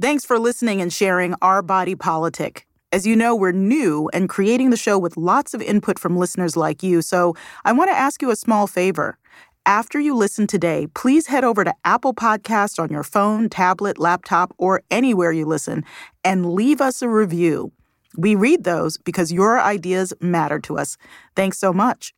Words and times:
Thanks 0.00 0.24
for 0.24 0.38
listening 0.38 0.80
and 0.80 0.90
sharing 0.90 1.34
Our 1.42 1.60
Body 1.60 1.94
Politic. 1.94 2.66
As 2.90 3.06
you 3.06 3.14
know, 3.14 3.36
we're 3.36 3.52
new 3.52 4.08
and 4.14 4.30
creating 4.30 4.70
the 4.70 4.78
show 4.78 4.98
with 4.98 5.18
lots 5.18 5.52
of 5.52 5.60
input 5.60 5.98
from 5.98 6.16
listeners 6.16 6.56
like 6.56 6.82
you, 6.82 7.02
so 7.02 7.36
I 7.66 7.72
want 7.72 7.90
to 7.90 7.96
ask 7.96 8.22
you 8.22 8.30
a 8.30 8.36
small 8.36 8.66
favor. 8.66 9.18
After 9.66 10.00
you 10.00 10.16
listen 10.16 10.46
today, 10.46 10.86
please 10.94 11.26
head 11.26 11.44
over 11.44 11.64
to 11.64 11.74
Apple 11.84 12.14
Podcast 12.14 12.82
on 12.82 12.88
your 12.88 13.02
phone, 13.02 13.50
tablet, 13.50 13.98
laptop, 13.98 14.54
or 14.56 14.80
anywhere 14.90 15.32
you 15.32 15.44
listen 15.44 15.84
and 16.24 16.54
leave 16.54 16.80
us 16.80 17.02
a 17.02 17.08
review. 17.10 17.70
We 18.16 18.34
read 18.34 18.64
those 18.64 18.96
because 18.96 19.30
your 19.30 19.60
ideas 19.60 20.14
matter 20.18 20.58
to 20.60 20.78
us. 20.78 20.96
Thanks 21.36 21.58
so 21.58 21.74
much. 21.74 22.14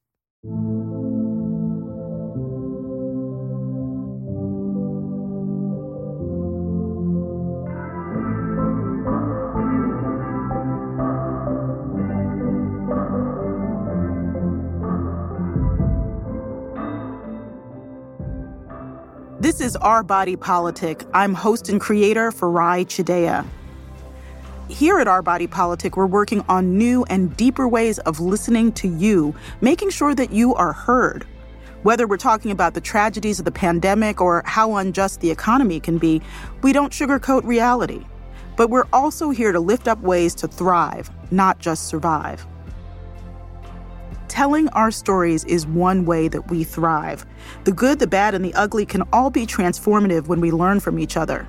Is 19.72 19.76
Our 19.76 20.02
Body 20.02 20.36
Politic. 20.36 21.02
I'm 21.14 21.32
host 21.32 21.70
and 21.70 21.80
creator 21.80 22.30
Farai 22.30 22.84
Chideya. 22.84 23.46
Here 24.68 24.98
at 24.98 25.08
Our 25.08 25.22
Body 25.22 25.46
Politic, 25.46 25.96
we're 25.96 26.04
working 26.04 26.44
on 26.46 26.76
new 26.76 27.04
and 27.04 27.34
deeper 27.38 27.66
ways 27.66 27.98
of 28.00 28.20
listening 28.20 28.72
to 28.72 28.88
you, 28.88 29.34
making 29.62 29.88
sure 29.88 30.14
that 30.14 30.30
you 30.30 30.54
are 30.56 30.74
heard. 30.74 31.26
Whether 31.84 32.06
we're 32.06 32.18
talking 32.18 32.50
about 32.50 32.74
the 32.74 32.82
tragedies 32.82 33.38
of 33.38 33.46
the 33.46 33.50
pandemic 33.50 34.20
or 34.20 34.42
how 34.44 34.76
unjust 34.76 35.22
the 35.22 35.30
economy 35.30 35.80
can 35.80 35.96
be, 35.96 36.20
we 36.60 36.74
don't 36.74 36.92
sugarcoat 36.92 37.42
reality. 37.44 38.04
But 38.58 38.68
we're 38.68 38.88
also 38.92 39.30
here 39.30 39.52
to 39.52 39.60
lift 39.60 39.88
up 39.88 40.00
ways 40.02 40.34
to 40.34 40.48
thrive, 40.48 41.08
not 41.30 41.60
just 41.60 41.86
survive. 41.86 42.44
Telling 44.32 44.70
our 44.70 44.90
stories 44.90 45.44
is 45.44 45.66
one 45.66 46.06
way 46.06 46.26
that 46.26 46.48
we 46.48 46.64
thrive. 46.64 47.26
The 47.64 47.70
good, 47.70 47.98
the 47.98 48.06
bad, 48.06 48.34
and 48.34 48.42
the 48.42 48.54
ugly 48.54 48.86
can 48.86 49.02
all 49.12 49.28
be 49.28 49.44
transformative 49.44 50.26
when 50.26 50.40
we 50.40 50.50
learn 50.50 50.80
from 50.80 50.98
each 50.98 51.18
other. 51.18 51.46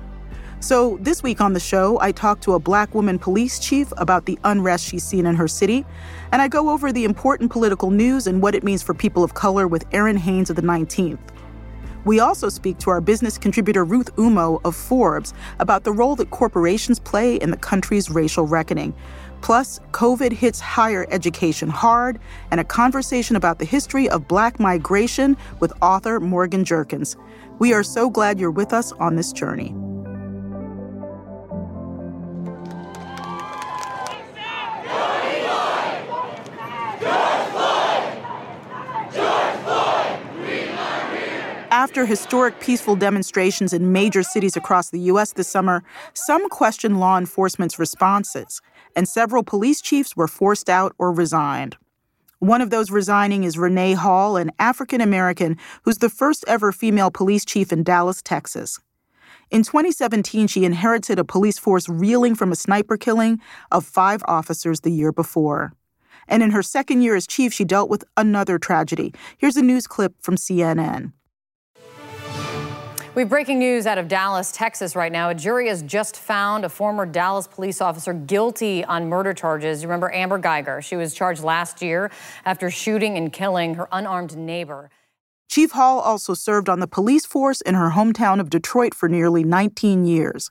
So, 0.60 0.98
this 1.00 1.22
week 1.22 1.40
on 1.40 1.54
the 1.54 1.60
show, 1.60 1.98
I 2.02 2.12
talk 2.12 2.42
to 2.42 2.52
a 2.52 2.58
black 2.58 2.94
woman 2.94 3.18
police 3.18 3.58
chief 3.58 3.90
about 3.96 4.26
the 4.26 4.38
unrest 4.44 4.84
she's 4.84 5.02
seen 5.02 5.24
in 5.24 5.34
her 5.34 5.48
city, 5.48 5.86
and 6.30 6.42
I 6.42 6.48
go 6.48 6.68
over 6.68 6.92
the 6.92 7.06
important 7.06 7.50
political 7.50 7.90
news 7.90 8.26
and 8.26 8.42
what 8.42 8.54
it 8.54 8.62
means 8.62 8.82
for 8.82 8.92
people 8.92 9.24
of 9.24 9.32
color 9.32 9.66
with 9.66 9.88
Errin 9.88 10.18
Haines 10.18 10.50
of 10.50 10.56
the 10.56 10.62
19th. 10.62 11.18
We 12.04 12.20
also 12.20 12.50
speak 12.50 12.76
to 12.80 12.90
our 12.90 13.00
business 13.00 13.38
contributor 13.38 13.82
Ruth 13.82 14.14
Umoh 14.16 14.60
of 14.62 14.76
Forbes 14.76 15.32
about 15.58 15.84
the 15.84 15.92
role 15.92 16.16
that 16.16 16.30
corporations 16.30 16.98
play 16.98 17.36
in 17.36 17.50
the 17.50 17.56
country's 17.56 18.10
racial 18.10 18.46
reckoning. 18.46 18.94
Plus, 19.44 19.78
COVID 19.90 20.32
hits 20.32 20.58
higher 20.58 21.06
education 21.10 21.68
hard, 21.68 22.18
and 22.50 22.60
a 22.60 22.64
conversation 22.64 23.36
about 23.36 23.58
the 23.58 23.66
history 23.66 24.08
of 24.08 24.26
black 24.26 24.58
migration 24.58 25.36
with 25.60 25.70
author 25.82 26.18
Morgan 26.18 26.64
Jerkins. 26.64 27.14
We 27.58 27.74
are 27.74 27.82
so 27.82 28.08
glad 28.08 28.40
you're 28.40 28.50
with 28.50 28.72
us 28.72 28.92
on 28.92 29.16
this 29.16 29.34
journey. 29.34 29.74
After 41.70 42.06
historic 42.06 42.60
peaceful 42.60 42.96
demonstrations 42.96 43.74
in 43.74 43.92
major 43.92 44.22
cities 44.22 44.56
across 44.56 44.88
the 44.88 45.00
U.S. 45.00 45.32
this 45.32 45.48
summer, 45.48 45.84
some 46.14 46.48
question 46.48 46.98
law 46.98 47.18
enforcement's 47.18 47.78
responses 47.78 48.62
and 48.94 49.08
several 49.08 49.42
police 49.42 49.80
chiefs 49.80 50.16
were 50.16 50.28
forced 50.28 50.68
out 50.68 50.94
or 50.98 51.12
resigned. 51.12 51.76
One 52.38 52.60
of 52.60 52.70
those 52.70 52.90
resigning 52.90 53.44
is 53.44 53.56
Renee 53.56 53.94
Hall, 53.94 54.36
an 54.36 54.50
African 54.58 55.00
American 55.00 55.56
who's 55.82 55.98
the 55.98 56.10
first 56.10 56.44
ever 56.46 56.72
female 56.72 57.10
police 57.10 57.44
chief 57.44 57.72
in 57.72 57.82
Dallas, 57.82 58.20
Texas. 58.20 58.78
In 59.50 59.62
2017, 59.62 60.46
she 60.46 60.64
inherited 60.64 61.18
a 61.18 61.24
police 61.24 61.58
force 61.58 61.88
reeling 61.88 62.34
from 62.34 62.52
a 62.52 62.56
sniper 62.56 62.96
killing 62.96 63.40
of 63.70 63.84
five 63.86 64.22
officers 64.26 64.80
the 64.80 64.90
year 64.90 65.12
before. 65.12 65.72
And 66.28 66.42
in 66.42 66.50
her 66.50 66.62
second 66.62 67.02
year 67.02 67.16
as 67.16 67.26
chief, 67.26 67.52
she 67.52 67.64
dealt 67.64 67.90
with 67.90 68.04
another 68.16 68.58
tragedy. 68.58 69.14
Here's 69.38 69.56
a 69.56 69.62
news 69.62 69.86
clip 69.86 70.14
from 70.20 70.36
CNN. 70.36 71.12
We 73.14 73.22
have 73.22 73.28
breaking 73.28 73.60
news 73.60 73.86
out 73.86 73.96
of 73.96 74.08
Dallas, 74.08 74.50
Texas 74.50 74.96
right 74.96 75.12
now. 75.12 75.28
A 75.28 75.36
jury 75.36 75.68
has 75.68 75.82
just 75.82 76.16
found 76.16 76.64
a 76.64 76.68
former 76.68 77.06
Dallas 77.06 77.46
police 77.46 77.80
officer 77.80 78.12
guilty 78.12 78.84
on 78.84 79.08
murder 79.08 79.32
charges. 79.32 79.82
You 79.82 79.88
remember 79.88 80.12
Amber 80.12 80.40
Guyger? 80.40 80.82
She 80.82 80.96
was 80.96 81.14
charged 81.14 81.44
last 81.44 81.80
year 81.80 82.10
after 82.44 82.72
shooting 82.72 83.16
and 83.16 83.32
killing 83.32 83.74
her 83.74 83.86
unarmed 83.92 84.36
neighbor. 84.36 84.90
Chief 85.48 85.70
Hall 85.70 86.00
also 86.00 86.34
served 86.34 86.68
on 86.68 86.80
the 86.80 86.88
police 86.88 87.24
force 87.24 87.60
in 87.60 87.76
her 87.76 87.90
hometown 87.90 88.40
of 88.40 88.50
Detroit 88.50 88.94
for 88.94 89.08
nearly 89.08 89.44
19 89.44 90.04
years. 90.04 90.50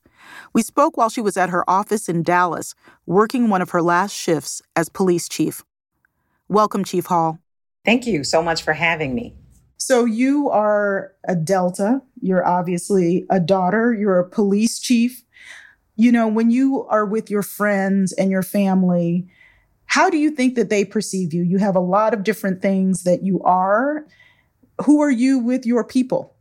We 0.54 0.62
spoke 0.62 0.96
while 0.96 1.10
she 1.10 1.20
was 1.20 1.36
at 1.36 1.50
her 1.50 1.70
office 1.70 2.08
in 2.08 2.24
Dallas, 2.24 2.76
working 3.06 3.50
one 3.50 3.62
of 3.62 3.72
her 3.72 3.82
last 3.82 4.16
shifts 4.16 4.62
as 4.74 4.88
police 4.88 5.28
chief. 5.28 5.66
Welcome, 6.48 6.86
Chief 6.86 7.08
Hall. 7.08 7.40
Thank 7.84 8.08
you 8.08 8.24
so 8.24 8.42
much 8.42 8.62
for 8.62 8.72
having 8.72 9.14
me. 9.14 9.36
So 9.78 10.06
you 10.06 10.50
are 10.50 11.14
a 11.28 11.36
Delta. 11.36 12.02
You're 12.22 12.46
obviously 12.46 13.26
a 13.30 13.40
daughter. 13.40 13.94
You're 13.94 14.20
a 14.20 14.30
police 14.30 14.80
chief. 14.80 15.24
You 15.96 16.12
know, 16.12 16.28
when 16.28 16.52
you 16.52 16.86
are 16.86 17.06
with 17.06 17.30
your 17.30 17.44
friends 17.44 18.14
and 18.14 18.32
your 18.32 18.44
family, 18.44 19.28
how 19.86 20.10
do 20.10 20.18
you 20.18 20.32
think 20.32 20.56
that 20.56 20.70
they 20.70 20.86
perceive 20.86 21.34
you? 21.34 21.44
You 21.44 21.58
have 21.58 21.76
a 21.76 21.82
lot 21.82 22.14
of 22.14 22.24
different 22.24 22.62
things 22.62 23.04
that 23.04 23.24
you 23.24 23.42
are. 23.42 24.08
Who 24.86 25.02
are 25.02 25.12
you 25.12 25.40
with 25.40 25.66
your 25.66 25.84
people? 25.84 26.36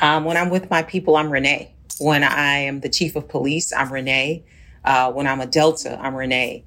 Um, 0.00 0.24
when 0.24 0.36
I'm 0.36 0.50
with 0.50 0.70
my 0.70 0.82
people, 0.82 1.16
I'm 1.16 1.30
Renee. 1.30 1.74
When 1.98 2.24
I 2.24 2.58
am 2.58 2.80
the 2.80 2.88
chief 2.88 3.14
of 3.14 3.28
police, 3.28 3.72
I'm 3.72 3.92
Renee. 3.92 4.44
Uh, 4.84 5.12
when 5.12 5.26
I'm 5.26 5.40
a 5.40 5.46
Delta, 5.46 5.98
I'm 6.00 6.14
Renee. 6.14 6.64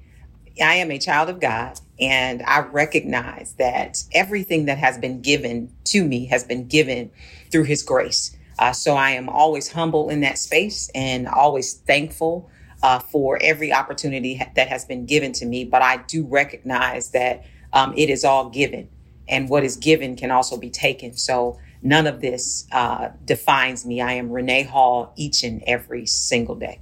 I 0.62 0.76
am 0.76 0.90
a 0.90 0.98
child 0.98 1.28
of 1.28 1.40
God. 1.40 1.80
And 2.00 2.42
I 2.42 2.60
recognize 2.60 3.54
that 3.58 4.02
everything 4.12 4.66
that 4.66 4.78
has 4.78 4.98
been 4.98 5.20
given 5.20 5.72
to 5.84 6.04
me 6.04 6.26
has 6.26 6.44
been 6.44 6.66
given 6.66 7.10
through 7.50 7.64
his 7.64 7.82
grace. 7.82 8.36
Uh, 8.58 8.72
so 8.72 8.94
I 8.94 9.10
am 9.10 9.28
always 9.28 9.70
humble 9.70 10.10
in 10.10 10.20
that 10.20 10.38
space 10.38 10.90
and 10.94 11.28
always 11.28 11.74
thankful 11.74 12.50
uh, 12.82 12.98
for 12.98 13.38
every 13.40 13.72
opportunity 13.72 14.36
ha- 14.36 14.50
that 14.56 14.68
has 14.68 14.84
been 14.84 15.06
given 15.06 15.32
to 15.32 15.46
me. 15.46 15.64
But 15.64 15.82
I 15.82 15.98
do 15.98 16.24
recognize 16.26 17.10
that 17.10 17.44
um, 17.72 17.94
it 17.96 18.10
is 18.10 18.24
all 18.24 18.50
given, 18.50 18.88
and 19.28 19.48
what 19.48 19.64
is 19.64 19.76
given 19.76 20.16
can 20.16 20.30
also 20.30 20.56
be 20.56 20.70
taken. 20.70 21.16
So 21.16 21.58
none 21.82 22.06
of 22.06 22.20
this 22.20 22.66
uh, 22.70 23.08
defines 23.24 23.84
me. 23.84 24.00
I 24.00 24.12
am 24.12 24.30
Renee 24.30 24.64
Hall 24.64 25.12
each 25.16 25.42
and 25.42 25.62
every 25.66 26.06
single 26.06 26.54
day 26.54 26.80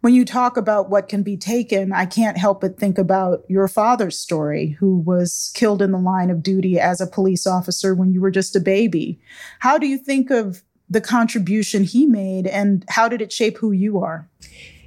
when 0.00 0.14
you 0.14 0.24
talk 0.24 0.56
about 0.56 0.90
what 0.90 1.08
can 1.08 1.22
be 1.22 1.36
taken, 1.36 1.92
I 1.92 2.06
can't 2.06 2.36
help 2.36 2.60
but 2.60 2.78
think 2.78 2.98
about 2.98 3.44
your 3.48 3.66
father's 3.66 4.18
story, 4.18 4.76
who 4.78 4.98
was 4.98 5.50
killed 5.54 5.82
in 5.82 5.92
the 5.92 5.98
line 5.98 6.30
of 6.30 6.42
duty 6.42 6.78
as 6.78 7.00
a 7.00 7.06
police 7.06 7.46
officer 7.46 7.94
when 7.94 8.12
you 8.12 8.20
were 8.20 8.30
just 8.30 8.54
a 8.54 8.60
baby. 8.60 9.18
How 9.60 9.78
do 9.78 9.86
you 9.86 9.98
think 9.98 10.30
of 10.30 10.62
the 10.88 11.00
contribution 11.00 11.82
he 11.82 12.06
made 12.06 12.46
and 12.46 12.84
how 12.88 13.08
did 13.08 13.20
it 13.20 13.32
shape 13.32 13.58
who 13.58 13.72
you 13.72 13.98
are? 13.98 14.28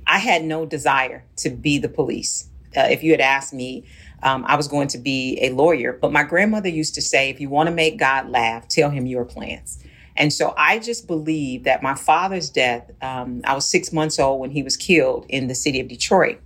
I 0.07 0.19
had 0.19 0.43
no 0.43 0.65
desire 0.65 1.25
to 1.37 1.49
be 1.49 1.77
the 1.77 1.89
police. 1.89 2.47
Uh, 2.75 2.81
if 2.81 3.03
you 3.03 3.11
had 3.11 3.21
asked 3.21 3.53
me, 3.53 3.85
um, 4.23 4.43
I 4.47 4.55
was 4.55 4.67
going 4.67 4.87
to 4.89 4.97
be 4.97 5.37
a 5.41 5.49
lawyer. 5.51 5.93
But 5.93 6.11
my 6.11 6.23
grandmother 6.23 6.69
used 6.69 6.95
to 6.95 7.01
say, 7.01 7.29
if 7.29 7.39
you 7.39 7.49
want 7.49 7.67
to 7.67 7.75
make 7.75 7.97
God 7.97 8.29
laugh, 8.29 8.67
tell 8.67 8.89
him 8.89 9.05
your 9.05 9.25
plans. 9.25 9.83
And 10.19 10.33
so 10.33 10.53
I 10.57 10.79
just 10.79 11.07
believe 11.07 11.63
that 11.63 11.81
my 11.81 11.95
father's 11.95 12.49
death, 12.49 12.91
um, 13.01 13.41
I 13.45 13.55
was 13.55 13.65
six 13.65 13.93
months 13.93 14.19
old 14.19 14.41
when 14.41 14.51
he 14.51 14.61
was 14.61 14.75
killed 14.75 15.25
in 15.29 15.47
the 15.47 15.55
city 15.55 15.79
of 15.79 15.87
Detroit. 15.87 16.41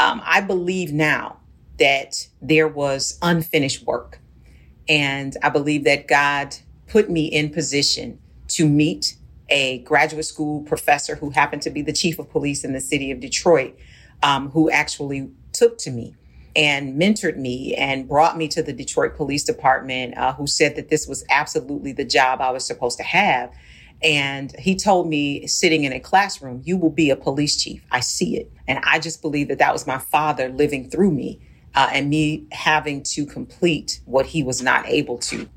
Um, 0.00 0.20
I 0.24 0.40
believe 0.40 0.92
now 0.92 1.38
that 1.78 2.28
there 2.42 2.66
was 2.66 3.16
unfinished 3.22 3.86
work. 3.86 4.18
And 4.88 5.36
I 5.44 5.48
believe 5.48 5.84
that 5.84 6.08
God 6.08 6.56
put 6.88 7.08
me 7.08 7.26
in 7.26 7.50
position 7.50 8.18
to 8.48 8.68
meet 8.68 9.16
a 9.48 9.78
graduate 9.80 10.24
school 10.24 10.62
professor 10.62 11.14
who 11.14 11.30
happened 11.30 11.62
to 11.62 11.70
be 11.70 11.82
the 11.82 11.92
chief 11.92 12.18
of 12.18 12.28
police 12.30 12.64
in 12.64 12.72
the 12.72 12.80
city 12.80 13.12
of 13.12 13.20
Detroit, 13.20 13.78
um, 14.24 14.50
who 14.50 14.70
actually 14.70 15.30
took 15.52 15.78
to 15.78 15.90
me 15.92 16.16
and 16.56 17.00
mentored 17.00 17.36
me 17.36 17.74
and 17.74 18.08
brought 18.08 18.36
me 18.36 18.48
to 18.48 18.62
the 18.62 18.72
Detroit 18.72 19.16
Police 19.16 19.44
Department, 19.44 20.16
uh, 20.16 20.32
who 20.34 20.46
said 20.46 20.76
that 20.76 20.88
this 20.88 21.06
was 21.06 21.24
absolutely 21.30 21.92
the 21.92 22.04
job 22.04 22.40
I 22.40 22.50
was 22.50 22.66
supposed 22.66 22.98
to 22.98 23.04
have. 23.04 23.52
And 24.02 24.54
he 24.58 24.76
told 24.76 25.08
me, 25.08 25.46
sitting 25.46 25.84
in 25.84 25.92
a 25.92 26.00
classroom, 26.00 26.60
you 26.64 26.76
will 26.76 26.90
be 26.90 27.10
a 27.10 27.16
police 27.16 27.56
chief. 27.62 27.84
I 27.90 28.00
see 28.00 28.36
it. 28.36 28.52
And 28.68 28.80
I 28.84 28.98
just 28.98 29.22
believe 29.22 29.48
that 29.48 29.58
that 29.58 29.72
was 29.72 29.86
my 29.86 29.98
father 29.98 30.48
living 30.48 30.90
through 30.90 31.10
me 31.10 31.40
uh, 31.74 31.88
and 31.92 32.10
me 32.10 32.46
having 32.52 33.02
to 33.02 33.24
complete 33.26 34.00
what 34.04 34.26
he 34.26 34.42
was 34.42 34.62
not 34.62 34.86
able 34.86 35.18
to. 35.18 35.48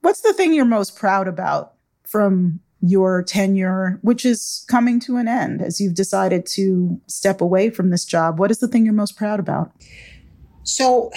What's 0.00 0.20
the 0.20 0.32
thing 0.32 0.52
you're 0.52 0.64
most 0.64 0.96
proud 0.96 1.28
about 1.28 1.74
from 2.04 2.60
your 2.80 3.22
tenure, 3.22 3.98
which 4.02 4.24
is 4.24 4.64
coming 4.68 5.00
to 5.00 5.16
an 5.16 5.26
end 5.26 5.60
as 5.60 5.80
you've 5.80 5.94
decided 5.94 6.46
to 6.46 7.00
step 7.06 7.40
away 7.40 7.70
from 7.70 7.90
this 7.90 8.04
job. 8.04 8.38
What 8.38 8.50
is 8.50 8.58
the 8.58 8.68
thing 8.68 8.84
you're 8.84 8.94
most 8.94 9.16
proud 9.16 9.40
about? 9.40 9.72
So, 10.62 11.10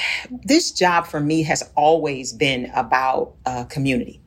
this 0.43 0.71
job 0.71 1.05
for 1.05 1.19
me 1.19 1.43
has 1.43 1.69
always 1.75 2.31
been 2.31 2.71
about 2.73 3.33
uh, 3.45 3.65
community, 3.65 4.21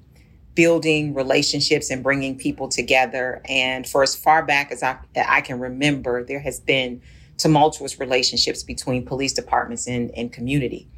building 0.55 1.15
relationships 1.15 1.91
and 1.91 2.03
bringing 2.03 2.37
people 2.37 2.69
together. 2.69 3.41
And 3.49 3.89
for 3.89 4.03
as 4.03 4.15
far 4.15 4.45
back 4.45 4.71
as 4.71 4.83
I, 4.83 4.99
I 5.17 5.41
can 5.41 5.59
remember, 5.59 6.23
there 6.23 6.41
has 6.41 6.61
been 6.61 7.01
tumultuous 7.39 7.99
relationships 7.99 8.63
between 8.63 9.05
police 9.05 9.33
departments 9.33 9.89
and, 9.89 10.11
and 10.17 10.31
community. 10.31 10.89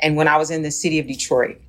And 0.00 0.16
when 0.16 0.28
I 0.28 0.36
was 0.36 0.50
in 0.50 0.62
the 0.62 0.70
city 0.70 0.98
of 0.98 1.06
Detroit, 1.06 1.60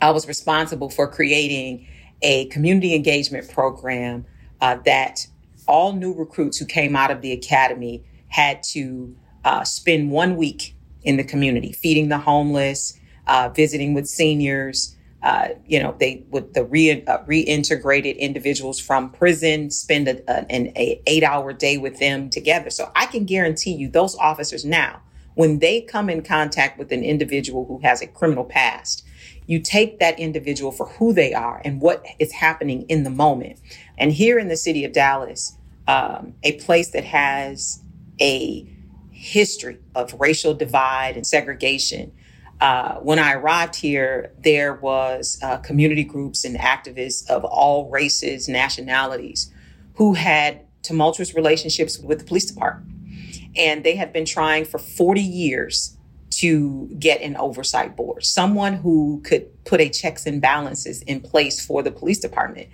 I 0.00 0.10
was 0.12 0.28
responsible 0.28 0.90
for 0.90 1.08
creating 1.08 1.86
a 2.22 2.46
community 2.46 2.94
engagement 2.94 3.50
program 3.50 4.24
uh, 4.60 4.76
that 4.84 5.26
all 5.66 5.92
new 5.92 6.12
recruits 6.12 6.58
who 6.58 6.64
came 6.64 6.96
out 6.96 7.10
of 7.10 7.20
the 7.20 7.32
academy 7.32 8.02
had 8.28 8.62
to 8.62 9.14
uh, 9.44 9.64
spend 9.64 10.10
one 10.10 10.36
week 10.36 10.74
in 11.02 11.16
the 11.16 11.24
community, 11.24 11.72
feeding 11.72 12.08
the 12.08 12.18
homeless, 12.18 12.98
uh, 13.26 13.48
visiting 13.54 13.94
with 13.94 14.06
seniors. 14.06 14.96
Uh, 15.22 15.48
you 15.66 15.82
know, 15.82 15.96
they 15.98 16.24
with 16.30 16.54
the 16.54 16.64
re, 16.64 17.02
uh, 17.04 17.18
reintegrated 17.24 18.16
individuals 18.18 18.78
from 18.78 19.10
prison 19.10 19.70
spend 19.70 20.06
a, 20.06 20.18
a, 20.30 20.50
an 20.50 20.68
a 20.76 21.02
eight 21.06 21.24
hour 21.24 21.52
day 21.52 21.76
with 21.76 21.98
them 21.98 22.30
together. 22.30 22.70
So 22.70 22.90
I 22.94 23.06
can 23.06 23.24
guarantee 23.24 23.72
you, 23.72 23.88
those 23.88 24.16
officers 24.16 24.64
now, 24.64 25.00
when 25.34 25.58
they 25.58 25.80
come 25.80 26.08
in 26.08 26.22
contact 26.22 26.78
with 26.78 26.92
an 26.92 27.02
individual 27.02 27.64
who 27.66 27.80
has 27.80 28.00
a 28.00 28.06
criminal 28.06 28.44
past, 28.44 29.04
you 29.48 29.58
take 29.58 29.98
that 29.98 30.20
individual 30.20 30.70
for 30.70 30.86
who 30.86 31.12
they 31.14 31.32
are 31.32 31.60
and 31.64 31.80
what 31.80 32.04
is 32.18 32.32
happening 32.32 32.82
in 32.82 33.02
the 33.02 33.10
moment. 33.10 33.58
And 33.96 34.12
here 34.12 34.38
in 34.38 34.48
the 34.48 34.58
city 34.58 34.84
of 34.84 34.92
Dallas, 34.92 35.56
um, 35.88 36.34
a 36.42 36.52
place 36.60 36.90
that 36.90 37.04
has 37.04 37.82
a 38.20 38.68
history 39.10 39.78
of 39.94 40.14
racial 40.20 40.52
divide 40.52 41.16
and 41.16 41.26
segregation. 41.26 42.12
Uh, 42.60 42.96
when 42.96 43.18
I 43.18 43.32
arrived 43.32 43.76
here, 43.76 44.34
there 44.38 44.74
was 44.74 45.38
uh, 45.42 45.56
community 45.58 46.04
groups 46.04 46.44
and 46.44 46.58
activists 46.58 47.28
of 47.30 47.42
all 47.44 47.88
races, 47.88 48.48
nationalities, 48.48 49.50
who 49.94 50.12
had 50.12 50.66
tumultuous 50.82 51.34
relationships 51.34 51.98
with 51.98 52.18
the 52.18 52.24
police 52.26 52.44
department. 52.44 52.94
And 53.56 53.82
they 53.82 53.96
had 53.96 54.12
been 54.12 54.26
trying 54.26 54.66
for 54.66 54.78
40 54.78 55.22
years 55.22 55.97
to 56.38 56.86
get 56.98 57.20
an 57.20 57.36
oversight 57.36 57.96
board, 57.96 58.24
someone 58.24 58.74
who 58.74 59.20
could 59.24 59.64
put 59.64 59.80
a 59.80 59.88
checks 59.88 60.24
and 60.24 60.40
balances 60.40 61.02
in 61.02 61.20
place 61.20 61.64
for 61.64 61.82
the 61.82 61.90
police 61.90 62.20
department. 62.20 62.68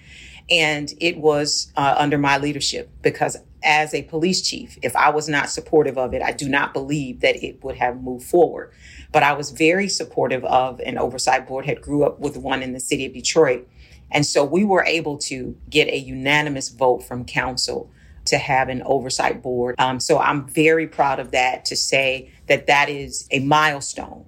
And 0.51 0.93
it 1.01 1.17
was 1.17 1.73
uh, 1.75 1.95
under 1.97 2.19
my 2.19 2.37
leadership 2.37 2.91
because 3.01 3.39
as 3.63 3.95
a 3.95 4.03
police 4.03 4.43
chief, 4.43 4.79
if 4.83 4.95
I 4.95 5.09
was 5.09 5.31
not 5.31 5.49
supportive 5.49 5.97
of 5.97 6.13
it, 6.13 6.21
I 6.21 6.33
do 6.33 6.47
not 6.47 6.75
believe 6.75 7.21
that 7.21 7.43
it 7.43 7.65
would 7.65 7.77
have 7.77 8.03
moved 8.03 8.27
forward. 8.27 8.71
But 9.11 9.23
I 9.23 9.33
was 9.33 9.51
very 9.51 9.89
supportive 9.89 10.45
of 10.45 10.81
an 10.81 10.99
oversight 10.99 11.49
board, 11.49 11.65
had 11.65 11.81
grew 11.81 12.05
up 12.05 12.21
with 12.21 12.37
one 12.37 12.63
in 12.63 12.75
the 12.75 12.81
city 12.81 13.07
of 13.07 13.15
Detroit. 13.15 13.67
And 14.11 14.27
so 14.27 14.45
we 14.45 14.63
were 14.65 14.85
able 14.85 15.17
to 15.19 15.57
get 15.71 15.89
a 15.89 15.97
unanimous 15.97 16.69
vote 16.69 17.03
from 17.03 17.25
council 17.25 17.91
to 18.27 18.39
have 18.39 18.69
an 18.69 18.83
oversight 18.85 19.43
board. 19.43 19.75
Um, 19.79 20.01
so 20.01 20.19
I'm 20.19 20.47
very 20.49 20.87
proud 20.87 21.21
of 21.21 21.31
that 21.33 21.65
to 21.67 21.77
say 21.77 22.33
that 22.47 22.67
that 22.67 22.89
is 22.89 23.29
a 23.31 23.41
milestone. 23.41 24.25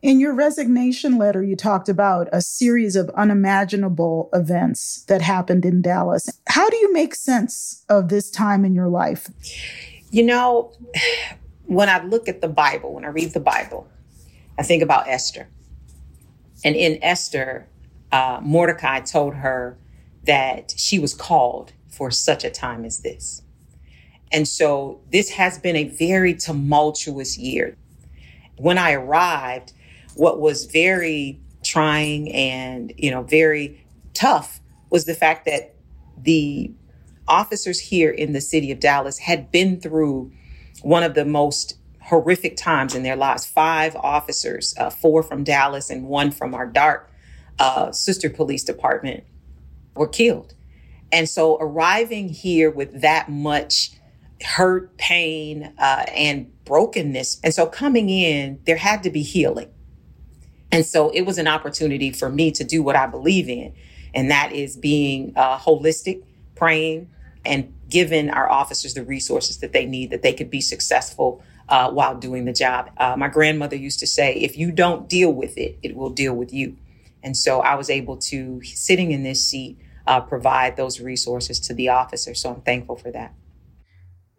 In 0.00 0.20
your 0.20 0.32
resignation 0.32 1.18
letter, 1.18 1.42
you 1.42 1.56
talked 1.56 1.88
about 1.88 2.28
a 2.32 2.40
series 2.40 2.94
of 2.94 3.10
unimaginable 3.10 4.30
events 4.32 5.04
that 5.08 5.20
happened 5.20 5.64
in 5.64 5.82
Dallas. 5.82 6.28
How 6.48 6.70
do 6.70 6.76
you 6.76 6.92
make 6.92 7.16
sense 7.16 7.84
of 7.88 8.08
this 8.08 8.30
time 8.30 8.64
in 8.64 8.74
your 8.74 8.88
life? 8.88 9.28
You 10.10 10.22
know, 10.22 10.72
when 11.66 11.88
I 11.88 12.04
look 12.04 12.28
at 12.28 12.40
the 12.40 12.48
Bible, 12.48 12.94
when 12.94 13.04
I 13.04 13.08
read 13.08 13.34
the 13.34 13.40
Bible, 13.40 13.88
I 14.56 14.62
think 14.62 14.84
about 14.84 15.08
Esther. 15.08 15.48
And 16.64 16.76
in 16.76 17.02
Esther, 17.02 17.68
uh, 18.12 18.40
Mordecai 18.42 19.00
told 19.00 19.34
her 19.34 19.78
that 20.24 20.74
she 20.76 20.98
was 21.00 21.12
called 21.12 21.72
for 21.98 22.10
such 22.12 22.44
a 22.44 22.50
time 22.50 22.84
as 22.84 23.00
this. 23.00 23.42
And 24.30 24.46
so 24.46 25.00
this 25.10 25.30
has 25.30 25.58
been 25.58 25.76
a 25.76 25.88
very 25.88 26.32
tumultuous 26.32 27.36
year. 27.36 27.76
When 28.56 28.78
I 28.78 28.92
arrived, 28.92 29.72
what 30.14 30.40
was 30.40 30.66
very 30.66 31.40
trying 31.64 32.32
and, 32.32 32.92
you 32.96 33.10
know, 33.10 33.24
very 33.24 33.84
tough 34.14 34.60
was 34.90 35.06
the 35.06 35.14
fact 35.14 35.44
that 35.46 35.74
the 36.16 36.72
officers 37.26 37.80
here 37.80 38.10
in 38.10 38.32
the 38.32 38.40
city 38.40 38.70
of 38.70 38.78
Dallas 38.78 39.18
had 39.18 39.50
been 39.50 39.80
through 39.80 40.30
one 40.82 41.02
of 41.02 41.14
the 41.14 41.24
most 41.24 41.76
horrific 42.02 42.56
times 42.56 42.94
in 42.94 43.02
their 43.02 43.16
lives. 43.16 43.44
Five 43.44 43.96
officers, 43.96 44.74
uh, 44.78 44.88
four 44.88 45.22
from 45.22 45.42
Dallas 45.42 45.90
and 45.90 46.06
one 46.06 46.30
from 46.30 46.54
our 46.54 46.66
DART 46.66 47.10
uh, 47.58 47.90
sister 47.92 48.30
police 48.30 48.62
department, 48.62 49.24
were 49.94 50.08
killed. 50.08 50.54
And 51.10 51.28
so 51.28 51.56
arriving 51.60 52.28
here 52.28 52.70
with 52.70 53.00
that 53.00 53.28
much 53.28 53.92
hurt, 54.42 54.96
pain, 54.98 55.72
uh, 55.78 56.04
and 56.14 56.52
brokenness. 56.64 57.40
And 57.42 57.52
so 57.52 57.66
coming 57.66 58.08
in, 58.10 58.60
there 58.66 58.76
had 58.76 59.02
to 59.02 59.10
be 59.10 59.22
healing. 59.22 59.70
And 60.70 60.84
so 60.84 61.10
it 61.10 61.22
was 61.22 61.38
an 61.38 61.48
opportunity 61.48 62.12
for 62.12 62.28
me 62.28 62.50
to 62.52 62.62
do 62.62 62.82
what 62.82 62.94
I 62.94 63.06
believe 63.06 63.48
in, 63.48 63.74
and 64.14 64.30
that 64.30 64.52
is 64.52 64.76
being 64.76 65.32
uh, 65.34 65.58
holistic, 65.58 66.22
praying, 66.54 67.08
and 67.44 67.72
giving 67.88 68.28
our 68.28 68.50
officers 68.50 68.92
the 68.92 69.02
resources 69.02 69.58
that 69.58 69.72
they 69.72 69.86
need 69.86 70.10
that 70.10 70.22
they 70.22 70.34
could 70.34 70.50
be 70.50 70.60
successful 70.60 71.42
uh, 71.70 71.90
while 71.90 72.14
doing 72.14 72.44
the 72.44 72.52
job. 72.52 72.90
Uh, 72.98 73.16
my 73.16 73.28
grandmother 73.28 73.76
used 73.76 73.98
to 74.00 74.06
say, 74.06 74.34
if 74.34 74.58
you 74.58 74.70
don't 74.70 75.08
deal 75.08 75.32
with 75.32 75.56
it, 75.56 75.78
it 75.82 75.96
will 75.96 76.10
deal 76.10 76.34
with 76.34 76.52
you. 76.52 76.76
And 77.22 77.36
so 77.36 77.60
I 77.60 77.74
was 77.74 77.88
able 77.88 78.18
to, 78.18 78.62
sitting 78.62 79.10
in 79.10 79.22
this 79.22 79.42
seat, 79.44 79.78
uh, 80.08 80.20
provide 80.20 80.76
those 80.76 81.00
resources 81.00 81.60
to 81.60 81.74
the 81.74 81.90
officer. 81.90 82.34
So 82.34 82.54
I'm 82.54 82.62
thankful 82.62 82.96
for 82.96 83.12
that. 83.12 83.34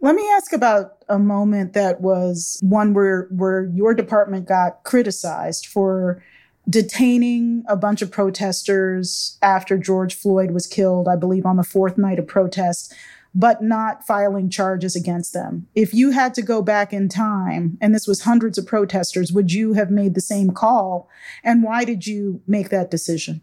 Let 0.01 0.16
me 0.16 0.27
ask 0.31 0.51
about 0.51 1.04
a 1.07 1.19
moment 1.19 1.74
that 1.74 2.01
was 2.01 2.57
one 2.62 2.94
where 2.94 3.27
where 3.31 3.66
your 3.66 3.94
department 3.94 4.48
got 4.48 4.83
criticized 4.83 5.68
for 5.68 6.24
detaining 6.69 7.63
a 7.68 7.75
bunch 7.75 8.01
of 8.01 8.12
protesters 8.12 9.38
after 9.42 9.77
George 9.77 10.16
Floyd 10.16 10.51
was 10.51 10.68
killed, 10.68 11.07
I 11.07 11.16
believe 11.16 11.45
on 11.45 11.57
the 11.57 11.63
fourth 11.63 11.98
night 11.98 12.18
of 12.18 12.27
protest, 12.27 12.94
but 13.36 13.62
not 13.62 14.06
filing 14.07 14.50
charges 14.50 14.95
against 14.95 15.33
them. 15.33 15.68
If 15.75 15.94
you 15.94 16.11
had 16.11 16.33
to 16.35 16.42
go 16.42 16.61
back 16.61 16.94
in 16.94 17.09
time 17.09 17.78
and 17.81 17.94
this 17.94 18.07
was 18.07 18.21
hundreds 18.21 18.57
of 18.57 18.66
protesters, 18.66 19.31
would 19.31 19.52
you 19.52 19.73
have 19.73 19.92
made 19.92 20.16
the 20.16 20.21
same 20.21 20.52
call? 20.52 21.09
And 21.44 21.64
why 21.64 21.85
did 21.85 22.07
you 22.07 22.42
make 22.47 22.69
that 22.69 22.90
decision? 22.90 23.42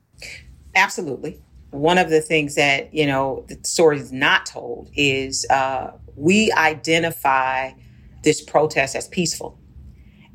Absolutely 0.74 1.42
one 1.70 1.98
of 1.98 2.10
the 2.10 2.20
things 2.20 2.54
that 2.54 2.92
you 2.94 3.06
know 3.06 3.44
the 3.48 3.58
story 3.62 3.98
is 3.98 4.12
not 4.12 4.46
told 4.46 4.90
is 4.94 5.46
uh, 5.50 5.92
we 6.14 6.52
identify 6.52 7.72
this 8.22 8.42
protest 8.42 8.96
as 8.96 9.08
peaceful, 9.08 9.58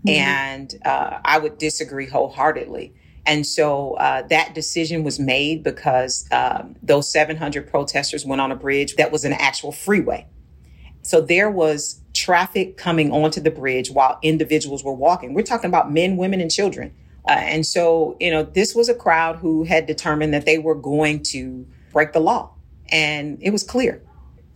mm-hmm. 0.06 0.10
and 0.10 0.76
uh, 0.86 1.20
I 1.24 1.40
would 1.40 1.58
disagree 1.58 2.08
wholeheartedly. 2.08 2.94
And 3.24 3.46
so 3.46 3.94
uh, 3.96 4.24
that 4.30 4.56
decision 4.56 5.04
was 5.04 5.20
made 5.20 5.64
because 5.64 6.28
um, 6.32 6.76
those 6.82 7.12
700 7.12 7.70
protesters 7.70 8.26
went 8.26 8.42
on 8.42 8.52
a 8.52 8.56
bridge 8.56 8.96
that 8.96 9.12
was 9.12 9.26
an 9.26 9.34
actual 9.34 9.72
freeway. 9.72 10.26
So 11.04 11.22
there 11.22 11.50
was 11.50 12.02
traffic 12.14 12.78
coming 12.78 13.12
onto 13.12 13.40
the 13.40 13.52
bridge 13.52 13.92
while 13.92 14.18
individuals 14.24 14.84
were 14.84 14.94
walking. 14.94 15.36
We're 15.36 15.44
talking 15.44 15.70
about 15.70 15.92
men, 15.92 16.18
women, 16.18 16.42
and 16.42 16.50
children 16.50 16.96
uh, 17.28 17.34
and 17.34 17.66
so, 17.66 18.18
you 18.20 18.32
know, 18.32 18.44
this 18.44 18.74
was 18.74 18.90
a 18.90 18.96
crowd 18.96 19.38
who 19.38 19.64
had 19.64 19.86
determined 19.86 20.34
that 20.34 20.46
they 20.46 20.58
were 20.58 20.76
going 20.76 21.22
to 21.24 21.68
break 21.92 22.14
the 22.14 22.20
law. 22.20 22.54
And 22.90 23.38
it 23.42 23.52
was 23.52 23.64
clear. 23.64 24.02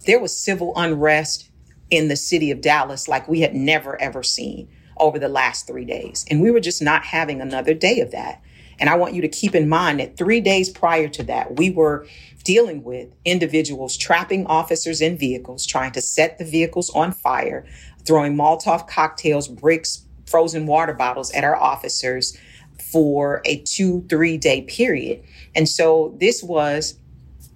There 0.05 0.19
was 0.19 0.35
civil 0.35 0.73
unrest 0.75 1.49
in 1.89 2.07
the 2.07 2.15
city 2.15 2.51
of 2.51 2.61
Dallas 2.61 3.07
like 3.07 3.27
we 3.27 3.41
had 3.41 3.53
never, 3.53 3.99
ever 4.01 4.23
seen 4.23 4.67
over 4.97 5.19
the 5.19 5.29
last 5.29 5.67
three 5.67 5.85
days. 5.85 6.25
And 6.29 6.41
we 6.41 6.51
were 6.51 6.59
just 6.59 6.81
not 6.81 7.03
having 7.03 7.41
another 7.41 7.73
day 7.73 7.99
of 7.99 8.11
that. 8.11 8.41
And 8.79 8.89
I 8.89 8.95
want 8.95 9.13
you 9.13 9.21
to 9.21 9.27
keep 9.27 9.55
in 9.55 9.69
mind 9.69 9.99
that 9.99 10.17
three 10.17 10.41
days 10.41 10.69
prior 10.69 11.07
to 11.09 11.23
that, 11.23 11.57
we 11.57 11.69
were 11.69 12.07
dealing 12.43 12.83
with 12.83 13.09
individuals 13.23 13.95
trapping 13.95 14.45
officers 14.47 15.01
in 15.01 15.17
vehicles, 15.17 15.65
trying 15.65 15.91
to 15.93 16.01
set 16.01 16.37
the 16.37 16.45
vehicles 16.45 16.89
on 16.91 17.11
fire, 17.11 17.65
throwing 18.05 18.35
Molotov 18.35 18.87
cocktails, 18.87 19.47
bricks, 19.47 20.05
frozen 20.25 20.65
water 20.65 20.93
bottles 20.93 21.31
at 21.31 21.43
our 21.43 21.55
officers, 21.55 22.37
for 22.81 23.41
a 23.45 23.57
two, 23.57 24.05
three 24.09 24.37
day 24.37 24.61
period. 24.61 25.23
And 25.55 25.67
so 25.67 26.15
this 26.19 26.43
was 26.43 26.97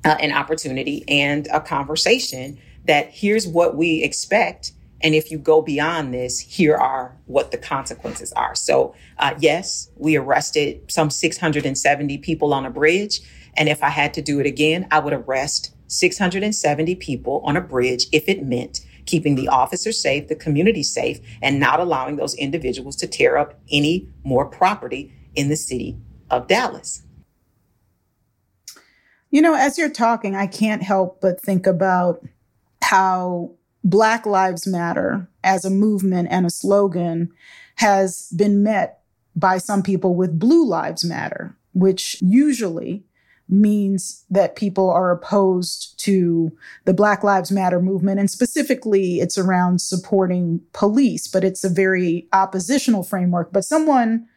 uh, 0.06 0.18
an 0.20 0.32
opportunity 0.32 1.04
and 1.08 1.48
a 1.48 1.60
conversation 1.60 2.60
that 2.86 3.10
here's 3.12 3.48
what 3.48 3.76
we 3.76 4.04
expect. 4.04 4.72
And 5.02 5.16
if 5.16 5.32
you 5.32 5.38
go 5.38 5.62
beyond 5.62 6.14
this, 6.14 6.40
here 6.40 6.76
are 6.76 7.18
what 7.26 7.52
the 7.52 7.58
consequences 7.58 8.34
are. 8.34 8.56
So, 8.56 8.96
uh, 9.18 9.36
yes, 9.40 9.90
we 9.96 10.18
arrested 10.18 10.92
some 10.92 11.10
670 11.10 12.18
people 12.18 12.54
on 12.54 12.66
a 12.66 12.70
bridge. 12.70 13.22
And 13.56 13.70
if 13.70 13.84
I 13.84 13.90
had 13.90 14.14
to 14.16 14.22
do 14.22 14.40
it 14.40 14.46
again, 14.46 14.88
I 14.92 15.00
would 15.00 15.14
arrest 15.14 15.74
670 15.88 16.96
people 16.96 17.42
on 17.46 17.56
a 17.56 17.62
bridge 17.62 18.08
if 18.12 18.28
it 18.28 18.44
meant 18.44 18.82
keeping 19.10 19.34
the 19.34 19.48
officers 19.48 20.00
safe, 20.00 20.28
the 20.28 20.36
community 20.36 20.84
safe, 20.84 21.20
and 21.42 21.60
not 21.60 21.80
allowing 21.80 22.16
those 22.16 22.36
individuals 22.36 22.96
to 22.98 23.08
tear 23.08 23.38
up 23.38 23.60
any 23.72 24.08
more 24.24 24.46
property 24.46 25.12
in 25.36 25.50
the 25.50 25.56
city 25.56 25.98
of 26.30 26.48
Dallas. 26.48 27.02
You 29.32 29.42
know, 29.42 29.56
as 29.56 29.78
you're 29.78 29.90
talking, 29.90 30.36
I 30.36 30.46
can't 30.46 30.84
help 30.84 31.22
but 31.22 31.42
think 31.42 31.66
about 31.66 32.24
how 32.84 33.56
Black 33.84 34.26
Lives 34.26 34.68
Matter 34.68 35.28
as 35.44 35.66
a 35.66 35.70
movement 35.70 36.28
and 36.32 36.46
a 36.46 36.50
slogan 36.52 37.32
has 37.76 38.32
been 38.36 38.62
met 38.62 39.02
by 39.36 39.58
some 39.58 39.82
people 39.82 40.16
with 40.16 40.40
Blue 40.40 40.66
Lives 40.66 41.04
Matter, 41.04 41.56
which 41.74 42.18
usually 42.22 43.06
means 43.50 44.26
that 44.30 44.56
people 44.56 44.90
are 44.90 45.12
opposed 45.12 46.00
to 46.00 46.56
the 46.86 46.94
Black 46.94 47.24
Lives 47.24 47.52
Matter 47.52 47.82
movement. 47.82 48.20
And 48.20 48.30
specifically, 48.30 49.20
it's 49.20 49.38
around 49.38 49.82
supporting 49.82 50.62
police, 50.72 51.28
but 51.28 51.44
it's 51.44 51.64
a 51.64 51.70
very 51.70 52.28
oppositional 52.32 53.04
framework. 53.04 53.52
But 53.52 53.66
someone 53.66 54.28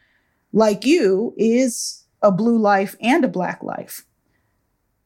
like 0.53 0.85
you 0.85 1.35
is 1.37 2.05
a 2.23 2.33
blue 2.33 2.59
life 2.59 2.97
and 3.01 3.25
a 3.25 3.29
black 3.29 3.63
life. 3.63 4.05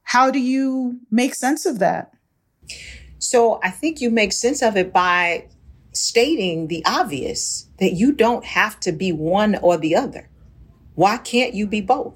How 0.03 0.31
do 0.31 0.39
you 0.39 1.01
make 1.11 1.35
sense 1.35 1.67
of 1.67 1.81
that? 1.81 2.13
So 3.19 3.59
I 3.63 3.71
think 3.71 4.01
you 4.01 4.11
make 4.11 4.33
sense 4.33 4.63
of 4.63 4.77
it 4.77 4.93
by 4.93 5.49
stating 5.93 6.69
the 6.69 6.85
obvious 6.87 7.69
that 7.79 7.93
you 7.93 8.13
don't 8.13 8.45
have 8.45 8.79
to 8.81 8.93
be 8.93 9.11
one 9.11 9.57
or 9.57 9.77
the 9.77 9.97
other. 9.97 10.29
Why 10.95 11.19
can't 11.19 11.55
you 11.55 11.67
be 11.67 11.81
both? 11.81 12.15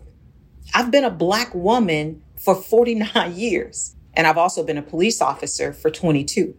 I've 0.74 0.90
been 0.90 1.04
a 1.04 1.10
Black 1.10 1.54
woman 1.54 2.22
for 2.36 2.54
49 2.54 3.34
years, 3.34 3.94
and 4.14 4.26
I've 4.26 4.38
also 4.38 4.64
been 4.64 4.78
a 4.78 4.82
police 4.82 5.20
officer 5.20 5.72
for 5.72 5.90
22. 5.90 6.54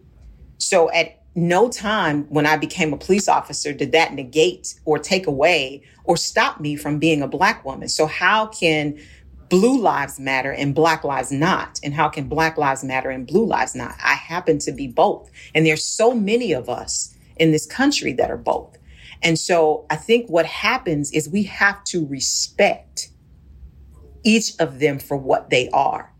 So 0.58 0.90
at 0.92 1.22
no 1.34 1.68
time 1.70 2.24
when 2.28 2.46
I 2.46 2.56
became 2.56 2.92
a 2.92 2.98
police 2.98 3.26
officer 3.26 3.72
did 3.72 3.92
that 3.92 4.12
negate 4.12 4.74
or 4.84 4.98
take 4.98 5.26
away 5.26 5.82
or 6.04 6.16
stop 6.16 6.60
me 6.60 6.76
from 6.76 6.98
being 6.98 7.22
a 7.22 7.28
Black 7.28 7.64
woman. 7.64 7.88
So, 7.88 8.06
how 8.06 8.46
can 8.46 8.98
blue 9.48 9.78
lives 9.78 10.18
matter 10.18 10.50
and 10.50 10.74
black 10.74 11.04
lives 11.04 11.30
not 11.30 11.78
and 11.82 11.92
how 11.92 12.08
can 12.08 12.26
black 12.26 12.56
lives 12.56 12.82
matter 12.82 13.10
and 13.10 13.26
blue 13.26 13.44
lives 13.44 13.74
not 13.74 13.94
i 14.02 14.14
happen 14.14 14.58
to 14.58 14.72
be 14.72 14.88
both 14.88 15.30
and 15.54 15.66
there's 15.66 15.84
so 15.84 16.14
many 16.14 16.52
of 16.52 16.70
us 16.70 17.14
in 17.36 17.52
this 17.52 17.66
country 17.66 18.14
that 18.14 18.30
are 18.30 18.38
both 18.38 18.78
and 19.22 19.38
so 19.38 19.84
i 19.90 19.96
think 19.96 20.26
what 20.30 20.46
happens 20.46 21.12
is 21.12 21.28
we 21.28 21.42
have 21.42 21.84
to 21.84 22.06
respect 22.06 23.10
each 24.24 24.52
of 24.58 24.78
them 24.78 24.98
for 24.98 25.16
what 25.16 25.50
they 25.50 25.68
are. 25.70 26.12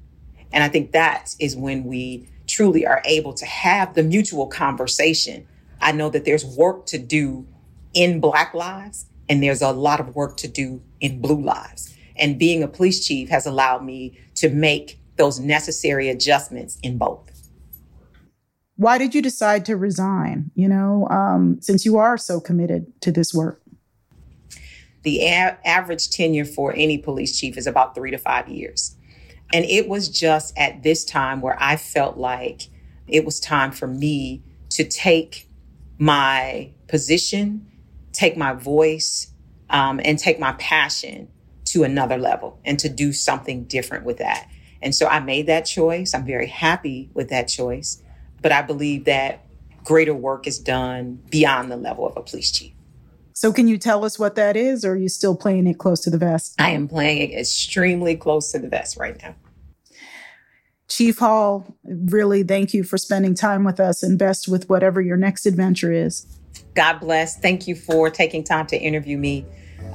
And 0.52 0.62
I 0.62 0.68
think 0.68 0.92
that 0.92 1.34
is 1.38 1.56
when 1.56 1.84
we 1.84 2.28
truly 2.46 2.86
are 2.86 3.02
able 3.04 3.32
to 3.34 3.46
have 3.46 3.94
the 3.94 4.02
mutual 4.02 4.46
conversation. 4.46 5.46
I 5.80 5.92
know 5.92 6.10
that 6.10 6.24
there's 6.24 6.44
work 6.44 6.86
to 6.86 6.98
do 6.98 7.46
in 7.94 8.20
Black 8.20 8.54
lives, 8.54 9.06
and 9.28 9.42
there's 9.42 9.62
a 9.62 9.72
lot 9.72 10.00
of 10.00 10.14
work 10.14 10.36
to 10.38 10.48
do 10.48 10.82
in 11.00 11.20
Blue 11.20 11.40
lives. 11.40 11.94
And 12.16 12.38
being 12.38 12.62
a 12.62 12.68
police 12.68 13.06
chief 13.06 13.28
has 13.30 13.46
allowed 13.46 13.84
me 13.84 14.18
to 14.36 14.50
make 14.50 15.00
those 15.16 15.40
necessary 15.40 16.08
adjustments 16.08 16.78
in 16.82 16.98
both. 16.98 17.28
Why 18.76 18.98
did 18.98 19.14
you 19.14 19.22
decide 19.22 19.64
to 19.66 19.76
resign? 19.76 20.50
You 20.54 20.68
know, 20.68 21.06
um, 21.08 21.58
since 21.60 21.84
you 21.84 21.98
are 21.98 22.18
so 22.18 22.40
committed 22.40 23.00
to 23.02 23.12
this 23.12 23.32
work 23.32 23.61
the 25.02 25.22
a- 25.22 25.58
average 25.64 26.10
tenure 26.10 26.44
for 26.44 26.72
any 26.74 26.98
police 26.98 27.38
chief 27.38 27.56
is 27.56 27.66
about 27.66 27.94
three 27.94 28.10
to 28.10 28.18
five 28.18 28.48
years. 28.48 28.96
And 29.52 29.64
it 29.64 29.88
was 29.88 30.08
just 30.08 30.56
at 30.56 30.82
this 30.82 31.04
time 31.04 31.40
where 31.40 31.56
I 31.60 31.76
felt 31.76 32.16
like 32.16 32.68
it 33.06 33.24
was 33.24 33.38
time 33.38 33.70
for 33.72 33.86
me 33.86 34.42
to 34.70 34.84
take 34.84 35.48
my 35.98 36.70
position, 36.88 37.66
take 38.12 38.36
my 38.36 38.54
voice, 38.54 39.32
um, 39.68 40.00
and 40.04 40.18
take 40.18 40.38
my 40.38 40.52
passion 40.52 41.28
to 41.66 41.84
another 41.84 42.16
level 42.16 42.58
and 42.64 42.78
to 42.78 42.88
do 42.88 43.12
something 43.12 43.64
different 43.64 44.04
with 44.04 44.18
that. 44.18 44.48
And 44.80 44.94
so 44.94 45.06
I 45.06 45.20
made 45.20 45.46
that 45.46 45.62
choice. 45.62 46.14
I'm 46.14 46.24
very 46.24 46.48
happy 46.48 47.10
with 47.14 47.28
that 47.28 47.44
choice. 47.48 48.02
But 48.40 48.52
I 48.52 48.62
believe 48.62 49.04
that 49.04 49.44
greater 49.84 50.14
work 50.14 50.46
is 50.46 50.58
done 50.58 51.22
beyond 51.30 51.70
the 51.70 51.76
level 51.76 52.06
of 52.06 52.16
a 52.16 52.22
police 52.22 52.50
chief. 52.50 52.72
So, 53.34 53.52
can 53.52 53.68
you 53.68 53.78
tell 53.78 54.04
us 54.04 54.18
what 54.18 54.34
that 54.36 54.56
is, 54.56 54.84
or 54.84 54.92
are 54.92 54.96
you 54.96 55.08
still 55.08 55.36
playing 55.36 55.66
it 55.66 55.78
close 55.78 56.00
to 56.00 56.10
the 56.10 56.18
vest? 56.18 56.54
I 56.58 56.70
am 56.70 56.88
playing 56.88 57.30
it 57.30 57.38
extremely 57.38 58.16
close 58.16 58.52
to 58.52 58.58
the 58.58 58.68
vest 58.68 58.96
right 58.96 59.20
now. 59.22 59.34
Chief 60.88 61.18
Hall, 61.18 61.74
really 61.84 62.42
thank 62.42 62.74
you 62.74 62.84
for 62.84 62.98
spending 62.98 63.34
time 63.34 63.64
with 63.64 63.80
us 63.80 64.02
and 64.02 64.18
best 64.18 64.46
with 64.46 64.68
whatever 64.68 65.00
your 65.00 65.16
next 65.16 65.46
adventure 65.46 65.90
is. 65.90 66.26
God 66.74 66.98
bless. 67.00 67.38
Thank 67.38 67.66
you 67.66 67.74
for 67.74 68.10
taking 68.10 68.44
time 68.44 68.66
to 68.66 68.78
interview 68.78 69.16
me. 69.16 69.46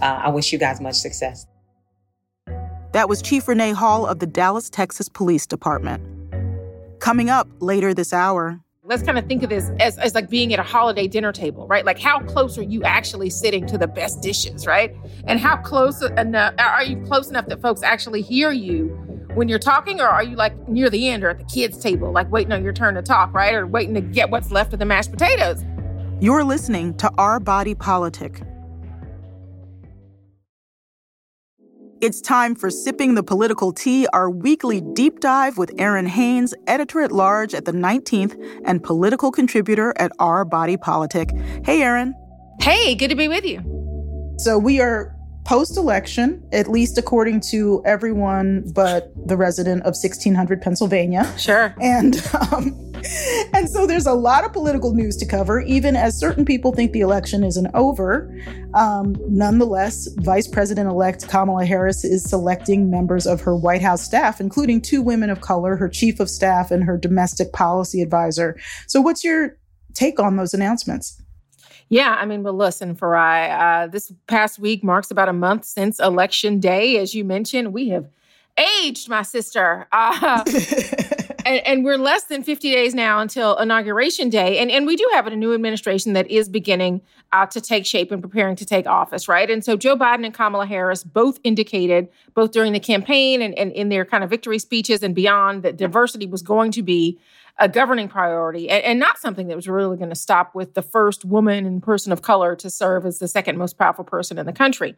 Uh, 0.02 0.22
I 0.24 0.30
wish 0.30 0.52
you 0.52 0.58
guys 0.58 0.82
much 0.82 0.96
success. 0.96 1.46
That 2.94 3.10
was 3.10 3.22
Chief 3.22 3.48
Renee 3.48 3.74
Hall 3.74 4.08
of 4.08 4.20
the 4.20 4.26
Dallas, 4.26 4.70
Texas 4.72 5.08
Police 5.08 5.46
Department. 5.46 6.04
Coming 7.00 7.30
up 7.30 7.48
later 7.60 7.94
this 7.94 8.12
hour, 8.12 8.60
let's 8.88 9.04
kind 9.04 9.18
of 9.18 9.26
think 9.26 9.44
of 9.44 9.50
this 9.50 9.70
as, 9.82 9.98
as 9.98 10.16
like 10.16 10.30
being 10.30 10.54
at 10.54 10.60
a 10.60 10.64
holiday 10.64 11.08
dinner 11.08 11.34
table, 11.34 11.68
right? 11.68 11.84
Like 11.84 12.00
how 12.00 12.22
close 12.22 12.58
are 12.58 12.64
you 12.64 12.84
actually 12.84 13.30
sitting 13.30 13.68
to 13.68 13.78
the 13.78 13.88
best 13.88 14.22
dishes, 14.22 14.66
right? 14.66 14.96
And 15.26 15.42
how 15.42 15.58
close 15.58 16.02
enough 16.02 16.54
are 16.58 16.84
you 16.84 17.04
close 17.06 17.30
enough 17.30 17.48
that 17.48 17.62
folks 17.62 17.84
actually 17.84 18.22
hear 18.22 18.54
you 18.54 18.88
when 19.34 19.50
you're 19.50 19.60
talking, 19.60 20.00
or 20.00 20.08
are 20.08 20.24
you 20.24 20.38
like 20.38 20.70
near 20.70 20.90
the 20.90 21.10
end 21.10 21.26
or 21.26 21.30
at 21.30 21.38
the 21.38 21.44
kids' 21.44 21.78
table, 21.78 22.14
like 22.14 22.32
waiting 22.32 22.54
on 22.54 22.64
your 22.64 22.72
turn 22.72 22.96
to 22.96 23.02
talk, 23.02 23.34
right? 23.34 23.54
Or 23.54 23.68
waiting 23.68 23.94
to 23.94 24.02
get 24.02 24.30
what's 24.30 24.52
left 24.52 24.72
of 24.72 24.80
the 24.80 24.86
mashed 24.86 25.12
potatoes? 25.12 25.66
You're 26.22 26.46
listening 26.46 26.96
to 26.96 27.12
Our 27.18 27.42
Body 27.42 27.76
Politic 27.76 28.42
It's 32.00 32.22
time 32.22 32.54
for 32.54 32.70
Sipping 32.70 33.16
the 33.16 33.24
Political 33.24 33.74
Tea, 33.74 34.06
our 34.14 34.30
weekly 34.30 34.82
deep 34.94 35.20
dive 35.20 35.58
with 35.58 35.76
Errin 35.78 36.08
Haines, 36.08 36.54
editor 36.68 37.02
at 37.02 37.12
large 37.12 37.56
at 37.56 37.66
the 37.66 37.72
19th 37.72 38.40
and 38.66 38.84
political 38.84 39.32
contributor 39.32 39.96
at 39.98 40.12
Our 40.20 40.46
Body 40.46 40.78
Politic. 40.78 41.32
Hey, 41.66 41.80
Errin. 41.80 42.14
Hey, 42.62 42.94
good 42.94 43.08
to 43.08 43.16
be 43.16 43.28
with 43.28 43.46
you. 43.46 43.64
So, 44.38 44.60
we 44.60 44.80
are 44.80 45.16
post 45.44 45.76
election, 45.76 46.48
at 46.52 46.70
least 46.70 47.00
according 47.00 47.42
to 47.50 47.82
everyone 47.84 48.72
but 48.76 49.12
the 49.28 49.36
resident 49.36 49.82
of 49.82 49.96
1600 49.96 50.62
Pennsylvania. 50.62 51.34
Sure. 51.36 51.74
And, 51.82 52.22
um, 52.52 52.87
and 53.54 53.70
so 53.70 53.86
there's 53.86 54.06
a 54.06 54.14
lot 54.14 54.44
of 54.44 54.54
political 54.54 54.94
news 54.94 55.16
to 55.18 55.26
cover, 55.26 55.62
even 55.62 55.96
as 55.96 56.18
certain 56.18 56.46
people 56.46 56.72
think 56.72 56.92
the 56.92 57.02
election 57.02 57.44
isn't 57.44 57.68
over. 57.74 58.34
Um, 58.74 59.16
nonetheless, 59.28 60.08
Vice 60.18 60.48
President 60.48 60.90
elect 60.90 61.28
Kamala 61.28 61.66
Harris 61.66 62.04
is 62.04 62.24
selecting 62.24 62.90
members 62.90 63.26
of 63.28 63.42
her 63.42 63.56
White 63.56 63.82
House 63.82 64.02
staff, 64.02 64.40
including 64.40 64.82
two 64.82 65.02
women 65.02 65.30
of 65.30 65.42
color, 65.42 65.76
her 65.76 65.90
chief 65.90 66.20
of 66.20 66.30
staff 66.30 66.72
and 66.72 66.84
her 66.84 66.98
domestic 66.98 67.54
policy 67.54 68.02
advisor. 68.02 68.60
So, 68.88 69.02
what's 69.02 69.24
your 69.24 69.58
take 69.94 70.20
on 70.20 70.36
those 70.36 70.54
announcements? 70.54 71.22
Yeah, 71.90 72.16
I 72.20 72.26
mean, 72.26 72.44
well, 72.44 72.54
listen, 72.54 72.96
Farai, 72.96 73.86
uh, 73.86 73.88
this 73.88 74.12
past 74.28 74.60
week 74.60 74.84
marks 74.84 75.10
about 75.10 75.30
a 75.30 75.34
month 75.34 75.64
since 75.66 76.00
Election 76.00 76.60
Day. 76.60 76.98
As 76.98 77.16
you 77.16 77.24
mentioned, 77.24 77.74
we 77.74 77.90
have 77.90 78.10
aged, 78.58 79.08
my 79.08 79.22
sister. 79.22 79.88
Uh, 79.92 80.44
and, 81.48 81.66
and, 81.66 81.86
we're 81.86 81.98
less 81.98 82.26
than 82.26 82.44
50 82.44 82.72
days 82.72 82.94
now 82.94 83.20
until 83.20 83.58
inauguration 83.58 84.30
day. 84.30 84.60
And, 84.60 84.70
and 84.70 84.86
we 84.86 84.96
do 84.96 85.10
have 85.14 85.28
a 85.28 85.36
new 85.36 85.54
administration 85.54 86.14
that 86.14 86.30
is 86.30 86.50
beginning 86.50 87.02
uh, 87.32 87.46
to 87.48 87.62
take 87.62 87.86
shape 87.86 88.12
and 88.12 88.22
preparing 88.22 88.56
to 88.58 88.66
take 88.66 88.86
office, 88.86 89.28
right? 89.28 89.50
And 89.50 89.64
so 89.64 89.78
Joe 89.78 89.96
Biden 89.96 90.26
and 90.26 90.34
Kamala 90.34 90.66
Harris 90.66 91.04
both 91.04 91.40
indicated, 91.44 92.10
both 92.34 92.52
during 92.52 92.74
the 92.74 92.80
campaign 92.80 93.42
and, 93.42 93.58
and 93.58 93.72
in 93.72 93.90
their 93.90 94.06
kind 94.06 94.24
of 94.24 94.30
victory 94.30 94.60
speeches 94.60 95.02
and 95.02 95.16
beyond, 95.16 95.64
that 95.64 95.78
diversity 95.78 96.28
was 96.28 96.42
going 96.42 96.72
to 96.72 96.84
be 96.84 97.18
a 97.60 97.68
governing 97.68 98.08
priority 98.08 98.70
and, 98.70 98.84
and 98.84 99.00
not 99.00 99.18
something 99.18 99.48
that 99.48 99.56
was 99.56 99.68
really 99.68 99.98
going 99.98 100.10
to 100.10 100.16
stop 100.16 100.54
with 100.54 100.74
the 100.74 100.82
first 100.82 101.26
woman 101.26 101.66
and 101.66 101.82
person 101.82 102.12
of 102.12 102.22
color 102.22 102.56
to 102.56 102.70
serve 102.70 103.06
as 103.06 103.20
the 103.20 103.28
second 103.28 103.58
most 103.58 103.78
powerful 103.78 104.04
person 104.04 104.38
in 104.38 104.46
the 104.46 104.54
country. 104.54 104.96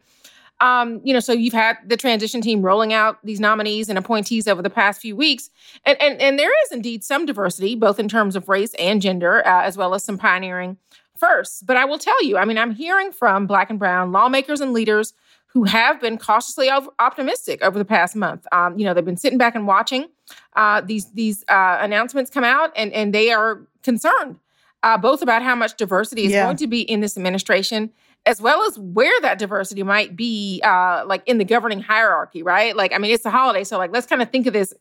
Um, 0.60 1.00
you 1.04 1.14
know, 1.14 1.20
so 1.20 1.32
you've 1.32 1.54
had 1.54 1.78
the 1.86 1.96
transition 1.96 2.40
team 2.40 2.62
rolling 2.62 2.92
out 2.92 3.18
these 3.24 3.40
nominees 3.40 3.88
and 3.88 3.98
appointees 3.98 4.46
over 4.46 4.60
the 4.60 4.70
past 4.70 5.00
few 5.00 5.16
weeks, 5.16 5.50
and 5.84 6.00
and, 6.00 6.20
and 6.20 6.38
there 6.38 6.50
is 6.64 6.72
indeed 6.72 7.02
some 7.02 7.26
diversity, 7.26 7.74
both 7.74 7.98
in 7.98 8.08
terms 8.08 8.36
of 8.36 8.48
race 8.48 8.74
and 8.78 9.00
gender, 9.00 9.46
uh, 9.46 9.62
as 9.62 9.76
well 9.76 9.94
as 9.94 10.04
some 10.04 10.18
pioneering 10.18 10.76
firsts. 11.16 11.62
But 11.62 11.76
I 11.76 11.84
will 11.84 11.98
tell 11.98 12.22
you, 12.24 12.36
I 12.36 12.44
mean, 12.44 12.58
I'm 12.58 12.74
hearing 12.74 13.10
from 13.12 13.46
Black 13.46 13.70
and 13.70 13.78
Brown 13.78 14.12
lawmakers 14.12 14.60
and 14.60 14.72
leaders 14.72 15.14
who 15.46 15.64
have 15.64 16.00
been 16.00 16.16
cautiously 16.16 16.70
optimistic 16.70 17.60
over 17.62 17.76
the 17.76 17.84
past 17.84 18.14
month. 18.14 18.46
Um, 18.52 18.78
you 18.78 18.84
know, 18.84 18.94
they've 18.94 19.04
been 19.04 19.16
sitting 19.16 19.38
back 19.38 19.56
and 19.56 19.66
watching 19.66 20.08
uh, 20.54 20.80
these 20.82 21.10
these 21.12 21.42
uh, 21.48 21.78
announcements 21.80 22.30
come 22.30 22.44
out, 22.44 22.72
and 22.76 22.92
and 22.92 23.14
they 23.14 23.30
are 23.30 23.62
concerned 23.82 24.38
uh, 24.82 24.96
both 24.96 25.22
about 25.22 25.42
how 25.42 25.54
much 25.54 25.76
diversity 25.76 26.24
is 26.24 26.32
yeah. 26.32 26.44
going 26.44 26.56
to 26.56 26.66
be 26.66 26.80
in 26.82 27.00
this 27.00 27.16
administration 27.16 27.90
as 28.26 28.40
well 28.40 28.62
as 28.66 28.78
where 28.78 29.18
that 29.22 29.38
diversity 29.38 29.82
might 29.82 30.14
be, 30.14 30.60
uh, 30.64 31.04
like 31.06 31.22
in 31.26 31.38
the 31.38 31.44
governing 31.44 31.80
hierarchy, 31.80 32.42
right? 32.42 32.76
Like, 32.76 32.92
I 32.92 32.98
mean, 32.98 33.12
it's 33.12 33.24
a 33.24 33.30
holiday, 33.30 33.64
so 33.64 33.78
like, 33.78 33.92
let's 33.92 34.06
kind 34.06 34.22
of 34.22 34.30
think 34.30 34.46
of 34.46 34.52
this 34.52 34.74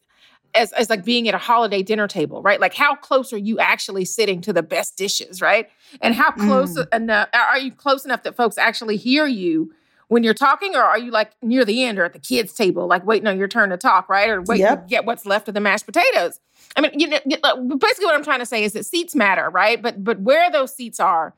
as, 0.55 0.71
as 0.73 0.89
like 0.89 1.05
being 1.05 1.27
at 1.27 1.33
a 1.33 1.39
holiday 1.39 1.83
dinner 1.83 2.07
table, 2.07 2.41
right? 2.41 2.59
Like, 2.59 2.73
how 2.73 2.95
close 2.95 3.31
are 3.31 3.37
you 3.37 3.59
actually 3.59 4.05
sitting 4.05 4.41
to 4.41 4.53
the 4.53 4.63
best 4.63 4.97
dishes, 4.97 5.41
right? 5.41 5.69
And 6.01 6.15
how 6.15 6.31
close 6.31 6.77
mm. 6.77 6.93
enough 6.93 7.29
are 7.33 7.59
you 7.59 7.71
close 7.71 8.05
enough 8.05 8.23
that 8.23 8.35
folks 8.35 8.57
actually 8.57 8.97
hear 8.97 9.25
you 9.25 9.71
when 10.07 10.23
you're 10.23 10.33
talking, 10.33 10.75
or 10.75 10.81
are 10.81 10.97
you 10.97 11.11
like 11.11 11.31
near 11.43 11.63
the 11.63 11.83
end 11.83 11.99
or 11.99 12.03
at 12.03 12.13
the 12.13 12.19
kids' 12.19 12.51
table, 12.51 12.87
like 12.87 13.05
waiting 13.05 13.27
on 13.27 13.37
your 13.37 13.47
turn 13.47 13.69
to 13.69 13.77
talk, 13.77 14.09
right? 14.09 14.27
Or 14.29 14.41
waiting 14.41 14.65
yep. 14.65 14.83
to 14.83 14.89
get 14.89 15.05
what's 15.05 15.25
left 15.25 15.47
of 15.47 15.53
the 15.53 15.59
mashed 15.59 15.85
potatoes? 15.85 16.39
I 16.75 16.81
mean, 16.81 16.99
you 16.99 17.07
know, 17.07 17.77
basically 17.77 18.05
what 18.05 18.15
I'm 18.15 18.23
trying 18.23 18.39
to 18.39 18.45
say 18.45 18.63
is 18.63 18.73
that 18.73 18.85
seats 18.85 19.15
matter, 19.15 19.49
right? 19.49 19.81
But 19.81 20.03
but 20.03 20.19
where 20.19 20.51
those 20.51 20.75
seats 20.75 20.99
are 20.99 21.35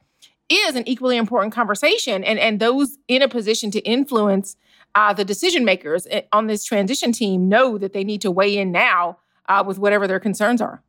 is 0.49 0.75
an 0.75 0.87
equally 0.87 1.17
important 1.17 1.53
conversation, 1.53 2.23
and 2.23 2.39
and 2.39 2.59
those 2.59 2.97
in 3.07 3.21
a 3.21 3.27
position 3.27 3.71
to 3.71 3.79
influence 3.81 4.55
uh, 4.95 5.13
the 5.13 5.25
decision 5.25 5.65
makers 5.65 6.07
eh, 6.09 6.21
on 6.31 6.47
this 6.47 6.63
transition 6.63 7.11
team 7.11 7.47
know 7.47 7.77
that 7.77 7.93
they 7.93 8.03
need 8.03 8.21
to 8.21 8.31
weigh 8.31 8.57
in 8.57 8.71
now 8.71 9.17
uh, 9.47 9.63
with 9.65 9.77
whatever 9.77 10.07
their 10.07 10.19
concerns 10.19 10.61
are. 10.61 10.83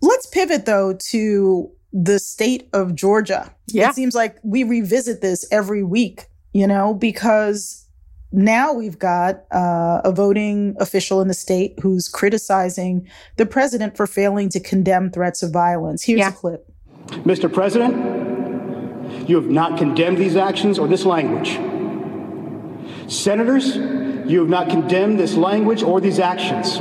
Let's 0.00 0.26
pivot 0.26 0.66
though 0.66 0.94
to 1.10 1.70
the 1.92 2.18
state 2.18 2.68
of 2.72 2.94
Georgia. 2.94 3.54
Yeah. 3.68 3.90
It 3.90 3.94
seems 3.94 4.14
like 4.14 4.38
we 4.42 4.64
revisit 4.64 5.20
this 5.20 5.46
every 5.50 5.82
week, 5.82 6.26
you 6.52 6.66
know, 6.66 6.94
because 6.94 7.86
now 8.30 8.72
we've 8.72 8.98
got 8.98 9.44
uh, 9.50 10.02
a 10.04 10.12
voting 10.12 10.76
official 10.78 11.20
in 11.20 11.28
the 11.28 11.34
state 11.34 11.78
who's 11.80 12.08
criticizing 12.08 13.08
the 13.36 13.46
president 13.46 13.96
for 13.96 14.06
failing 14.06 14.50
to 14.50 14.60
condemn 14.60 15.10
threats 15.10 15.42
of 15.42 15.50
violence. 15.50 16.04
Here's 16.04 16.18
yeah. 16.18 16.28
a 16.28 16.32
clip. 16.32 16.70
Mr. 17.08 17.52
President, 17.52 18.27
you 19.28 19.36
have 19.36 19.48
not 19.48 19.78
condemned 19.78 20.18
these 20.18 20.36
actions 20.36 20.78
or 20.78 20.88
this 20.88 21.04
language. 21.04 21.60
Senators, 23.12 23.76
you 24.28 24.40
have 24.40 24.48
not 24.48 24.68
condemned 24.68 25.20
this 25.20 25.34
language 25.34 25.82
or 25.82 26.00
these 26.00 26.18
actions. 26.18 26.78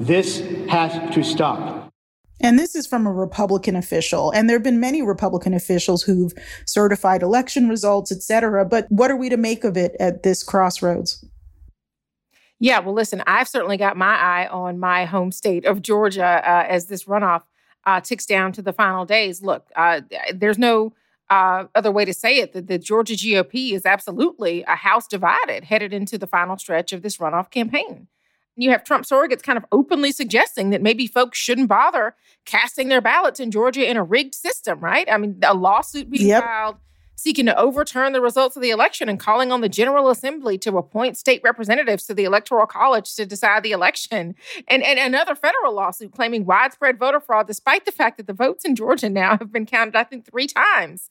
This 0.00 0.40
has 0.68 1.14
to 1.14 1.22
stop. 1.22 1.92
And 2.40 2.58
this 2.58 2.74
is 2.74 2.88
from 2.88 3.06
a 3.06 3.12
Republican 3.12 3.76
official. 3.76 4.32
And 4.32 4.48
there 4.48 4.56
have 4.56 4.64
been 4.64 4.80
many 4.80 5.00
Republican 5.02 5.54
officials 5.54 6.02
who've 6.02 6.32
certified 6.66 7.22
election 7.22 7.68
results, 7.68 8.10
et 8.10 8.20
cetera. 8.20 8.64
But 8.64 8.86
what 8.88 9.12
are 9.12 9.16
we 9.16 9.28
to 9.28 9.36
make 9.36 9.62
of 9.62 9.76
it 9.76 9.94
at 10.00 10.24
this 10.24 10.42
crossroads? 10.42 11.24
Yeah, 12.58 12.80
well, 12.80 12.94
listen, 12.94 13.22
I've 13.26 13.48
certainly 13.48 13.76
got 13.76 13.96
my 13.96 14.14
eye 14.14 14.48
on 14.48 14.80
my 14.80 15.04
home 15.04 15.30
state 15.30 15.64
of 15.64 15.82
Georgia 15.82 16.42
uh, 16.44 16.66
as 16.68 16.86
this 16.86 17.04
runoff 17.04 17.42
uh, 17.84 18.00
ticks 18.00 18.26
down 18.26 18.52
to 18.52 18.62
the 18.62 18.72
final 18.72 19.04
days. 19.04 19.42
Look, 19.42 19.66
uh, 19.76 20.02
there's 20.34 20.58
no 20.58 20.92
uh, 21.30 21.64
other 21.74 21.90
way 21.90 22.04
to 22.04 22.12
say 22.12 22.38
it, 22.38 22.52
that 22.52 22.66
the 22.66 22.78
Georgia 22.78 23.14
GOP 23.14 23.72
is 23.72 23.86
absolutely 23.86 24.62
a 24.64 24.76
house 24.76 25.06
divided 25.06 25.64
headed 25.64 25.92
into 25.92 26.18
the 26.18 26.26
final 26.26 26.58
stretch 26.58 26.92
of 26.92 27.02
this 27.02 27.16
runoff 27.16 27.50
campaign. 27.50 28.06
You 28.54 28.70
have 28.70 28.84
Trump 28.84 29.06
surrogates 29.06 29.42
kind 29.42 29.56
of 29.56 29.64
openly 29.72 30.12
suggesting 30.12 30.70
that 30.70 30.82
maybe 30.82 31.06
folks 31.06 31.38
shouldn't 31.38 31.68
bother 31.68 32.14
casting 32.44 32.88
their 32.88 33.00
ballots 33.00 33.40
in 33.40 33.50
Georgia 33.50 33.88
in 33.88 33.96
a 33.96 34.04
rigged 34.04 34.34
system, 34.34 34.78
right? 34.80 35.10
I 35.10 35.16
mean, 35.16 35.38
a 35.42 35.54
lawsuit 35.54 36.10
being 36.10 36.28
yep. 36.28 36.44
filed 36.44 36.76
seeking 37.14 37.46
to 37.46 37.56
overturn 37.58 38.12
the 38.12 38.20
results 38.20 38.56
of 38.56 38.62
the 38.62 38.70
election 38.70 39.08
and 39.08 39.20
calling 39.20 39.52
on 39.52 39.60
the 39.60 39.68
General 39.68 40.08
Assembly 40.08 40.58
to 40.58 40.76
appoint 40.76 41.16
state 41.16 41.40
representatives 41.44 42.06
to 42.06 42.14
the 42.14 42.24
Electoral 42.24 42.66
College 42.66 43.14
to 43.14 43.26
decide 43.26 43.62
the 43.62 43.72
election. 43.72 44.34
And, 44.68 44.82
and 44.82 44.98
another 44.98 45.34
federal 45.34 45.74
lawsuit 45.74 46.12
claiming 46.12 46.44
widespread 46.44 46.98
voter 46.98 47.20
fraud, 47.20 47.46
despite 47.46 47.84
the 47.84 47.92
fact 47.92 48.16
that 48.16 48.26
the 48.26 48.32
votes 48.32 48.64
in 48.64 48.74
Georgia 48.74 49.08
now 49.08 49.38
have 49.38 49.52
been 49.52 49.66
counted, 49.66 49.96
I 49.96 50.04
think, 50.04 50.24
three 50.24 50.46
times. 50.46 51.10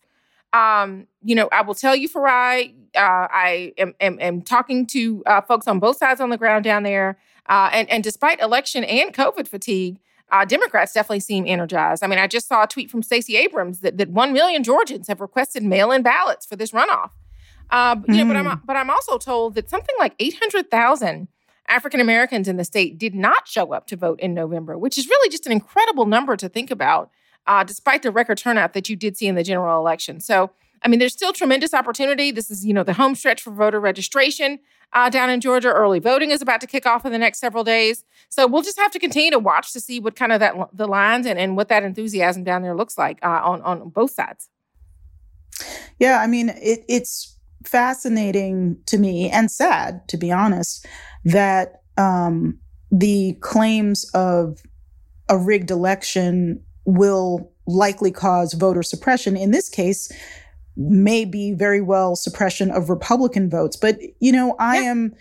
Um, 0.54 1.08
you 1.24 1.34
know, 1.34 1.48
I 1.52 1.62
will 1.62 1.76
tell 1.76 1.96
you, 1.96 2.10
Farai, 2.10 2.74
uh, 2.96 3.28
I 3.32 3.74
am, 3.78 3.96
am, 4.02 4.20
am, 4.20 4.42
talking 4.42 4.86
to 4.88 5.24
uh, 5.26 5.42
folks 5.42 5.66
on 5.66 5.80
both 5.80 5.98
sides 5.98 6.20
on 6.20 6.30
the 6.30 6.38
ground 6.38 6.66
down 6.66 6.84
there. 6.84 7.18
Uh, 7.48 7.70
and, 7.72 7.90
and 7.90 8.04
despite 8.04 8.42
election 8.42 8.84
and 8.84 9.14
COVID 9.14 9.48
fatigue, 9.48 10.00
uh, 10.32 10.46
Democrats 10.46 10.94
definitely 10.94 11.20
seem 11.20 11.46
energized. 11.46 12.04
I 12.04 12.08
mean, 12.08 12.20
I 12.20 12.28
just 12.28 12.48
saw 12.48 12.64
a 12.64 12.68
tweet 12.68 12.90
from 12.90 13.04
Stacey 13.04 13.36
Abrams 13.36 13.82
that, 13.82 13.98
that 13.98 14.10
1 14.10 14.34
million 14.34 14.64
Georgians 14.64 15.08
have 15.08 15.20
requested 15.20 15.64
mail 15.64 15.92
in 15.92 16.02
ballots 16.02 16.46
for 16.46 16.56
this 16.56 16.72
runoff. 16.72 17.12
Uh, 17.70 17.96
mm. 17.96 18.16
you 18.16 18.24
know, 18.24 18.34
but 18.34 18.38
I'm, 18.38 18.46
hmm. 18.46 18.66
but 18.66 18.76
I'm 18.76 18.90
also 18.90 19.18
told 19.18 19.56
that 19.56 19.70
something 19.70 19.96
like 19.98 20.14
800,000 20.20 21.28
African 21.68 22.02
Americans 22.02 22.48
in 22.48 22.58
the 22.58 22.66
state 22.66 22.98
did 22.98 23.16
not 23.16 23.48
show 23.48 23.74
up 23.74 23.88
to 23.88 23.96
vote 23.96 24.20
in 24.20 24.34
November, 24.34 24.78
which 24.78 24.98
is 24.98 25.08
really 25.08 25.30
just 25.30 25.46
an 25.46 25.54
incredible 25.54 26.06
number 26.06 26.36
to 26.36 26.50
think 26.50 26.70
about, 26.70 27.10
uh, 27.48 27.64
despite 27.64 28.04
the 28.04 28.12
record 28.12 28.38
turnout 28.38 28.74
that 28.74 28.90
you 28.90 28.98
did 28.98 29.16
see 29.16 29.28
in 29.28 29.36
the 29.36 29.44
general 29.44 29.80
election. 29.80 30.20
So, 30.20 30.52
I 30.84 30.88
mean, 30.88 31.00
there's 31.00 31.14
still 31.14 31.34
tremendous 31.34 31.74
opportunity. 31.74 32.32
This 32.32 32.50
is, 32.50 32.66
you 32.66 32.74
know, 32.74 32.84
the 32.84 32.94
home 32.94 33.16
stretch 33.16 33.42
for 33.42 33.52
voter 33.52 33.80
registration 33.80 34.60
uh, 34.94 35.10
down 35.10 35.30
in 35.30 35.40
Georgia. 35.40 35.72
Early 35.72 36.00
voting 36.00 36.32
is 36.32 36.42
about 36.42 36.62
to 36.62 36.68
kick 36.68 36.86
off 36.86 37.06
in 37.06 37.12
the 37.12 37.18
next 37.18 37.40
several 37.40 37.64
days. 37.64 38.04
So 38.30 38.48
we'll 38.48 38.64
just 38.64 38.80
have 38.80 38.92
to 38.92 39.00
continue 39.00 39.32
to 39.32 39.40
watch 39.40 39.74
to 39.74 39.80
see 39.80 40.00
what 40.00 40.16
kind 40.16 40.32
of 40.32 40.40
that 40.40 40.56
the 40.74 40.88
lines 40.88 41.26
and, 41.26 41.38
and 41.38 41.56
what 41.56 41.68
that 41.70 41.84
enthusiasm 41.84 42.44
down 42.44 42.62
there 42.62 42.76
looks 42.76 42.98
like 42.98 43.20
uh, 43.24 43.42
on 43.44 43.62
on 43.62 43.90
both 43.90 44.12
sides. 44.12 44.50
Yeah, 46.00 46.20
I 46.20 46.28
mean, 46.28 46.50
it, 46.50 46.84
it's 46.88 47.38
fascinating 47.64 48.78
to 48.88 48.98
me 48.98 49.30
and 49.30 49.52
sad, 49.52 50.08
to 50.08 50.18
be 50.18 50.32
honest, 50.32 50.86
that 51.26 51.84
um, 51.98 52.58
the 52.90 53.34
claims 53.42 54.10
of 54.14 54.64
a 55.30 55.38
rigged 55.38 55.70
election 55.70 56.64
will 56.86 57.52
likely 57.68 58.12
cause 58.12 58.54
voter 58.54 58.82
suppression. 58.82 59.38
In 59.38 59.52
this 59.52 59.70
case, 59.70 60.12
may 60.90 61.26
be 61.26 61.54
very 61.54 61.82
well 61.82 62.16
suppression 62.16 62.72
of 62.72 62.90
Republican 62.90 63.50
votes. 63.50 63.76
But, 63.76 64.00
you 64.20 64.32
know, 64.32 64.56
I 64.60 64.82
yeah. 64.82 64.92
am 64.92 65.16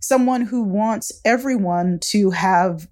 someone 0.00 0.42
who 0.42 0.62
wants 0.62 1.12
everyone 1.24 1.98
to 2.00 2.30
have 2.30 2.88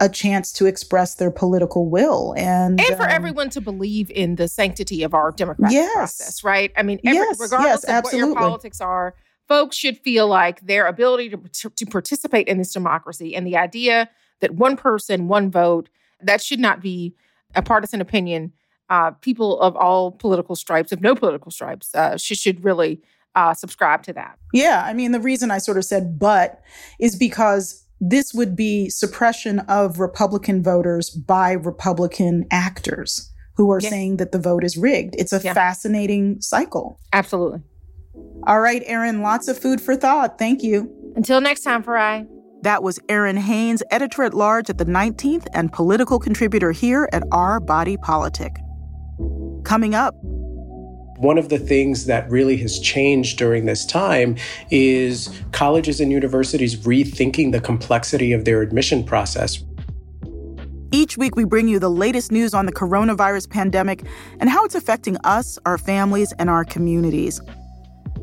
a 0.00 0.08
chance 0.08 0.52
to 0.52 0.66
express 0.66 1.14
their 1.16 1.30
political 1.30 1.88
will 1.88 2.34
and 2.36 2.80
and 2.80 2.96
for 2.96 3.04
um, 3.04 3.10
everyone 3.10 3.48
to 3.48 3.60
believe 3.60 4.10
in 4.10 4.34
the 4.34 4.48
sanctity 4.48 5.02
of 5.04 5.14
our 5.14 5.30
democratic 5.30 5.72
yes. 5.72 5.94
process 5.94 6.42
right 6.42 6.72
i 6.76 6.82
mean 6.82 6.98
every, 7.04 7.16
yes, 7.16 7.38
regardless 7.38 7.84
yes, 7.86 7.98
of 7.98 8.04
what 8.04 8.12
your 8.12 8.34
politics 8.34 8.80
are 8.80 9.14
folks 9.46 9.76
should 9.76 9.96
feel 9.98 10.26
like 10.26 10.60
their 10.62 10.86
ability 10.86 11.28
to, 11.28 11.36
to, 11.52 11.70
to 11.70 11.86
participate 11.86 12.48
in 12.48 12.58
this 12.58 12.72
democracy 12.72 13.36
and 13.36 13.46
the 13.46 13.56
idea 13.56 14.10
that 14.40 14.54
one 14.54 14.76
person 14.76 15.28
one 15.28 15.48
vote 15.48 15.88
that 16.20 16.42
should 16.42 16.60
not 16.60 16.80
be 16.80 17.14
a 17.54 17.62
partisan 17.62 18.00
opinion 18.00 18.52
uh, 18.90 19.12
people 19.12 19.60
of 19.60 19.76
all 19.76 20.12
political 20.12 20.56
stripes, 20.56 20.92
of 20.92 21.00
no 21.00 21.14
political 21.14 21.50
stripes, 21.50 21.94
uh, 21.94 22.16
should, 22.16 22.38
should 22.38 22.64
really 22.64 23.00
uh, 23.34 23.54
subscribe 23.54 24.02
to 24.04 24.12
that. 24.12 24.38
Yeah. 24.52 24.82
I 24.86 24.92
mean, 24.92 25.12
the 25.12 25.20
reason 25.20 25.50
I 25.50 25.58
sort 25.58 25.76
of 25.76 25.84
said 25.84 26.18
but 26.18 26.60
is 27.00 27.16
because 27.16 27.84
this 28.00 28.34
would 28.34 28.54
be 28.54 28.88
suppression 28.90 29.60
of 29.60 29.98
Republican 29.98 30.62
voters 30.62 31.10
by 31.10 31.52
Republican 31.52 32.46
actors 32.50 33.30
who 33.56 33.70
are 33.70 33.80
yeah. 33.80 33.88
saying 33.88 34.16
that 34.18 34.32
the 34.32 34.38
vote 34.38 34.64
is 34.64 34.76
rigged. 34.76 35.14
It's 35.16 35.32
a 35.32 35.40
yeah. 35.40 35.54
fascinating 35.54 36.40
cycle. 36.40 37.00
Absolutely. 37.12 37.60
All 38.46 38.60
right, 38.60 38.82
Errin, 38.86 39.22
lots 39.22 39.48
of 39.48 39.58
food 39.58 39.80
for 39.80 39.96
thought. 39.96 40.38
Thank 40.38 40.62
you. 40.62 40.92
Until 41.16 41.40
next 41.40 41.62
time, 41.62 41.82
Farai. 41.82 42.26
That 42.62 42.82
was 42.82 42.98
Errin 43.08 43.38
Haines, 43.38 43.82
editor 43.90 44.22
at 44.22 44.34
large 44.34 44.70
at 44.70 44.78
the 44.78 44.84
19th 44.84 45.46
and 45.52 45.72
political 45.72 46.18
contributor 46.18 46.72
here 46.72 47.08
at 47.12 47.22
Our 47.30 47.60
Body 47.60 47.96
Politic 47.96 48.56
coming 49.64 49.94
up. 49.94 50.14
One 51.18 51.38
of 51.38 51.48
the 51.48 51.58
things 51.58 52.06
that 52.06 52.28
really 52.30 52.56
has 52.58 52.78
changed 52.78 53.38
during 53.38 53.66
this 53.66 53.86
time 53.86 54.36
is 54.70 55.30
colleges 55.52 56.00
and 56.00 56.10
universities 56.12 56.76
rethinking 56.76 57.52
the 57.52 57.60
complexity 57.60 58.32
of 58.32 58.44
their 58.44 58.62
admission 58.62 59.04
process. 59.04 59.62
Each 60.90 61.18
week, 61.18 61.34
we 61.34 61.44
bring 61.44 61.66
you 61.66 61.80
the 61.80 61.90
latest 61.90 62.30
news 62.30 62.54
on 62.54 62.66
the 62.66 62.72
coronavirus 62.72 63.50
pandemic 63.50 64.04
and 64.38 64.48
how 64.48 64.64
it's 64.64 64.76
affecting 64.76 65.16
us, 65.24 65.58
our 65.66 65.76
families, 65.76 66.32
and 66.38 66.48
our 66.48 66.64
communities. 66.64 67.40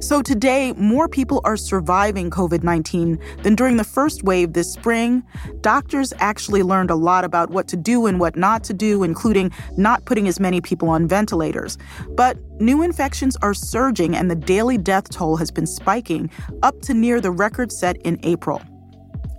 So 0.01 0.23
today, 0.23 0.73
more 0.77 1.07
people 1.07 1.41
are 1.43 1.55
surviving 1.55 2.31
COVID 2.31 2.63
19 2.63 3.19
than 3.43 3.53
during 3.53 3.77
the 3.77 3.83
first 3.83 4.23
wave 4.23 4.53
this 4.53 4.73
spring. 4.73 5.21
Doctors 5.61 6.11
actually 6.17 6.63
learned 6.63 6.89
a 6.89 6.95
lot 6.95 7.23
about 7.23 7.51
what 7.51 7.67
to 7.67 7.77
do 7.77 8.07
and 8.07 8.19
what 8.19 8.35
not 8.35 8.63
to 8.63 8.73
do, 8.73 9.03
including 9.03 9.51
not 9.77 10.03
putting 10.05 10.27
as 10.27 10.39
many 10.39 10.59
people 10.59 10.89
on 10.89 11.07
ventilators. 11.07 11.77
But 12.15 12.35
new 12.59 12.81
infections 12.81 13.37
are 13.43 13.53
surging, 13.53 14.15
and 14.15 14.29
the 14.29 14.35
daily 14.35 14.79
death 14.79 15.07
toll 15.11 15.37
has 15.37 15.51
been 15.51 15.67
spiking 15.67 16.31
up 16.63 16.81
to 16.81 16.95
near 16.95 17.21
the 17.21 17.31
record 17.31 17.71
set 17.71 17.97
in 17.97 18.19
April. 18.23 18.59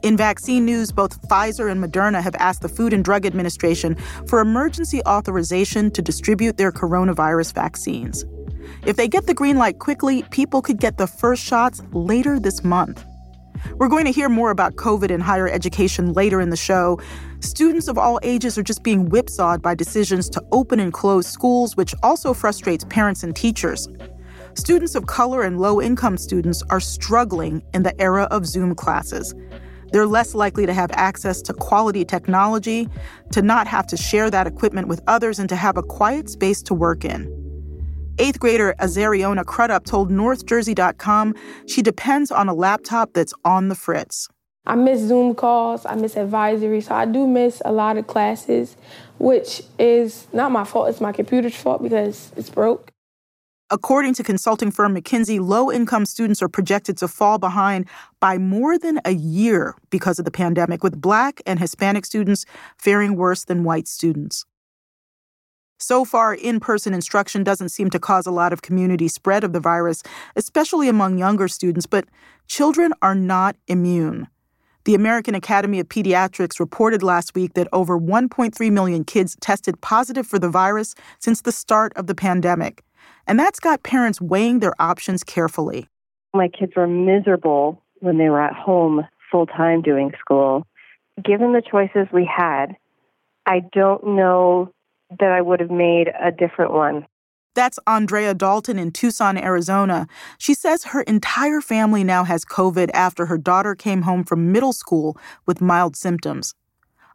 In 0.04 0.16
vaccine 0.16 0.64
news, 0.64 0.92
both 0.92 1.20
Pfizer 1.28 1.72
and 1.72 1.82
Moderna 1.82 2.22
have 2.22 2.36
asked 2.36 2.62
the 2.62 2.68
Food 2.68 2.92
and 2.92 3.04
Drug 3.04 3.26
Administration 3.26 3.96
for 4.28 4.38
emergency 4.38 5.02
authorization 5.02 5.90
to 5.90 6.02
distribute 6.02 6.56
their 6.56 6.70
coronavirus 6.70 7.52
vaccines. 7.52 8.24
If 8.84 8.96
they 8.96 9.08
get 9.08 9.26
the 9.26 9.34
green 9.34 9.58
light 9.58 9.78
quickly, 9.78 10.24
people 10.30 10.62
could 10.62 10.78
get 10.78 10.98
the 10.98 11.06
first 11.06 11.42
shots 11.42 11.82
later 11.92 12.40
this 12.40 12.64
month. 12.64 13.04
We're 13.76 13.88
going 13.88 14.04
to 14.04 14.12
hear 14.12 14.28
more 14.28 14.50
about 14.50 14.74
COVID 14.74 15.10
in 15.10 15.20
higher 15.20 15.48
education 15.48 16.12
later 16.12 16.40
in 16.40 16.50
the 16.50 16.56
show. 16.56 17.00
Students 17.40 17.88
of 17.88 17.96
all 17.98 18.18
ages 18.22 18.58
are 18.58 18.62
just 18.62 18.82
being 18.82 19.08
whipsawed 19.08 19.62
by 19.62 19.74
decisions 19.74 20.28
to 20.30 20.42
open 20.52 20.80
and 20.80 20.92
close 20.92 21.26
schools, 21.26 21.76
which 21.76 21.94
also 22.02 22.34
frustrates 22.34 22.84
parents 22.88 23.22
and 23.22 23.34
teachers. 23.34 23.88
Students 24.54 24.94
of 24.94 25.06
color 25.06 25.42
and 25.42 25.60
low 25.60 25.80
income 25.80 26.18
students 26.18 26.62
are 26.70 26.80
struggling 26.80 27.62
in 27.72 27.84
the 27.84 27.98
era 28.00 28.24
of 28.24 28.46
Zoom 28.46 28.74
classes. 28.74 29.34
They're 29.92 30.06
less 30.06 30.34
likely 30.34 30.66
to 30.66 30.74
have 30.74 30.90
access 30.92 31.42
to 31.42 31.52
quality 31.52 32.04
technology, 32.04 32.88
to 33.32 33.42
not 33.42 33.66
have 33.66 33.86
to 33.88 33.96
share 33.96 34.30
that 34.30 34.46
equipment 34.46 34.88
with 34.88 35.02
others, 35.06 35.38
and 35.38 35.48
to 35.48 35.56
have 35.56 35.76
a 35.76 35.82
quiet 35.82 36.28
space 36.28 36.62
to 36.62 36.74
work 36.74 37.04
in. 37.04 37.41
Eighth 38.18 38.38
grader 38.40 38.74
Azariona 38.78 39.44
Crudup 39.44 39.84
told 39.84 40.10
NorthJersey.com 40.10 41.34
she 41.66 41.82
depends 41.82 42.30
on 42.30 42.48
a 42.48 42.54
laptop 42.54 43.12
that's 43.14 43.32
on 43.44 43.68
the 43.68 43.74
fritz. 43.74 44.28
I 44.64 44.76
miss 44.76 45.00
Zoom 45.00 45.34
calls, 45.34 45.84
I 45.84 45.96
miss 45.96 46.16
advisory, 46.16 46.80
so 46.82 46.94
I 46.94 47.04
do 47.04 47.26
miss 47.26 47.60
a 47.64 47.72
lot 47.72 47.96
of 47.96 48.06
classes, 48.06 48.76
which 49.18 49.62
is 49.78 50.28
not 50.32 50.52
my 50.52 50.64
fault, 50.64 50.88
it's 50.88 51.00
my 51.00 51.10
computer's 51.10 51.56
fault 51.56 51.82
because 51.82 52.30
it's 52.36 52.50
broke. 52.50 52.92
According 53.70 54.14
to 54.14 54.22
consulting 54.22 54.70
firm 54.70 54.94
McKinsey, 54.94 55.40
low 55.40 55.72
income 55.72 56.04
students 56.04 56.42
are 56.42 56.48
projected 56.48 56.98
to 56.98 57.08
fall 57.08 57.38
behind 57.38 57.88
by 58.20 58.36
more 58.36 58.78
than 58.78 59.00
a 59.04 59.12
year 59.12 59.74
because 59.88 60.18
of 60.18 60.26
the 60.26 60.30
pandemic, 60.30 60.84
with 60.84 61.00
Black 61.00 61.40
and 61.46 61.58
Hispanic 61.58 62.04
students 62.04 62.44
faring 62.76 63.16
worse 63.16 63.46
than 63.46 63.64
white 63.64 63.88
students. 63.88 64.44
So 65.82 66.04
far, 66.04 66.32
in 66.32 66.60
person 66.60 66.94
instruction 66.94 67.42
doesn't 67.42 67.70
seem 67.70 67.90
to 67.90 67.98
cause 67.98 68.24
a 68.24 68.30
lot 68.30 68.52
of 68.52 68.62
community 68.62 69.08
spread 69.08 69.42
of 69.42 69.52
the 69.52 69.58
virus, 69.58 70.04
especially 70.36 70.88
among 70.88 71.18
younger 71.18 71.48
students, 71.48 71.86
but 71.86 72.04
children 72.46 72.92
are 73.02 73.16
not 73.16 73.56
immune. 73.66 74.28
The 74.84 74.94
American 74.94 75.34
Academy 75.34 75.80
of 75.80 75.88
Pediatrics 75.88 76.60
reported 76.60 77.02
last 77.02 77.34
week 77.34 77.54
that 77.54 77.66
over 77.72 77.98
1.3 77.98 78.70
million 78.70 79.02
kids 79.02 79.36
tested 79.40 79.80
positive 79.80 80.24
for 80.24 80.38
the 80.38 80.48
virus 80.48 80.94
since 81.18 81.40
the 81.40 81.50
start 81.50 81.92
of 81.96 82.06
the 82.06 82.14
pandemic. 82.14 82.84
And 83.26 83.36
that's 83.36 83.58
got 83.58 83.82
parents 83.82 84.20
weighing 84.20 84.60
their 84.60 84.80
options 84.80 85.24
carefully. 85.24 85.88
My 86.32 86.46
kids 86.46 86.74
were 86.76 86.86
miserable 86.86 87.82
when 87.98 88.18
they 88.18 88.28
were 88.28 88.40
at 88.40 88.54
home 88.54 89.04
full 89.32 89.46
time 89.46 89.82
doing 89.82 90.12
school. 90.20 90.64
Given 91.24 91.52
the 91.52 91.62
choices 91.68 92.06
we 92.12 92.24
had, 92.24 92.76
I 93.46 93.62
don't 93.72 94.06
know 94.14 94.72
that 95.18 95.30
I 95.30 95.40
would 95.40 95.60
have 95.60 95.70
made 95.70 96.08
a 96.20 96.30
different 96.30 96.72
one. 96.72 97.06
That's 97.54 97.78
Andrea 97.86 98.32
Dalton 98.32 98.78
in 98.78 98.92
Tucson, 98.92 99.36
Arizona. 99.36 100.06
She 100.38 100.54
says 100.54 100.84
her 100.84 101.02
entire 101.02 101.60
family 101.60 102.02
now 102.02 102.24
has 102.24 102.44
COVID 102.44 102.90
after 102.94 103.26
her 103.26 103.36
daughter 103.36 103.74
came 103.74 104.02
home 104.02 104.24
from 104.24 104.52
middle 104.52 104.72
school 104.72 105.18
with 105.44 105.60
mild 105.60 105.94
symptoms. 105.94 106.54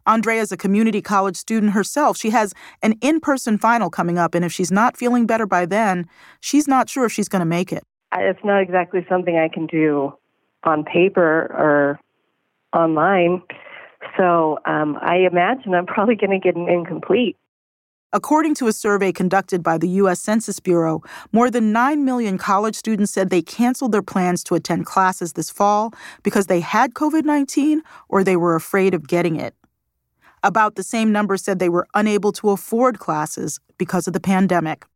Andrea 0.06 0.40
is 0.40 0.52
a 0.52 0.56
community 0.56 1.02
college 1.02 1.36
student 1.36 1.72
herself. 1.72 2.16
She 2.16 2.30
has 2.30 2.54
an 2.82 2.94
in 3.02 3.20
person 3.20 3.58
final 3.58 3.90
coming 3.90 4.16
up, 4.16 4.34
and 4.34 4.44
if 4.44 4.52
she's 4.52 4.70
not 4.70 4.96
feeling 4.96 5.26
better 5.26 5.44
by 5.44 5.66
then, 5.66 6.06
she's 6.40 6.66
not 6.66 6.88
sure 6.88 7.04
if 7.04 7.12
she's 7.12 7.28
going 7.28 7.40
to 7.40 7.46
make 7.46 7.72
it. 7.72 7.82
It's 8.14 8.42
not 8.42 8.62
exactly 8.62 9.04
something 9.08 9.36
I 9.36 9.48
can 9.48 9.66
do 9.66 10.14
on 10.64 10.84
paper 10.84 11.52
or 11.52 12.00
online. 12.72 13.42
So 14.16 14.58
um, 14.64 14.96
I 15.02 15.26
imagine 15.30 15.74
I'm 15.74 15.86
probably 15.86 16.14
going 16.14 16.30
to 16.30 16.38
get 16.38 16.56
an 16.56 16.68
incomplete. 16.68 17.36
According 18.14 18.54
to 18.54 18.68
a 18.68 18.72
survey 18.72 19.12
conducted 19.12 19.62
by 19.62 19.76
the 19.76 19.88
U.S. 20.00 20.18
Census 20.18 20.60
Bureau, 20.60 21.02
more 21.30 21.50
than 21.50 21.72
9 21.72 22.06
million 22.06 22.38
college 22.38 22.74
students 22.74 23.12
said 23.12 23.28
they 23.28 23.42
canceled 23.42 23.92
their 23.92 24.00
plans 24.00 24.42
to 24.44 24.54
attend 24.54 24.86
classes 24.86 25.34
this 25.34 25.50
fall 25.50 25.92
because 26.22 26.46
they 26.46 26.60
had 26.60 26.94
COVID 26.94 27.24
19 27.24 27.82
or 28.08 28.24
they 28.24 28.36
were 28.36 28.54
afraid 28.54 28.94
of 28.94 29.06
getting 29.06 29.36
it. 29.36 29.54
About 30.42 30.76
the 30.76 30.82
same 30.82 31.12
number 31.12 31.36
said 31.36 31.58
they 31.58 31.68
were 31.68 31.86
unable 31.92 32.32
to 32.32 32.48
afford 32.48 32.98
classes 32.98 33.60
because 33.76 34.06
of 34.06 34.14
the 34.14 34.20
pandemic. 34.20 34.86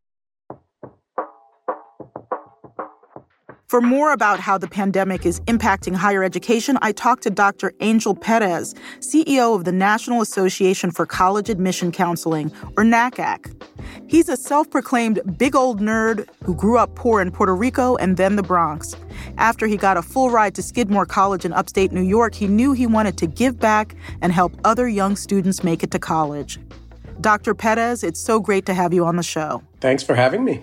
For 3.72 3.80
more 3.80 4.12
about 4.12 4.38
how 4.38 4.58
the 4.58 4.68
pandemic 4.68 5.24
is 5.24 5.40
impacting 5.46 5.94
higher 5.94 6.22
education, 6.22 6.76
I 6.82 6.92
talked 6.92 7.22
to 7.22 7.30
Dr. 7.30 7.72
Angel 7.80 8.14
Perez, 8.14 8.74
CEO 8.98 9.56
of 9.56 9.64
the 9.64 9.72
National 9.72 10.20
Association 10.20 10.90
for 10.90 11.06
College 11.06 11.48
Admission 11.48 11.90
Counseling, 11.90 12.52
or 12.76 12.84
NACAC. 12.84 13.50
He's 14.06 14.28
a 14.28 14.36
self 14.36 14.70
proclaimed 14.70 15.22
big 15.38 15.56
old 15.56 15.80
nerd 15.80 16.28
who 16.44 16.54
grew 16.54 16.76
up 16.76 16.94
poor 16.96 17.22
in 17.22 17.30
Puerto 17.30 17.54
Rico 17.54 17.96
and 17.96 18.18
then 18.18 18.36
the 18.36 18.42
Bronx. 18.42 18.94
After 19.38 19.66
he 19.66 19.78
got 19.78 19.96
a 19.96 20.02
full 20.02 20.28
ride 20.28 20.54
to 20.56 20.62
Skidmore 20.62 21.06
College 21.06 21.46
in 21.46 21.54
upstate 21.54 21.92
New 21.92 22.02
York, 22.02 22.34
he 22.34 22.48
knew 22.48 22.72
he 22.72 22.86
wanted 22.86 23.16
to 23.16 23.26
give 23.26 23.58
back 23.58 23.96
and 24.20 24.34
help 24.34 24.52
other 24.64 24.86
young 24.86 25.16
students 25.16 25.64
make 25.64 25.82
it 25.82 25.90
to 25.92 25.98
college. 25.98 26.58
Dr. 27.22 27.54
Perez, 27.54 28.04
it's 28.04 28.20
so 28.20 28.38
great 28.38 28.66
to 28.66 28.74
have 28.74 28.92
you 28.92 29.06
on 29.06 29.16
the 29.16 29.22
show. 29.22 29.62
Thanks 29.80 30.02
for 30.02 30.14
having 30.14 30.44
me 30.44 30.62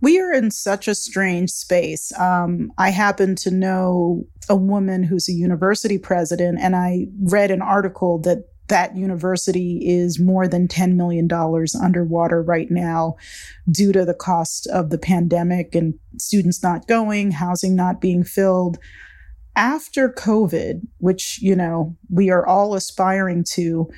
we 0.00 0.20
are 0.20 0.32
in 0.32 0.50
such 0.50 0.88
a 0.88 0.94
strange 0.94 1.50
space. 1.50 2.12
Um, 2.18 2.72
I 2.78 2.90
happen 2.90 3.36
to 3.36 3.50
know 3.50 4.24
a 4.48 4.56
woman 4.56 5.02
who's 5.02 5.28
a 5.28 5.32
university 5.32 5.98
president, 5.98 6.58
and 6.60 6.74
I 6.74 7.06
read 7.22 7.50
an 7.50 7.62
article 7.62 8.18
that 8.20 8.44
that 8.70 8.96
university 8.96 9.78
is 9.84 10.20
more 10.20 10.46
than 10.46 10.68
$10 10.68 10.94
million 10.94 11.28
underwater 11.82 12.40
right 12.40 12.70
now 12.70 13.16
due 13.70 13.92
to 13.92 14.04
the 14.04 14.14
cost 14.14 14.68
of 14.68 14.90
the 14.90 14.98
pandemic 14.98 15.74
and 15.74 15.94
students 16.20 16.62
not 16.62 16.86
going, 16.86 17.32
housing 17.32 17.74
not 17.74 18.00
being 18.00 18.22
filled. 18.22 18.78
After 19.56 20.08
COVID, 20.08 20.86
which, 20.98 21.42
you 21.42 21.56
know, 21.56 21.96
we 22.08 22.30
are 22.30 22.46
all 22.46 22.74
aspiring 22.74 23.44
to, 23.54 23.90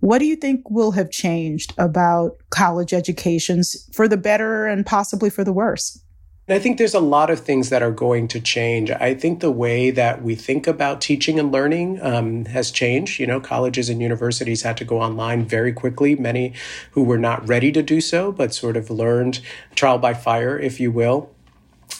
what 0.00 0.18
do 0.18 0.24
you 0.24 0.36
think 0.36 0.68
will 0.70 0.92
have 0.92 1.10
changed 1.10 1.74
about 1.78 2.38
college 2.50 2.92
educations 2.92 3.88
for 3.92 4.08
the 4.08 4.16
better 4.16 4.66
and 4.66 4.84
possibly 4.84 5.30
for 5.30 5.44
the 5.44 5.52
worse? 5.52 6.02
I 6.48 6.58
think 6.58 6.78
there's 6.78 6.94
a 6.94 7.00
lot 7.00 7.30
of 7.30 7.40
things 7.40 7.68
that 7.68 7.80
are 7.80 7.92
going 7.92 8.26
to 8.28 8.40
change. 8.40 8.90
I 8.90 9.14
think 9.14 9.38
the 9.38 9.52
way 9.52 9.92
that 9.92 10.22
we 10.22 10.34
think 10.34 10.66
about 10.66 11.00
teaching 11.00 11.38
and 11.38 11.52
learning 11.52 12.02
um, 12.02 12.46
has 12.46 12.72
changed. 12.72 13.20
You 13.20 13.26
know, 13.28 13.40
colleges 13.40 13.88
and 13.88 14.02
universities 14.02 14.62
had 14.62 14.76
to 14.78 14.84
go 14.84 15.00
online 15.00 15.44
very 15.44 15.72
quickly. 15.72 16.16
Many 16.16 16.54
who 16.90 17.04
were 17.04 17.18
not 17.18 17.46
ready 17.46 17.70
to 17.72 17.82
do 17.82 18.00
so, 18.00 18.32
but 18.32 18.52
sort 18.52 18.76
of 18.76 18.90
learned 18.90 19.40
trial 19.76 19.98
by 19.98 20.12
fire, 20.12 20.58
if 20.58 20.80
you 20.80 20.90
will. 20.90 21.30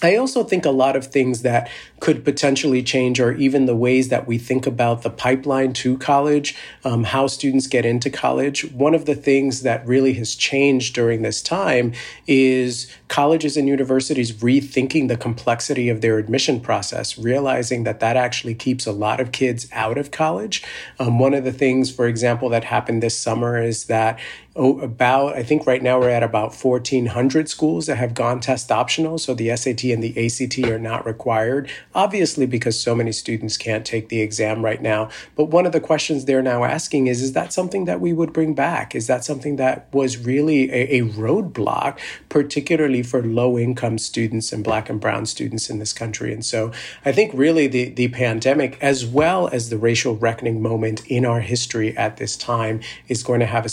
I 0.03 0.17
also 0.17 0.45
think 0.45 0.65
a 0.65 0.71
lot 0.71 0.97
of 0.97 1.07
things 1.07 1.43
that 1.43 1.71
could 2.01 2.25
potentially 2.25 2.83
change 2.83 3.21
are 3.21 3.33
even 3.33 3.67
the 3.67 3.77
ways 3.77 4.09
that 4.09 4.27
we 4.27 4.39
think 4.39 4.67
about 4.67 5.03
the 5.03 5.11
pipeline 5.11 5.75
to 5.75 5.99
college, 5.99 6.57
um, 6.85 7.05
how 7.05 7.27
students 7.27 7.67
get 7.67 7.85
into 7.85 8.09
college. 8.09 8.65
One 8.73 8.95
of 8.95 9.05
the 9.05 9.15
things 9.15 9.63
that 9.63 9.87
really 9.87 10.15
has 10.15 10.35
changed 10.35 10.95
during 10.95 11.21
this 11.21 11.43
time 11.43 11.93
is 12.27 12.91
colleges 13.09 13.57
and 13.59 13.69
universities 13.69 14.33
rethinking 14.33 15.09
the 15.09 15.17
complexity 15.19 15.91
of 15.91 16.01
their 16.01 16.17
admission 16.17 16.61
process, 16.61 17.19
realizing 17.19 17.85
that 17.85 18.01
that 18.01 18.17
actually 18.17 18.55
keeps 18.55 18.87
a 18.87 18.93
lot 18.93 19.21
of 19.21 19.33
kids 19.33 19.69
out 19.73 19.99
of 19.99 20.11
college. 20.11 20.65
Um, 20.99 21.19
one 21.19 21.35
of 21.35 21.45
the 21.45 21.53
things, 21.53 21.91
for 21.91 22.07
example, 22.07 22.49
that 22.49 22.65
happened 22.65 23.03
this 23.03 23.19
summer 23.19 23.63
is 23.63 23.85
that 23.87 24.19
oh, 24.57 24.81
about, 24.81 25.37
I 25.37 25.43
think 25.43 25.67
right 25.67 25.83
now 25.83 26.01
we're 26.01 26.11
at 26.11 26.23
about 26.23 26.55
1,400 26.55 27.49
schools 27.49 27.87
that 27.87 27.97
have 27.97 28.15
gone 28.15 28.41
test 28.41 28.73
optional. 28.73 29.17
So 29.19 29.33
the 29.33 29.55
SAT 29.57 29.85
and 29.85 30.03
the 30.03 30.27
ACT 30.27 30.59
are 30.71 30.79
not 30.79 31.07
required, 31.07 31.71
obviously, 31.95 32.47
because 32.47 32.81
so 32.81 32.95
many 32.95 33.13
students 33.13 33.57
can't 33.57 33.87
take 33.87 34.09
the 34.09 34.21
exam 34.21 34.65
right 34.65 34.83
now. 34.83 35.09
But 35.37 35.45
one 35.47 35.67
of 35.67 35.73
the 35.73 35.81
questions 35.81 36.25
they're 36.25 36.43
now 36.43 36.65
asking 36.65 37.07
is 37.07 37.23
Is 37.23 37.33
that 37.33 37.53
something 37.53 37.85
that 37.85 38.01
we 38.01 38.13
would 38.13 38.33
bring 38.33 38.55
back? 38.55 38.95
Is 38.95 39.07
that 39.07 39.25
something 39.25 39.57
that 39.57 39.87
was 39.93 40.19
really 40.19 40.71
a, 40.71 41.01
a 41.01 41.03
roadblock, 41.03 41.99
particularly 42.29 43.03
for 43.03 43.23
low 43.23 43.57
income 43.57 43.99
students 43.99 44.53
and 44.53 44.65
Black 44.65 44.91
and 44.91 45.01
Brown 45.01 45.27
students 45.27 45.71
in 45.71 45.79
this 45.79 45.93
country? 45.93 46.33
And 46.33 46.45
so 46.45 46.73
I 47.05 47.13
think 47.13 47.33
really 47.35 47.69
the, 47.69 47.91
the 47.91 48.09
pandemic, 48.09 48.79
as 48.81 49.07
well 49.07 49.49
as 49.49 49.71
the 49.71 49.79
racial 49.79 50.17
reckoning 50.17 50.61
moment 50.61 51.07
in 51.07 51.25
our 51.25 51.41
history 51.41 51.97
at 51.97 52.17
this 52.17 52.37
time, 52.37 52.81
is 53.07 53.23
going 53.23 53.41
to 53.41 53.47
have 53.47 53.65
a 53.65 53.69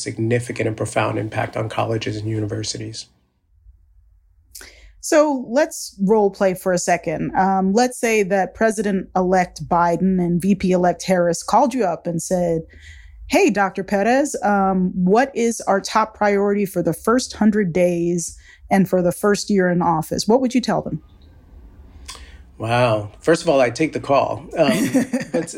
significant 0.67 0.71
and 0.71 0.77
profound 0.77 1.17
impact 1.17 1.57
on 1.57 1.69
colleges 1.69 2.17
and 2.17 2.27
universities. 2.27 3.07
So 4.99 5.45
let's 5.47 5.95
role 6.05 6.29
play 6.29 6.53
for 6.53 6.73
a 6.73 6.77
second. 6.77 7.31
Um, 7.35 7.71
let's 7.73 7.97
say 7.97 8.23
that 8.23 8.55
President 8.55 9.09
elect 9.15 9.61
Biden 9.69 10.19
and 10.19 10.41
VP 10.41 10.71
elect 10.71 11.03
Harris 11.03 11.43
called 11.43 11.73
you 11.73 11.85
up 11.85 12.07
and 12.07 12.21
said, 12.21 12.61
Hey, 13.29 13.49
Dr. 13.49 13.83
Perez, 13.83 14.35
um, 14.41 14.91
what 14.95 15.31
is 15.35 15.61
our 15.67 15.81
top 15.81 16.15
priority 16.15 16.65
for 16.65 16.81
the 16.81 16.93
first 16.93 17.33
100 17.33 17.73
days 17.73 18.37
and 18.69 18.87
for 18.87 19.01
the 19.01 19.11
first 19.11 19.49
year 19.49 19.69
in 19.69 19.81
office? 19.81 20.27
What 20.27 20.39
would 20.39 20.55
you 20.55 20.61
tell 20.61 20.81
them? 20.81 21.01
Wow. 22.57 23.11
First 23.19 23.43
of 23.43 23.49
all, 23.49 23.61
I 23.61 23.69
take 23.69 23.93
the 23.93 23.99
call. 23.99 24.47
Um, 24.57 24.71
but, 25.31 25.55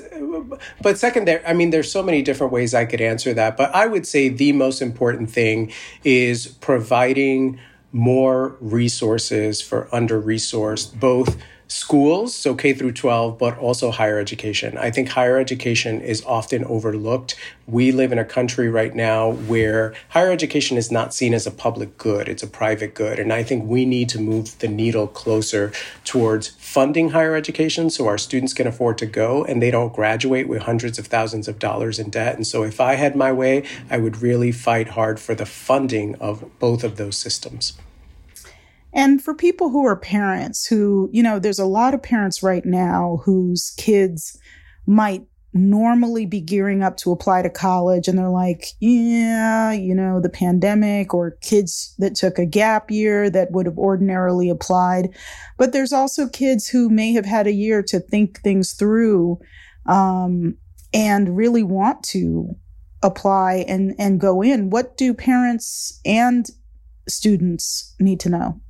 but 0.82 0.98
second, 0.98 1.28
there, 1.28 1.42
I 1.48 1.54
mean, 1.54 1.70
there's 1.70 1.92
so 1.92 2.04
many 2.04 2.22
different 2.22 2.54
ways 2.54 2.74
I 2.74 2.86
could 2.86 3.02
answer 3.02 3.34
that. 3.34 3.58
But 3.58 3.74
I 3.76 3.88
would 3.88 4.06
say 4.08 4.30
the 4.30 4.52
most 4.54 4.82
important 4.82 5.30
thing 5.32 5.72
is 6.04 6.48
providing 6.48 7.60
more 7.92 8.56
resources 8.60 9.62
for 9.62 9.94
under 9.94 10.22
resourced, 10.22 11.00
both 11.00 11.38
schools, 11.70 12.36
so 12.36 12.56
K 12.56 12.74
through 12.74 12.94
12, 12.94 13.38
but 13.38 13.58
also 13.60 13.92
higher 13.92 14.18
education. 14.18 14.76
I 14.78 14.90
think 14.90 15.10
higher 15.10 15.38
education 15.38 16.02
is 16.02 16.24
often 16.26 16.66
overlooked. 16.66 17.36
We 17.68 17.92
live 17.92 18.12
in 18.12 18.18
a 18.18 18.26
country 18.26 18.68
right 18.70 18.94
now 18.94 19.30
where 19.30 19.94
higher 20.10 20.32
education 20.32 20.78
is 20.78 20.92
not 20.92 21.14
seen 21.14 21.34
as 21.36 21.46
a 21.46 21.52
public 21.52 21.98
good, 21.98 22.28
it's 22.28 22.42
a 22.42 22.48
private 22.48 22.96
good. 22.96 23.20
And 23.20 23.32
I 23.32 23.44
think 23.44 23.66
we 23.66 23.86
need 23.86 24.10
to 24.10 24.20
move 24.20 24.58
the 24.58 24.68
needle 24.68 25.08
closer 25.08 25.72
towards 26.04 26.48
funding 26.48 27.10
higher 27.10 27.36
education 27.36 27.92
so 27.92 28.08
our 28.08 28.18
students 28.18 28.54
can 28.54 28.66
afford 28.66 28.98
to 28.98 29.06
go 29.06 29.46
and 29.46 29.62
they 29.62 29.70
don't 29.70 29.94
graduate 29.94 30.50
with 30.50 30.64
hundreds 30.64 30.98
of 30.98 31.06
thousands 31.06 31.48
of 31.48 31.60
dollars 31.60 32.00
in 32.00 32.10
debt. 32.10 32.36
And 32.36 32.48
so 32.48 32.64
if 32.64 32.82
I 32.82 32.96
had 32.96 33.16
my 33.16 33.32
way, 33.32 33.64
I 33.92 33.98
would 33.98 34.24
really 34.24 34.52
fight 34.52 34.90
hard 34.90 35.20
for 35.20 35.36
the 35.36 35.46
funding 35.46 36.16
of 36.16 36.44
both 36.58 36.84
of 36.84 36.98
those 36.98 37.18
systems. 37.18 37.74
And 38.94 39.22
for 39.22 39.34
people 39.34 39.70
who 39.70 39.86
are 39.86 39.96
parents 39.96 40.66
who, 40.66 41.10
you 41.12 41.22
know, 41.22 41.40
there's 41.40 41.60
a 41.60 41.66
lot 41.66 41.94
of 41.94 42.02
parents 42.02 42.42
right 42.42 42.66
now 42.66 43.22
whose 43.24 43.72
kids 43.78 44.38
might 44.88 45.26
normally 45.54 46.26
be 46.26 46.40
gearing 46.40 46.84
up 46.84 46.96
to 46.98 47.12
apply 47.12 47.42
to 47.42 47.50
college 47.50 48.08
and 48.08 48.18
they're 48.18 48.30
like, 48.30 48.68
yeah, 48.80 49.72
you 49.72 49.96
know, 49.96 50.20
the 50.20 50.30
pandemic 50.30 51.14
or 51.14 51.32
kids 51.42 51.96
that 51.98 52.16
took 52.16 52.38
a 52.38 52.46
gap 52.46 52.92
year 52.92 53.30
that 53.30 53.52
would 53.52 53.66
have 53.66 53.78
ordinarily 53.78 54.50
applied. 54.50 55.10
But 55.58 55.74
there's 55.74 55.94
also 55.94 56.30
kids 56.30 56.68
who 56.68 56.90
may 56.90 57.14
have 57.14 57.26
had 57.26 57.48
a 57.48 57.54
year 57.54 57.82
to 57.84 58.00
think 58.00 58.42
things 58.42 58.74
through 58.74 59.40
um, 59.88 60.56
and 60.94 61.36
really 61.36 61.64
want 61.64 62.04
to 62.04 62.56
apply 63.02 63.66
and, 63.68 63.96
and 63.98 64.20
go 64.20 64.42
in. 64.44 64.70
What 64.70 64.98
do 64.98 65.14
parents 65.14 66.00
and 66.06 66.48
students 67.08 67.96
need 68.00 68.20
to 68.20 68.30
know? 68.30 68.62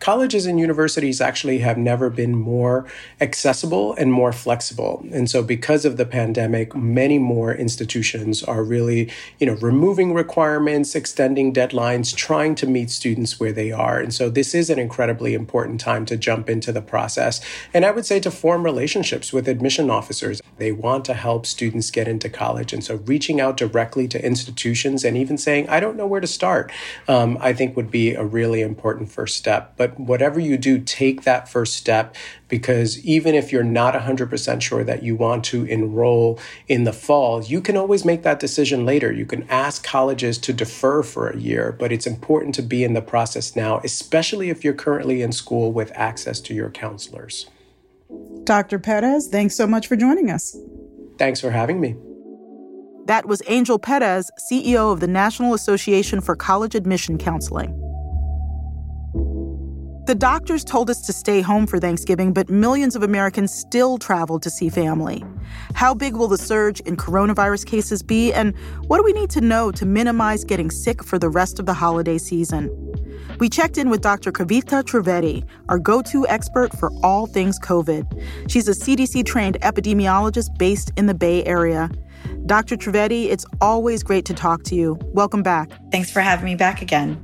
Colleges 0.00 0.46
and 0.46 0.60
universities 0.60 1.20
actually 1.20 1.58
have 1.58 1.78
never 1.78 2.10
been 2.10 2.34
more 2.34 2.86
accessible 3.20 3.94
and 3.94 4.12
more 4.12 4.32
flexible. 4.32 5.04
And 5.12 5.30
so 5.30 5.42
because 5.42 5.84
of 5.84 5.96
the 5.96 6.04
pandemic, 6.04 6.74
many 6.74 7.18
more 7.18 7.54
institutions 7.54 8.42
are 8.42 8.62
really, 8.62 9.10
you 9.38 9.46
know, 9.46 9.54
removing 9.54 10.12
requirements, 10.14 10.94
extending 10.94 11.52
deadlines, 11.52 12.14
trying 12.14 12.54
to 12.56 12.66
meet 12.66 12.90
students 12.90 13.40
where 13.40 13.52
they 13.52 13.72
are. 13.72 13.98
And 13.98 14.12
so 14.12 14.28
this 14.28 14.54
is 14.54 14.70
an 14.70 14.78
incredibly 14.78 15.34
important 15.34 15.80
time 15.80 16.04
to 16.06 16.16
jump 16.16 16.50
into 16.50 16.72
the 16.72 16.82
process. 16.82 17.40
And 17.72 17.84
I 17.84 17.90
would 17.90 18.06
say 18.06 18.20
to 18.20 18.30
form 18.30 18.64
relationships 18.64 19.32
with 19.32 19.48
admission 19.48 19.90
officers. 19.90 20.42
They 20.58 20.72
want 20.72 21.04
to 21.06 21.14
help 21.14 21.46
students 21.46 21.90
get 21.90 22.08
into 22.08 22.28
college. 22.28 22.72
And 22.72 22.82
so 22.82 22.96
reaching 23.06 23.40
out 23.40 23.56
directly 23.56 24.08
to 24.08 24.24
institutions 24.24 25.04
and 25.04 25.16
even 25.16 25.38
saying, 25.38 25.68
I 25.68 25.80
don't 25.80 25.96
know 25.96 26.06
where 26.06 26.20
to 26.20 26.26
start, 26.26 26.72
um, 27.08 27.38
I 27.40 27.52
think 27.52 27.76
would 27.76 27.90
be 27.90 28.14
a 28.14 28.24
really 28.24 28.62
important 28.62 29.10
first 29.10 29.36
step. 29.36 29.74
But 29.76 29.85
but 29.86 30.00
whatever 30.00 30.40
you 30.40 30.56
do, 30.56 30.78
take 30.80 31.22
that 31.22 31.48
first 31.48 31.76
step 31.76 32.14
because 32.48 33.04
even 33.04 33.34
if 33.34 33.52
you're 33.52 33.64
not 33.64 33.94
100% 33.94 34.62
sure 34.62 34.84
that 34.84 35.02
you 35.02 35.16
want 35.16 35.44
to 35.44 35.64
enroll 35.64 36.38
in 36.68 36.84
the 36.84 36.92
fall, 36.92 37.42
you 37.42 37.60
can 37.60 37.76
always 37.76 38.04
make 38.04 38.22
that 38.22 38.40
decision 38.40 38.84
later. 38.84 39.12
You 39.12 39.26
can 39.26 39.48
ask 39.48 39.84
colleges 39.84 40.38
to 40.38 40.52
defer 40.52 41.02
for 41.02 41.28
a 41.28 41.38
year, 41.38 41.76
but 41.78 41.92
it's 41.92 42.06
important 42.06 42.54
to 42.56 42.62
be 42.62 42.84
in 42.84 42.94
the 42.94 43.02
process 43.02 43.54
now, 43.54 43.80
especially 43.84 44.50
if 44.50 44.64
you're 44.64 44.74
currently 44.74 45.22
in 45.22 45.32
school 45.32 45.72
with 45.72 45.92
access 45.94 46.40
to 46.40 46.54
your 46.54 46.70
counselors. 46.70 47.48
Dr. 48.44 48.78
Perez, 48.78 49.28
thanks 49.28 49.56
so 49.56 49.66
much 49.66 49.86
for 49.86 49.96
joining 49.96 50.30
us. 50.30 50.56
Thanks 51.18 51.40
for 51.40 51.50
having 51.50 51.80
me. 51.80 51.96
That 53.06 53.26
was 53.26 53.40
Angel 53.46 53.78
Perez, 53.78 54.30
CEO 54.50 54.92
of 54.92 54.98
the 54.98 55.06
National 55.06 55.54
Association 55.54 56.20
for 56.20 56.34
College 56.34 56.74
Admission 56.74 57.18
Counseling. 57.18 57.85
The 60.06 60.14
doctors 60.14 60.62
told 60.62 60.88
us 60.88 61.00
to 61.06 61.12
stay 61.12 61.40
home 61.40 61.66
for 61.66 61.80
Thanksgiving, 61.80 62.32
but 62.32 62.48
millions 62.48 62.94
of 62.94 63.02
Americans 63.02 63.52
still 63.52 63.98
traveled 63.98 64.40
to 64.44 64.50
see 64.50 64.68
family. 64.68 65.24
How 65.74 65.94
big 65.94 66.14
will 66.14 66.28
the 66.28 66.38
surge 66.38 66.78
in 66.78 66.96
coronavirus 66.96 67.66
cases 67.66 68.04
be, 68.04 68.32
and 68.32 68.56
what 68.86 68.98
do 68.98 69.02
we 69.02 69.12
need 69.12 69.30
to 69.30 69.40
know 69.40 69.72
to 69.72 69.84
minimize 69.84 70.44
getting 70.44 70.70
sick 70.70 71.02
for 71.02 71.18
the 71.18 71.28
rest 71.28 71.58
of 71.58 71.66
the 71.66 71.74
holiday 71.74 72.18
season? 72.18 72.70
We 73.40 73.48
checked 73.48 73.78
in 73.78 73.90
with 73.90 74.00
Dr. 74.00 74.30
Kavita 74.30 74.84
Trivedi, 74.84 75.44
our 75.68 75.80
go 75.80 76.02
to 76.02 76.24
expert 76.28 76.72
for 76.78 76.92
all 77.02 77.26
things 77.26 77.58
COVID. 77.58 78.48
She's 78.48 78.68
a 78.68 78.74
CDC 78.74 79.26
trained 79.26 79.60
epidemiologist 79.62 80.56
based 80.56 80.92
in 80.96 81.06
the 81.06 81.14
Bay 81.14 81.44
Area. 81.44 81.90
Dr. 82.46 82.76
Trivedi, 82.76 83.24
it's 83.24 83.44
always 83.60 84.04
great 84.04 84.24
to 84.26 84.34
talk 84.34 84.62
to 84.64 84.76
you. 84.76 85.00
Welcome 85.14 85.42
back. 85.42 85.68
Thanks 85.90 86.12
for 86.12 86.20
having 86.20 86.44
me 86.44 86.54
back 86.54 86.80
again. 86.80 87.20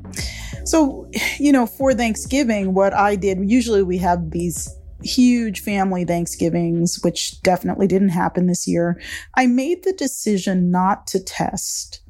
So, 0.65 1.11
you 1.39 1.53
know, 1.53 1.67
for 1.67 1.95
Thanksgiving, 1.95 2.75
what 2.75 2.95
I 2.95 3.17
did, 3.17 3.39
usually 3.51 3.83
we 3.83 3.99
have 3.99 4.31
these 4.31 4.75
huge 5.03 5.61
family 5.61 6.05
Thanksgivings, 6.05 7.01
which 7.03 7.41
definitely 7.43 7.87
didn't 7.87 8.11
happen 8.11 8.47
this 8.47 8.69
year. 8.69 9.01
I 9.35 9.47
made 9.47 9.85
the 9.85 9.93
decision 9.93 10.71
not 10.71 11.07
to 11.09 11.23
test 11.23 12.01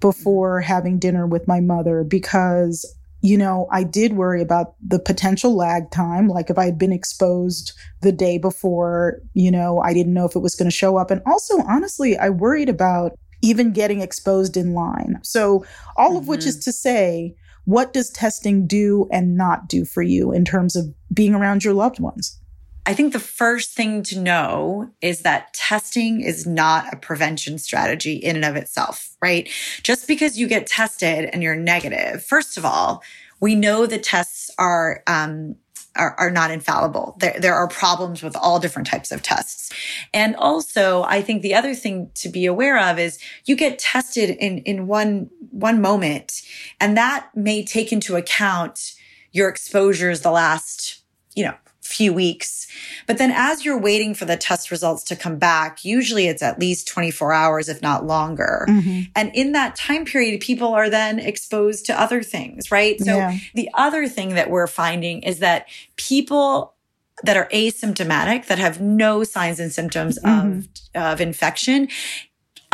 before 0.00 0.60
having 0.60 0.98
dinner 0.98 1.26
with 1.26 1.48
my 1.48 1.60
mother 1.60 2.04
because 2.04 2.94
you 3.24 3.38
know, 3.38 3.66
I 3.72 3.84
did 3.84 4.12
worry 4.12 4.42
about 4.42 4.74
the 4.86 4.98
potential 4.98 5.56
lag 5.56 5.90
time. 5.90 6.28
Like 6.28 6.50
if 6.50 6.58
I 6.58 6.66
had 6.66 6.78
been 6.78 6.92
exposed 6.92 7.72
the 8.02 8.12
day 8.12 8.36
before, 8.36 9.22
you 9.32 9.50
know, 9.50 9.78
I 9.78 9.94
didn't 9.94 10.12
know 10.12 10.26
if 10.26 10.36
it 10.36 10.40
was 10.40 10.54
going 10.54 10.68
to 10.68 10.76
show 10.76 10.98
up. 10.98 11.10
And 11.10 11.22
also, 11.24 11.56
honestly, 11.62 12.18
I 12.18 12.28
worried 12.28 12.68
about 12.68 13.12
even 13.40 13.72
getting 13.72 14.02
exposed 14.02 14.58
in 14.58 14.74
line. 14.74 15.20
So, 15.22 15.64
all 15.96 16.10
mm-hmm. 16.10 16.18
of 16.18 16.28
which 16.28 16.44
is 16.44 16.56
mm-hmm. 16.56 16.64
to 16.64 16.72
say, 16.72 17.34
what 17.64 17.92
does 17.92 18.10
testing 18.10 18.66
do 18.66 19.08
and 19.10 19.36
not 19.36 19.68
do 19.68 19.84
for 19.84 20.02
you 20.02 20.32
in 20.32 20.44
terms 20.44 20.76
of 20.76 20.94
being 21.12 21.34
around 21.34 21.64
your 21.64 21.74
loved 21.74 22.00
ones? 22.00 22.38
I 22.86 22.92
think 22.92 23.12
the 23.12 23.20
first 23.20 23.72
thing 23.72 24.02
to 24.04 24.20
know 24.20 24.90
is 25.00 25.20
that 25.20 25.54
testing 25.54 26.20
is 26.20 26.46
not 26.46 26.92
a 26.92 26.96
prevention 26.96 27.58
strategy 27.58 28.14
in 28.14 28.36
and 28.36 28.44
of 28.44 28.56
itself, 28.56 29.16
right? 29.22 29.48
Just 29.82 30.06
because 30.06 30.38
you 30.38 30.46
get 30.46 30.66
tested 30.66 31.30
and 31.32 31.42
you're 31.42 31.56
negative, 31.56 32.22
first 32.22 32.58
of 32.58 32.64
all, 32.64 33.02
we 33.40 33.54
know 33.54 33.86
the 33.86 33.98
tests 33.98 34.50
are 34.58 35.02
um, 35.06 35.56
are, 35.96 36.14
are 36.18 36.30
not 36.30 36.50
infallible. 36.50 37.16
There, 37.20 37.36
there 37.38 37.54
are 37.54 37.68
problems 37.68 38.22
with 38.22 38.36
all 38.36 38.58
different 38.58 38.88
types 38.88 39.12
of 39.12 39.22
tests. 39.22 39.72
And 40.12 40.36
also, 40.36 41.02
I 41.04 41.22
think 41.22 41.42
the 41.42 41.54
other 41.54 41.74
thing 41.74 42.10
to 42.16 42.28
be 42.28 42.46
aware 42.46 42.78
of 42.78 42.98
is 42.98 43.18
you 43.44 43.56
get 43.56 43.78
tested 43.78 44.30
in, 44.30 44.58
in 44.58 44.86
one, 44.86 45.30
one 45.50 45.80
moment, 45.80 46.42
and 46.80 46.96
that 46.96 47.30
may 47.34 47.64
take 47.64 47.92
into 47.92 48.16
account 48.16 48.94
your 49.32 49.48
exposures 49.48 50.20
the 50.20 50.30
last, 50.30 51.02
you 51.34 51.44
know, 51.44 51.54
few 51.94 52.12
weeks. 52.12 52.66
But 53.06 53.18
then 53.18 53.30
as 53.30 53.64
you're 53.64 53.78
waiting 53.78 54.14
for 54.14 54.24
the 54.24 54.36
test 54.36 54.70
results 54.70 55.04
to 55.04 55.16
come 55.16 55.38
back, 55.38 55.84
usually 55.84 56.26
it's 56.26 56.42
at 56.42 56.58
least 56.58 56.88
24 56.88 57.32
hours, 57.32 57.68
if 57.68 57.80
not 57.80 58.04
longer. 58.04 58.66
Mm-hmm. 58.68 59.02
And 59.14 59.30
in 59.34 59.52
that 59.52 59.76
time 59.76 60.04
period, 60.04 60.40
people 60.40 60.74
are 60.74 60.90
then 60.90 61.18
exposed 61.18 61.86
to 61.86 62.00
other 62.00 62.22
things, 62.22 62.70
right? 62.70 63.00
So 63.00 63.16
yeah. 63.16 63.38
the 63.54 63.70
other 63.74 64.08
thing 64.08 64.34
that 64.34 64.50
we're 64.50 64.66
finding 64.66 65.22
is 65.22 65.38
that 65.38 65.68
people 65.96 66.74
that 67.22 67.36
are 67.36 67.48
asymptomatic, 67.50 68.46
that 68.46 68.58
have 68.58 68.80
no 68.80 69.22
signs 69.22 69.60
and 69.60 69.72
symptoms 69.72 70.18
mm-hmm. 70.18 70.58
of, 70.58 71.12
of 71.12 71.20
infection, 71.20 71.88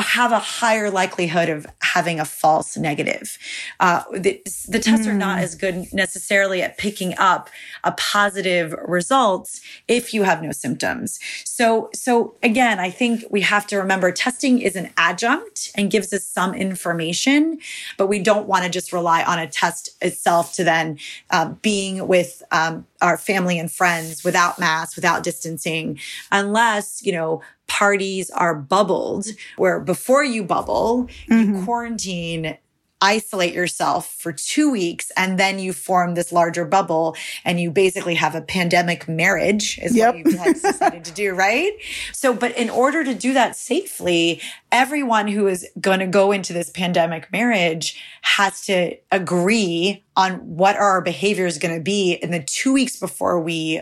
have 0.01 0.33
a 0.33 0.39
higher 0.39 0.91
likelihood 0.91 1.49
of 1.49 1.67
having 1.81 2.21
a 2.21 2.25
false 2.25 2.77
negative. 2.77 3.39
Uh, 3.81 4.03
the, 4.13 4.41
the, 4.69 4.79
tests 4.79 5.07
mm. 5.07 5.11
are 5.11 5.15
not 5.15 5.39
hmm. 5.39 5.45
as 5.45 5.55
good 5.55 5.93
necessarily 5.93 6.63
at 6.63 6.79
picking 6.79 7.15
up 7.19 7.51
a 7.85 7.93
positive 7.93 8.73
results 8.87 9.61
if 9.89 10.15
you 10.15 10.23
have 10.23 10.43
no 10.43 10.53
symptoms. 10.53 11.19
So, 11.45 11.91
so 11.95 12.35
again, 12.43 12.79
I 12.79 12.91
think 12.91 13.25
we 13.31 13.41
have 13.43 13.67
to 13.69 13.77
remember 13.77 14.13
testing 14.13 14.61
is 14.61 14.77
an 14.77 14.91
adjunct 14.97 15.71
and 15.75 15.91
gives 15.91 16.13
us 16.13 16.25
some 16.25 16.55
information, 16.55 17.59
but 17.99 18.07
we 18.07 18.19
don't 18.19 18.47
want 18.47 18.65
to 18.65 18.71
just 18.71 18.93
rely 18.93 19.23
on 19.25 19.39
a 19.39 19.47
test 19.47 19.91
itself 20.01 20.55
to 20.55 20.65
then 20.65 20.99
uh, 21.31 21.51
being 21.63 22.07
with 22.07 22.43
um, 22.53 22.87
our 23.03 23.17
family 23.17 23.59
and 23.59 23.71
friends 23.71 24.25
without 24.25 24.59
masks, 24.59 24.97
without 24.97 25.23
distancing, 25.23 25.99
unless, 26.31 27.05
you 27.05 27.13
know, 27.13 27.43
parties 27.71 28.31
are 28.31 28.55
bubbled, 28.55 29.29
where 29.57 29.79
before 29.79 30.25
you 30.25 30.43
bubble, 30.43 31.09
mm-hmm. 31.29 31.55
you 31.55 31.65
quarantine 31.65 32.59
isolate 33.01 33.55
yourself 33.55 34.15
for 34.19 34.33
two 34.33 34.71
weeks 34.71 35.11
and 35.17 35.39
then 35.39 35.59
you 35.59 35.73
form 35.73 36.15
this 36.15 36.33
larger 36.33 36.67
bubble 36.67 37.17
and 37.45 37.59
you 37.59 37.71
basically 37.71 38.15
have 38.15 38.35
a 38.35 38.43
pandemic 38.43 39.09
marriage 39.09 39.79
is 39.83 39.97
yep. 39.97 40.15
what 40.15 40.19
you've 40.19 40.35
decided 40.35 41.05
to 41.05 41.13
do, 41.13 41.33
right? 41.35 41.73
So, 42.13 42.35
but 42.35 42.55
in 42.59 42.69
order 42.69 43.03
to 43.03 43.15
do 43.15 43.33
that 43.33 43.57
safely, 43.57 44.43
everyone 44.71 45.29
who 45.29 45.47
is 45.47 45.67
going 45.81 46.01
to 46.01 46.07
go 46.07 46.31
into 46.33 46.53
this 46.53 46.69
pandemic 46.69 47.33
marriage 47.33 47.99
has 48.21 48.67
to 48.67 48.97
agree 49.11 50.05
on 50.17 50.35
what 50.35 50.77
are 50.77 50.91
our 50.91 51.01
behavior 51.01 51.47
is 51.47 51.57
going 51.57 51.75
to 51.75 51.83
be 51.83 52.13
in 52.13 52.33
the 52.33 52.43
two 52.43 52.73
weeks 52.75 52.99
before 52.99 53.41
we 53.41 53.81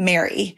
marry. 0.00 0.56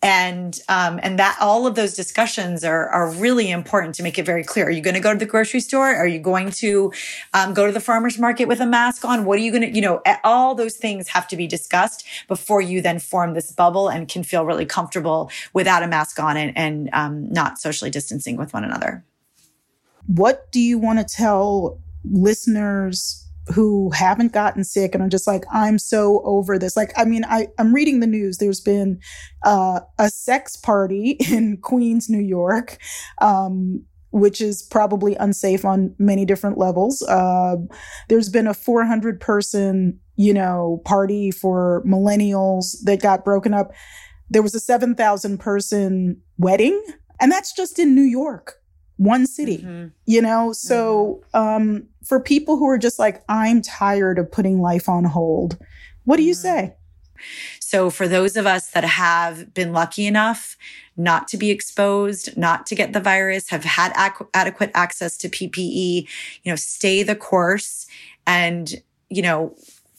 And 0.00 0.58
um, 0.68 1.00
and 1.02 1.18
that 1.18 1.36
all 1.40 1.66
of 1.66 1.74
those 1.74 1.94
discussions 1.94 2.62
are 2.62 2.88
are 2.88 3.10
really 3.10 3.50
important 3.50 3.94
to 3.96 4.02
make 4.02 4.18
it 4.18 4.24
very 4.24 4.44
clear. 4.44 4.66
Are 4.66 4.70
you 4.70 4.80
going 4.80 4.94
to 4.94 5.00
go 5.00 5.12
to 5.12 5.18
the 5.18 5.26
grocery 5.26 5.60
store? 5.60 5.94
Are 5.94 6.06
you 6.06 6.20
going 6.20 6.50
to 6.52 6.92
um, 7.32 7.52
go 7.52 7.66
to 7.66 7.72
the 7.72 7.80
farmers 7.80 8.18
market 8.18 8.46
with 8.46 8.60
a 8.60 8.66
mask 8.66 9.04
on? 9.04 9.24
What 9.24 9.38
are 9.38 9.42
you 9.42 9.50
going 9.50 9.62
to 9.62 9.74
you 9.74 9.82
know 9.82 10.00
all 10.22 10.54
those 10.54 10.76
things 10.76 11.08
have 11.08 11.26
to 11.28 11.36
be 11.36 11.46
discussed 11.46 12.06
before 12.28 12.60
you 12.60 12.80
then 12.80 12.98
form 12.98 13.34
this 13.34 13.50
bubble 13.50 13.88
and 13.88 14.08
can 14.08 14.22
feel 14.22 14.46
really 14.46 14.66
comfortable 14.66 15.30
without 15.52 15.82
a 15.82 15.88
mask 15.88 16.20
on 16.20 16.36
and, 16.36 16.56
and 16.56 16.90
um, 16.92 17.30
not 17.32 17.58
socially 17.58 17.90
distancing 17.90 18.36
with 18.36 18.54
one 18.54 18.64
another. 18.64 19.04
What 20.06 20.52
do 20.52 20.60
you 20.60 20.78
want 20.78 21.00
to 21.00 21.04
tell 21.04 21.80
listeners 22.04 23.23
who 23.52 23.90
haven't 23.90 24.32
gotten 24.32 24.64
sick 24.64 24.94
and 24.94 25.02
are 25.02 25.08
just 25.08 25.26
like, 25.26 25.44
I'm 25.52 25.78
so 25.78 26.22
over 26.24 26.58
this. 26.58 26.76
Like, 26.76 26.92
I 26.96 27.04
mean, 27.04 27.24
I, 27.24 27.48
I'm 27.58 27.74
reading 27.74 28.00
the 28.00 28.06
news. 28.06 28.38
There's 28.38 28.60
been 28.60 29.00
uh, 29.44 29.80
a 29.98 30.08
sex 30.08 30.56
party 30.56 31.10
in 31.30 31.58
Queens, 31.58 32.08
New 32.08 32.22
York, 32.22 32.78
um, 33.20 33.84
which 34.10 34.40
is 34.40 34.62
probably 34.62 35.14
unsafe 35.16 35.64
on 35.64 35.94
many 35.98 36.24
different 36.24 36.56
levels. 36.56 37.02
Uh, 37.02 37.56
there's 38.08 38.28
been 38.28 38.46
a 38.46 38.54
400 38.54 39.20
person, 39.20 39.98
you 40.16 40.32
know, 40.32 40.80
party 40.84 41.30
for 41.30 41.82
millennials 41.86 42.76
that 42.84 43.02
got 43.02 43.24
broken 43.24 43.52
up. 43.52 43.72
There 44.30 44.42
was 44.42 44.54
a 44.54 44.60
7,000 44.60 45.38
person 45.38 46.20
wedding, 46.38 46.82
and 47.20 47.30
that's 47.30 47.52
just 47.52 47.78
in 47.78 47.94
New 47.94 48.02
York 48.02 48.63
one 48.96 49.26
city 49.26 49.58
mm-hmm. 49.58 49.88
you 50.06 50.22
know 50.22 50.52
so 50.52 51.20
mm-hmm. 51.34 51.38
um 51.38 51.88
for 52.04 52.20
people 52.20 52.56
who 52.56 52.68
are 52.68 52.78
just 52.78 52.98
like 52.98 53.22
i'm 53.28 53.60
tired 53.60 54.18
of 54.18 54.30
putting 54.30 54.60
life 54.60 54.88
on 54.88 55.04
hold 55.04 55.58
what 56.04 56.16
do 56.16 56.22
you 56.22 56.32
mm-hmm. 56.32 56.68
say 56.68 56.74
so 57.58 57.90
for 57.90 58.06
those 58.06 58.36
of 58.36 58.46
us 58.46 58.70
that 58.70 58.84
have 58.84 59.52
been 59.54 59.72
lucky 59.72 60.06
enough 60.06 60.56
not 60.96 61.26
to 61.26 61.36
be 61.36 61.50
exposed 61.50 62.36
not 62.36 62.66
to 62.66 62.74
get 62.74 62.92
the 62.92 63.00
virus 63.00 63.50
have 63.50 63.64
had 63.64 63.92
ac- 63.98 64.28
adequate 64.32 64.70
access 64.74 65.16
to 65.16 65.28
ppe 65.28 66.06
you 66.42 66.52
know 66.52 66.56
stay 66.56 67.02
the 67.02 67.16
course 67.16 67.86
and 68.26 68.82
you 69.10 69.22
know 69.22 69.54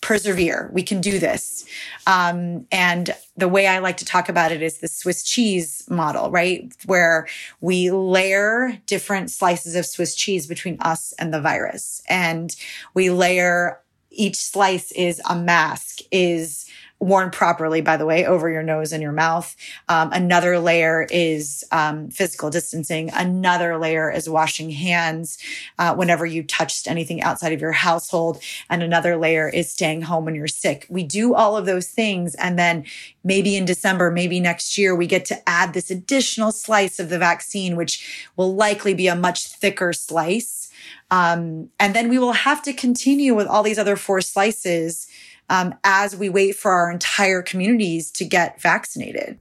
persevere. 0.06 0.70
We 0.72 0.84
can 0.84 1.02
do 1.02 1.18
this. 1.18 1.66
Um, 2.06 2.68
and 2.72 3.10
the 3.36 3.48
way 3.48 3.66
I 3.66 3.80
like 3.80 3.98
to 3.98 4.06
talk 4.06 4.30
about 4.30 4.52
it 4.52 4.62
is 4.62 4.78
the 4.78 4.88
Swiss 4.88 5.24
cheese 5.24 5.84
model, 5.90 6.30
right? 6.30 6.72
Where 6.86 7.28
we 7.60 7.90
layer 7.90 8.78
different 8.86 9.32
slices 9.32 9.76
of 9.76 9.84
Swiss 9.84 10.14
cheese 10.14 10.46
between 10.46 10.78
us 10.80 11.12
and 11.18 11.34
the 11.34 11.42
virus. 11.42 12.04
And 12.08 12.56
we 12.94 13.10
layer 13.10 13.82
each 14.12 14.36
slice 14.36 14.92
is 14.92 15.20
a 15.28 15.36
mask, 15.36 16.02
is 16.12 16.65
worn 17.00 17.30
properly, 17.30 17.82
by 17.82 17.98
the 17.98 18.06
way, 18.06 18.26
over 18.26 18.50
your 18.50 18.64
nose 18.64 18.92
and 18.94 19.04
your 19.04 19.12
mouth. 19.12 19.56
Um, 19.90 20.12
another 20.14 20.60
layer 20.60 21.08
is 21.12 21.64
um, 21.72 22.10
physical 22.10 22.50
distancing. 22.50 23.10
Another 23.14 23.78
layer 23.78 24.10
is 24.10 24.30
washing 24.30 24.70
hands 24.72 25.38
uh, 25.78 25.94
whenever 25.94 26.26
you 26.26 26.42
touched 26.42 26.88
anything 26.88 27.22
outside 27.22 27.52
of 27.52 27.62
your 27.62 27.74
household. 27.74 28.42
And 28.70 28.82
another 28.82 29.18
layer 29.18 29.50
is 29.50 29.72
staying 29.72 30.04
home 30.04 30.26
when 30.26 30.36
you're 30.36 30.48
sick. 30.48 30.86
We 30.90 31.04
do 31.04 31.34
all 31.34 31.58
of 31.58 31.66
those 31.66 31.88
things. 31.88 32.34
And 32.36 32.58
then 32.58 32.86
maybe 33.24 33.56
in 33.56 33.66
December, 33.66 34.10
maybe 34.10 34.40
next 34.40 34.78
year, 34.78 34.96
we 34.96 35.06
get 35.06 35.26
to 35.26 35.50
add 35.50 35.74
this 35.74 35.92
additional 35.92 36.52
slice 36.52 37.00
of 37.00 37.10
the 37.10 37.20
vaccine, 37.20 37.76
which 37.76 38.30
will 38.38 38.56
likely 38.56 38.94
be 38.94 39.08
a 39.08 39.16
much 39.16 39.48
thicker 39.48 39.92
slice. 39.92 40.72
Um, 41.12 41.70
and 41.80 41.94
then 41.94 42.10
we 42.10 42.18
will 42.18 42.34
have 42.34 42.64
to 42.64 42.74
continue 42.74 43.36
with 43.36 43.48
all 43.48 43.64
these 43.64 43.78
other 43.78 43.96
four 43.96 44.22
slices 44.22 45.08
um, 45.50 45.76
as 45.84 46.16
we 46.16 46.30
wait 46.30 46.56
for 46.56 46.72
our 46.72 46.92
entire 46.92 47.42
communities 47.42 48.12
to 48.12 48.26
get 48.26 48.62
vaccinated. 48.62 49.40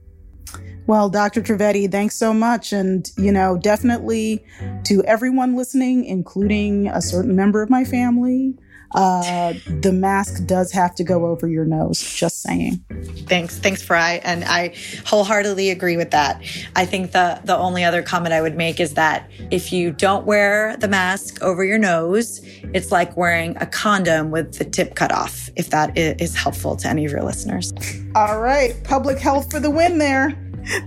Well, 0.87 1.09
Dr. 1.09 1.41
Trevetti, 1.41 1.91
thanks 1.91 2.15
so 2.15 2.31
much. 2.33 2.71
And, 2.71 3.09
you 3.17 3.31
know, 3.31 3.57
definitely 3.57 4.45
to 4.83 5.03
everyone 5.05 5.55
listening, 5.55 6.05
including 6.05 6.87
a 6.87 7.01
certain 7.01 7.35
member 7.35 7.63
of 7.63 7.71
my 7.71 7.83
family, 7.83 8.55
uh, 8.91 9.53
the 9.81 9.91
mask 9.91 10.45
does 10.45 10.71
have 10.71 10.95
to 10.95 11.03
go 11.03 11.25
over 11.25 11.47
your 11.47 11.65
nose. 11.65 12.01
Just 12.15 12.41
saying. 12.41 12.83
Thanks, 13.27 13.57
thanks, 13.57 13.83
Farai, 13.83 14.21
and 14.23 14.43
I 14.45 14.75
wholeheartedly 15.05 15.69
agree 15.69 15.97
with 15.97 16.11
that. 16.11 16.41
I 16.75 16.85
think 16.85 17.11
the 17.11 17.39
the 17.43 17.57
only 17.57 17.83
other 17.83 18.01
comment 18.01 18.33
I 18.33 18.41
would 18.41 18.55
make 18.55 18.79
is 18.79 18.93
that 18.93 19.29
if 19.51 19.73
you 19.73 19.91
don't 19.91 20.25
wear 20.25 20.77
the 20.77 20.87
mask 20.87 21.41
over 21.41 21.63
your 21.63 21.77
nose, 21.77 22.41
it's 22.73 22.91
like 22.91 23.15
wearing 23.17 23.57
a 23.59 23.65
condom 23.65 24.31
with 24.31 24.57
the 24.57 24.65
tip 24.65 24.95
cut 24.95 25.11
off. 25.11 25.49
If 25.55 25.69
that 25.69 25.97
is 25.97 26.35
helpful 26.35 26.75
to 26.77 26.87
any 26.87 27.05
of 27.05 27.11
your 27.11 27.23
listeners. 27.23 27.73
All 28.15 28.39
right, 28.39 28.75
public 28.83 29.19
health 29.19 29.51
for 29.51 29.59
the 29.59 29.71
win 29.71 29.97
there. 29.97 30.37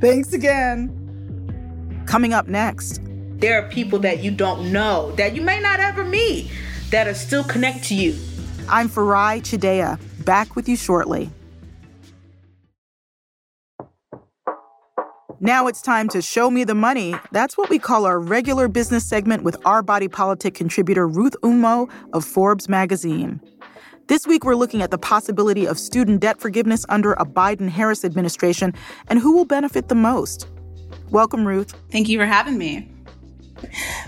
Thanks 0.00 0.32
again. 0.32 0.94
Coming 2.06 2.32
up 2.32 2.48
next. 2.48 3.00
There 3.38 3.62
are 3.62 3.68
people 3.68 4.00
that 4.00 4.22
you 4.22 4.30
don't 4.32 4.72
know 4.72 5.12
that 5.12 5.36
you 5.36 5.42
may 5.42 5.60
not 5.60 5.78
ever 5.78 6.04
meet 6.04 6.50
that 6.90 7.06
are 7.06 7.14
still 7.14 7.44
connect 7.44 7.84
to 7.84 7.94
you. 7.94 8.16
I'm 8.68 8.88
Farai 8.88 9.40
Chideya, 9.40 9.98
back 10.24 10.56
with 10.56 10.68
you 10.68 10.76
shortly. 10.76 11.30
Now 15.40 15.68
it's 15.68 15.80
time 15.80 16.08
to 16.08 16.20
show 16.20 16.50
me 16.50 16.64
the 16.64 16.74
money. 16.74 17.14
That's 17.30 17.56
what 17.56 17.70
we 17.70 17.78
call 17.78 18.06
our 18.06 18.18
regular 18.18 18.66
business 18.66 19.06
segment 19.06 19.44
with 19.44 19.56
our 19.64 19.82
body 19.82 20.08
politic 20.08 20.54
contributor 20.54 21.06
Ruth 21.06 21.36
Umoh 21.42 21.88
of 22.12 22.24
Forbes 22.24 22.68
magazine. 22.68 23.40
This 24.08 24.26
week 24.26 24.44
we're 24.44 24.56
looking 24.56 24.82
at 24.82 24.90
the 24.90 24.98
possibility 24.98 25.64
of 25.66 25.78
student 25.78 26.20
debt 26.20 26.40
forgiveness 26.40 26.84
under 26.88 27.12
a 27.12 27.24
Biden-Harris 27.24 28.04
administration 28.04 28.74
and 29.06 29.20
who 29.20 29.32
will 29.32 29.44
benefit 29.44 29.88
the 29.88 29.94
most. 29.94 30.48
Welcome, 31.10 31.46
Ruth. 31.46 31.72
Thank 31.92 32.08
you 32.08 32.18
for 32.18 32.26
having 32.26 32.58
me. 32.58 32.90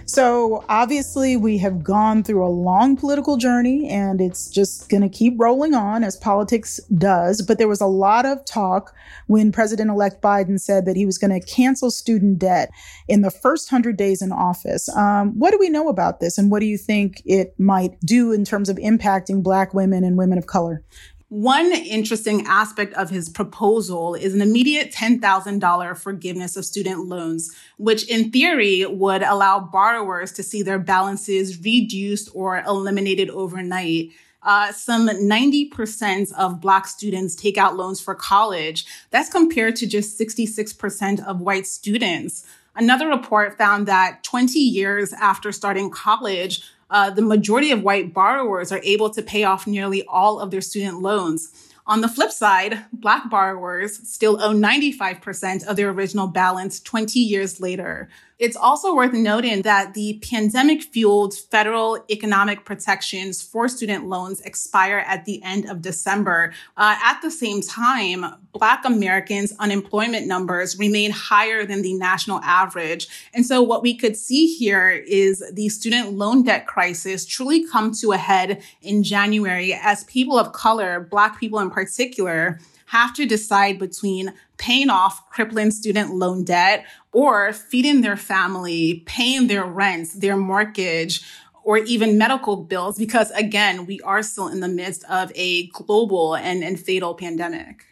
So, 0.07 0.65
obviously, 0.69 1.37
we 1.37 1.59
have 1.59 1.85
gone 1.85 2.23
through 2.25 2.45
a 2.45 2.49
long 2.49 2.97
political 2.97 3.37
journey 3.37 3.89
and 3.89 4.21
it's 4.21 4.49
just 4.49 4.89
going 4.89 5.03
to 5.03 5.09
keep 5.09 5.35
rolling 5.39 5.75
on 5.75 6.03
as 6.03 6.17
politics 6.17 6.81
does. 6.97 7.43
But 7.43 7.59
there 7.59 7.69
was 7.69 7.81
a 7.81 7.87
lot 7.87 8.27
of 8.27 8.45
talk 8.45 8.95
when 9.27 9.53
President 9.53 9.91
elect 9.91 10.21
Biden 10.21 10.59
said 10.59 10.87
that 10.87 10.97
he 10.97 11.07
was 11.07 11.19
going 11.19 11.39
to 11.39 11.47
cancel 11.47 11.91
student 11.91 12.39
debt 12.39 12.71
in 13.09 13.23
the 13.23 13.31
first 13.31 13.71
100 13.71 13.97
days 13.97 14.23
in 14.23 14.33
office. 14.33 14.89
Um, 14.97 15.39
what 15.39 15.53
do 15.53 15.59
we 15.59 15.69
know 15.69 15.89
about 15.89 16.21
this 16.21 16.39
and 16.39 16.51
what 16.51 16.61
do 16.61 16.67
you 16.67 16.79
think 16.79 17.23
it 17.25 17.55
might 17.59 17.99
do 18.01 18.33
in 18.33 18.45
terms 18.45 18.69
of 18.69 18.77
impacting 18.79 19.43
Black 19.43 19.75
women 19.75 20.05
and 20.05 20.17
women 20.17 20.39
of 20.39 20.47
color? 20.47 20.83
One 21.31 21.71
interesting 21.71 22.45
aspect 22.49 22.93
of 22.95 23.11
his 23.11 23.29
proposal 23.29 24.17
is 24.17 24.35
an 24.35 24.43
immediate 24.43 24.91
$10,000 24.91 25.97
forgiveness 25.97 26.57
of 26.57 26.65
student 26.65 27.07
loans, 27.07 27.55
which 27.77 28.09
in 28.11 28.33
theory 28.33 28.85
would 28.85 29.23
allow 29.23 29.61
borrowers 29.61 30.33
to 30.33 30.43
see 30.43 30.65
their 30.65 30.81
balances 30.81 31.61
reduced 31.61 32.31
or 32.35 32.59
eliminated 32.67 33.31
overnight. 33.31 34.11
Uh, 34.43 34.73
some 34.73 35.09
90% 35.09 36.33
of 36.33 36.61
Black 36.61 36.89
students 36.89 37.37
take 37.37 37.57
out 37.57 37.77
loans 37.77 38.01
for 38.01 38.17
college. 38.17 38.85
That's 39.11 39.31
compared 39.31 39.77
to 39.77 39.87
just 39.87 40.19
66% 40.19 41.25
of 41.25 41.41
white 41.41 41.69
students. 41.69 42.45
Another 42.75 43.07
report 43.07 43.57
found 43.57 43.87
that 43.87 44.25
20 44.25 44.59
years 44.59 45.13
after 45.13 45.53
starting 45.53 45.91
college, 45.91 46.63
uh, 46.91 47.11
the 47.11 47.23
majority 47.23 47.71
of 47.71 47.83
white 47.83 48.13
borrowers 48.13 48.73
are 48.73 48.81
able 48.83 49.11
to 49.11 49.23
pay 49.23 49.45
off 49.45 49.67
nearly 49.67 50.05
all 50.07 50.41
of 50.41 50.51
their 50.51 50.61
student 50.61 51.01
loans. 51.01 51.71
On 51.87 52.01
the 52.03 52.09
flip 52.09 52.31
side, 52.31 52.85
Black 52.93 53.31
borrowers 53.31 53.97
still 54.09 54.41
owe 54.43 54.55
95% 54.55 55.67
of 55.67 55.77
their 55.77 55.91
original 55.91 56.27
balance 56.27 56.79
20 56.81 57.19
years 57.19 57.61
later. 57.61 58.09
It's 58.41 58.57
also 58.57 58.95
worth 58.95 59.13
noting 59.13 59.61
that 59.63 59.93
the 59.93 60.19
pandemic 60.23 60.83
fueled 60.83 61.35
federal 61.35 62.03
economic 62.09 62.65
protections 62.65 63.43
for 63.43 63.69
student 63.69 64.07
loans 64.07 64.41
expire 64.41 65.05
at 65.07 65.27
the 65.27 65.43
end 65.43 65.69
of 65.69 65.83
December. 65.83 66.55
Uh, 66.75 66.97
at 67.05 67.21
the 67.21 67.31
same 67.31 67.61
time, 67.61 68.25
Black 68.53 68.87
Americans' 68.87 69.53
unemployment 69.59 70.27
numbers 70.27 70.79
remain 70.79 71.11
higher 71.11 71.67
than 71.67 71.83
the 71.83 71.93
national 71.93 72.41
average. 72.41 73.09
And 73.35 73.45
so, 73.45 73.61
what 73.61 73.83
we 73.83 73.95
could 73.95 74.17
see 74.17 74.47
here 74.55 74.89
is 74.89 75.45
the 75.53 75.69
student 75.69 76.15
loan 76.15 76.43
debt 76.43 76.67
crisis 76.67 77.27
truly 77.27 77.69
come 77.69 77.93
to 78.01 78.13
a 78.13 78.17
head 78.17 78.63
in 78.81 79.03
January 79.03 79.75
as 79.75 80.05
people 80.05 80.39
of 80.39 80.53
color, 80.53 81.07
Black 81.11 81.39
people 81.39 81.59
in 81.59 81.71
particular, 81.71 82.59
have 82.87 83.15
to 83.15 83.25
decide 83.25 83.79
between 83.79 84.33
paying 84.61 84.91
off 84.91 85.29
crippling 85.31 85.71
student 85.71 86.15
loan 86.15 86.45
debt 86.45 86.85
or 87.13 87.51
feeding 87.53 88.03
their 88.03 88.17
family, 88.17 89.03
paying 89.07 89.47
their 89.47 89.65
rent, 89.65 90.09
their 90.15 90.37
mortgage, 90.37 91.23
or 91.65 91.79
even 91.79 92.19
medical 92.19 92.57
bills, 92.57 92.99
because 92.99 93.31
again, 93.33 93.87
we 93.87 94.01
are 94.01 94.23
still 94.23 94.49
in 94.49 94.61
the 94.61 94.69
midst 94.69 95.03
of 95.05 95.33
a 95.35 95.67
global 95.69 96.35
and, 96.35 96.63
and 96.63 96.79
fatal 96.79 97.15
pandemic. 97.15 97.87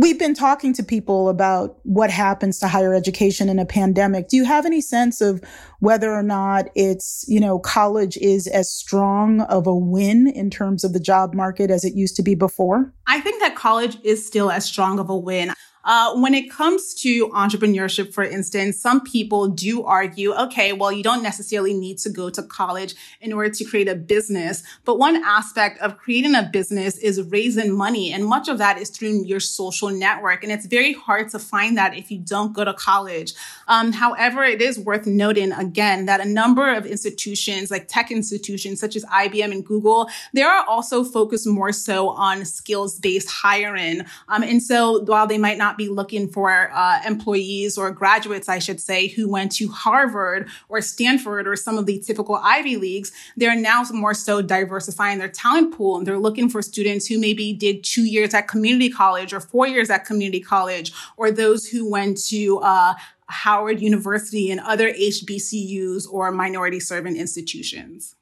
We've 0.00 0.16
been 0.16 0.34
talking 0.34 0.72
to 0.74 0.84
people 0.84 1.28
about 1.28 1.80
what 1.82 2.08
happens 2.08 2.60
to 2.60 2.68
higher 2.68 2.94
education 2.94 3.48
in 3.48 3.58
a 3.58 3.66
pandemic. 3.66 4.28
Do 4.28 4.36
you 4.36 4.44
have 4.44 4.64
any 4.64 4.80
sense 4.80 5.20
of 5.20 5.42
whether 5.80 6.12
or 6.12 6.22
not 6.22 6.66
it's, 6.76 7.24
you 7.26 7.40
know, 7.40 7.58
college 7.58 8.16
is 8.18 8.46
as 8.46 8.70
strong 8.70 9.40
of 9.40 9.66
a 9.66 9.74
win 9.74 10.28
in 10.28 10.50
terms 10.50 10.84
of 10.84 10.92
the 10.92 11.00
job 11.00 11.34
market 11.34 11.68
as 11.68 11.84
it 11.84 11.96
used 11.96 12.14
to 12.14 12.22
be 12.22 12.36
before? 12.36 12.94
I 13.08 13.20
think 13.20 13.40
that 13.40 13.56
college 13.56 13.98
is 14.04 14.24
still 14.24 14.52
as 14.52 14.64
strong 14.64 15.00
of 15.00 15.10
a 15.10 15.16
win. 15.16 15.52
Uh, 15.88 16.14
when 16.16 16.34
it 16.34 16.50
comes 16.50 16.92
to 16.92 17.28
entrepreneurship, 17.30 18.12
for 18.12 18.22
instance, 18.22 18.78
some 18.78 19.00
people 19.00 19.48
do 19.48 19.82
argue, 19.84 20.34
okay, 20.34 20.74
well, 20.74 20.92
you 20.92 21.02
don't 21.02 21.22
necessarily 21.22 21.72
need 21.72 21.96
to 21.96 22.10
go 22.10 22.28
to 22.28 22.42
college 22.42 22.94
in 23.22 23.32
order 23.32 23.48
to 23.48 23.64
create 23.64 23.88
a 23.88 23.94
business. 23.94 24.62
But 24.84 24.98
one 24.98 25.16
aspect 25.24 25.80
of 25.80 25.96
creating 25.96 26.34
a 26.34 26.42
business 26.42 26.98
is 26.98 27.22
raising 27.22 27.74
money. 27.74 28.12
And 28.12 28.26
much 28.26 28.48
of 28.48 28.58
that 28.58 28.76
is 28.76 28.90
through 28.90 29.24
your 29.24 29.40
social 29.40 29.88
network. 29.88 30.42
And 30.42 30.52
it's 30.52 30.66
very 30.66 30.92
hard 30.92 31.30
to 31.30 31.38
find 31.38 31.78
that 31.78 31.96
if 31.96 32.10
you 32.10 32.18
don't 32.18 32.52
go 32.52 32.66
to 32.66 32.74
college. 32.74 33.32
Um, 33.66 33.92
however, 33.92 34.44
it 34.44 34.60
is 34.60 34.78
worth 34.78 35.06
noting 35.06 35.52
again 35.52 36.04
that 36.04 36.20
a 36.20 36.26
number 36.26 36.70
of 36.70 36.84
institutions, 36.84 37.70
like 37.70 37.88
tech 37.88 38.10
institutions 38.10 38.78
such 38.78 38.94
as 38.94 39.06
IBM 39.06 39.52
and 39.52 39.64
Google, 39.64 40.10
they 40.34 40.42
are 40.42 40.66
also 40.68 41.02
focused 41.02 41.46
more 41.46 41.72
so 41.72 42.10
on 42.10 42.44
skills 42.44 42.98
based 42.98 43.30
hiring. 43.30 44.02
Um, 44.28 44.42
and 44.42 44.62
so 44.62 45.02
while 45.04 45.26
they 45.26 45.38
might 45.38 45.56
not 45.56 45.77
be 45.78 45.88
looking 45.88 46.28
for 46.28 46.70
uh, 46.74 47.00
employees 47.06 47.78
or 47.78 47.90
graduates, 47.90 48.48
I 48.48 48.58
should 48.58 48.80
say, 48.80 49.08
who 49.08 49.30
went 49.30 49.52
to 49.52 49.68
Harvard 49.68 50.48
or 50.68 50.82
Stanford 50.82 51.48
or 51.48 51.56
some 51.56 51.78
of 51.78 51.86
the 51.86 51.98
typical 52.00 52.36
Ivy 52.36 52.76
Leagues. 52.76 53.10
They're 53.36 53.56
now 53.56 53.84
more 53.90 54.12
so 54.12 54.42
diversifying 54.42 55.18
their 55.18 55.28
talent 55.28 55.74
pool 55.74 55.96
and 55.96 56.06
they're 56.06 56.18
looking 56.18 56.50
for 56.50 56.60
students 56.60 57.06
who 57.06 57.18
maybe 57.18 57.54
did 57.54 57.82
two 57.82 58.04
years 58.04 58.34
at 58.34 58.48
community 58.48 58.90
college 58.90 59.32
or 59.32 59.40
four 59.40 59.66
years 59.66 59.88
at 59.88 60.04
community 60.04 60.40
college 60.40 60.92
or 61.16 61.30
those 61.30 61.66
who 61.66 61.90
went 61.90 62.18
to 62.26 62.58
uh, 62.58 62.92
Howard 63.28 63.80
University 63.80 64.50
and 64.50 64.60
other 64.60 64.92
HBCUs 64.92 66.06
or 66.10 66.30
minority 66.30 66.80
serving 66.80 67.16
institutions. 67.16 68.16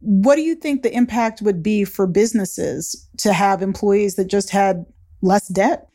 What 0.00 0.36
do 0.36 0.42
you 0.42 0.54
think 0.54 0.82
the 0.82 0.94
impact 0.94 1.42
would 1.42 1.62
be 1.62 1.84
for 1.84 2.06
businesses 2.06 3.08
to 3.18 3.32
have 3.32 3.62
employees 3.62 4.16
that 4.16 4.26
just 4.26 4.50
had 4.50 4.84
less 5.22 5.46
debt? 5.48 5.88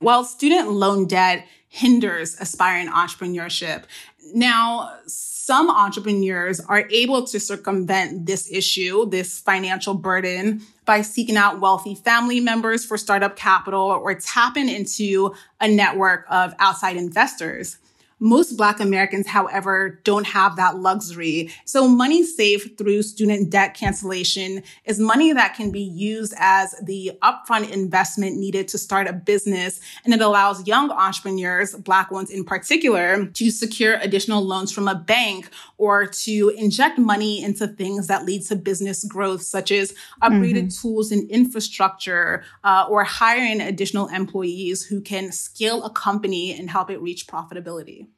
While 0.00 0.24
student 0.24 0.70
loan 0.70 1.06
debt 1.06 1.46
hinders 1.68 2.34
aspiring 2.40 2.88
entrepreneurship, 2.88 3.84
now 4.32 4.94
some 5.06 5.68
entrepreneurs 5.68 6.58
are 6.58 6.88
able 6.90 7.26
to 7.26 7.38
circumvent 7.38 8.24
this 8.24 8.50
issue, 8.50 9.04
this 9.10 9.40
financial 9.40 9.92
burden, 9.92 10.62
by 10.86 11.02
seeking 11.02 11.36
out 11.36 11.60
wealthy 11.60 11.94
family 11.94 12.40
members 12.40 12.82
for 12.82 12.96
startup 12.96 13.36
capital 13.36 13.82
or 13.82 14.14
tapping 14.14 14.70
into 14.70 15.34
a 15.60 15.68
network 15.68 16.24
of 16.30 16.54
outside 16.58 16.96
investors. 16.96 17.76
Most 18.22 18.58
Black 18.58 18.80
Americans, 18.80 19.26
however, 19.26 19.98
don't 20.04 20.26
have 20.26 20.56
that 20.56 20.78
luxury. 20.78 21.50
So 21.64 21.88
money 21.88 22.22
saved 22.22 22.76
through 22.76 23.00
student 23.02 23.48
debt 23.48 23.72
cancellation 23.72 24.62
is 24.84 25.00
money 25.00 25.32
that 25.32 25.54
can 25.54 25.70
be 25.70 25.80
used 25.80 26.34
as 26.36 26.74
the 26.82 27.12
upfront 27.22 27.70
investment 27.70 28.36
needed 28.36 28.68
to 28.68 28.78
start 28.78 29.08
a 29.08 29.14
business. 29.14 29.80
And 30.04 30.12
it 30.12 30.20
allows 30.20 30.66
young 30.66 30.90
entrepreneurs, 30.90 31.74
Black 31.74 32.10
ones 32.10 32.30
in 32.30 32.44
particular, 32.44 33.24
to 33.24 33.50
secure 33.50 33.94
additional 33.94 34.42
loans 34.42 34.70
from 34.70 34.86
a 34.86 34.94
bank 34.94 35.48
or 35.78 36.06
to 36.06 36.52
inject 36.58 36.98
money 36.98 37.42
into 37.42 37.66
things 37.68 38.06
that 38.08 38.26
lead 38.26 38.42
to 38.42 38.54
business 38.54 39.02
growth, 39.04 39.40
such 39.40 39.72
as 39.72 39.94
upgraded 40.22 40.66
mm-hmm. 40.66 40.82
tools 40.82 41.10
and 41.10 41.28
infrastructure, 41.30 42.44
uh, 42.64 42.86
or 42.90 43.02
hiring 43.02 43.62
additional 43.62 44.08
employees 44.08 44.84
who 44.84 45.00
can 45.00 45.32
scale 45.32 45.82
a 45.84 45.90
company 45.90 46.52
and 46.58 46.68
help 46.68 46.90
it 46.90 47.00
reach 47.00 47.26
profitability. 47.26 48.09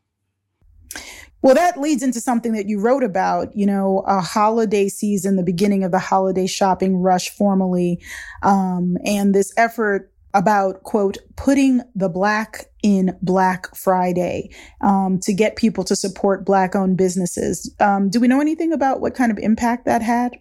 Well, 1.43 1.57
that 1.57 1.81
leads 1.81 2.05
into 2.05 2.21
something 2.21 2.53
that 2.53 2.69
you 2.69 2.81
wrote 2.81 3.03
about, 3.03 3.57
you 3.57 3.67
know, 3.67 4.05
a 4.07 4.21
holiday 4.21 4.89
season, 4.89 5.35
the 5.35 5.43
beginning 5.43 5.83
of 5.83 5.91
the 5.91 5.99
holiday 5.99 6.47
shopping 6.47 6.99
rush 6.99 7.31
formally, 7.31 8.01
um, 8.43 8.97
and 9.05 9.35
this 9.35 9.53
effort 9.57 10.13
about, 10.35 10.83
quote, 10.85 11.19
putting 11.37 11.83
the 11.95 12.09
black 12.09 12.67
in 12.83 13.17
Black 13.23 13.75
Friday 13.75 14.51
um, 14.81 15.19
to 15.21 15.33
get 15.33 15.57
people 15.57 15.85
to 15.85 15.97
support 15.97 16.45
Black 16.45 16.75
owned 16.75 16.97
businesses. 16.97 17.75
Um, 17.81 18.09
do 18.09 18.21
we 18.21 18.29
know 18.29 18.41
anything 18.41 18.73
about 18.73 19.01
what 19.01 19.15
kind 19.15 19.31
of 19.31 19.39
impact 19.39 19.85
that 19.85 20.01
had? 20.01 20.37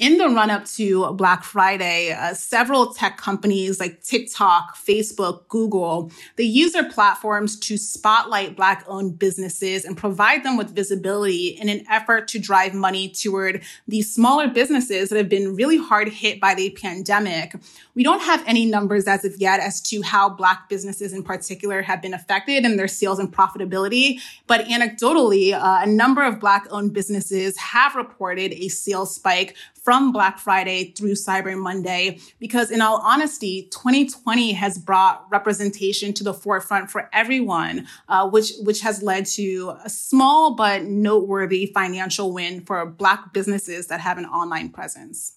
In 0.00 0.16
the 0.16 0.30
run 0.30 0.48
up 0.48 0.64
to 0.64 1.12
Black 1.12 1.44
Friday, 1.44 2.12
uh, 2.12 2.32
several 2.32 2.94
tech 2.94 3.18
companies 3.18 3.78
like 3.78 4.02
TikTok, 4.02 4.74
Facebook, 4.74 5.46
Google, 5.48 6.10
they 6.36 6.44
use 6.44 6.72
their 6.72 6.90
platforms 6.90 7.58
to 7.60 7.76
spotlight 7.76 8.56
Black 8.56 8.82
owned 8.88 9.18
businesses 9.18 9.84
and 9.84 9.98
provide 9.98 10.42
them 10.42 10.56
with 10.56 10.74
visibility 10.74 11.48
in 11.48 11.68
an 11.68 11.84
effort 11.90 12.28
to 12.28 12.38
drive 12.38 12.72
money 12.72 13.10
toward 13.10 13.62
these 13.86 14.12
smaller 14.12 14.48
businesses 14.48 15.10
that 15.10 15.18
have 15.18 15.28
been 15.28 15.54
really 15.54 15.76
hard 15.76 16.08
hit 16.08 16.40
by 16.40 16.54
the 16.54 16.70
pandemic. 16.70 17.54
We 17.94 18.02
don't 18.02 18.22
have 18.22 18.42
any 18.46 18.64
numbers 18.64 19.06
as 19.06 19.26
of 19.26 19.36
yet 19.36 19.60
as 19.60 19.82
to 19.82 20.00
how 20.00 20.30
Black 20.30 20.70
businesses 20.70 21.12
in 21.12 21.22
particular 21.22 21.82
have 21.82 22.00
been 22.00 22.14
affected 22.14 22.64
in 22.64 22.78
their 22.78 22.88
sales 22.88 23.18
and 23.18 23.30
profitability. 23.30 24.18
But 24.46 24.64
anecdotally, 24.64 25.52
uh, 25.52 25.82
a 25.82 25.86
number 25.86 26.24
of 26.24 26.40
Black 26.40 26.66
owned 26.70 26.94
businesses 26.94 27.58
have 27.58 27.94
reported 27.96 28.54
a 28.54 28.68
sales 28.68 29.14
spike 29.14 29.56
from 29.82 30.12
Black 30.12 30.38
Friday 30.38 30.92
through 30.92 31.12
Cyber 31.12 31.56
Monday, 31.58 32.18
because 32.38 32.70
in 32.70 32.80
all 32.80 33.00
honesty, 33.02 33.68
2020 33.72 34.52
has 34.52 34.78
brought 34.78 35.26
representation 35.30 36.12
to 36.14 36.24
the 36.24 36.34
forefront 36.34 36.90
for 36.90 37.08
everyone, 37.12 37.86
uh, 38.08 38.28
which, 38.28 38.52
which 38.62 38.80
has 38.80 39.02
led 39.02 39.26
to 39.26 39.74
a 39.84 39.90
small 39.90 40.54
but 40.54 40.84
noteworthy 40.84 41.70
financial 41.74 42.32
win 42.32 42.60
for 42.62 42.84
Black 42.86 43.32
businesses 43.32 43.86
that 43.88 44.00
have 44.00 44.18
an 44.18 44.26
online 44.26 44.68
presence. 44.68 45.36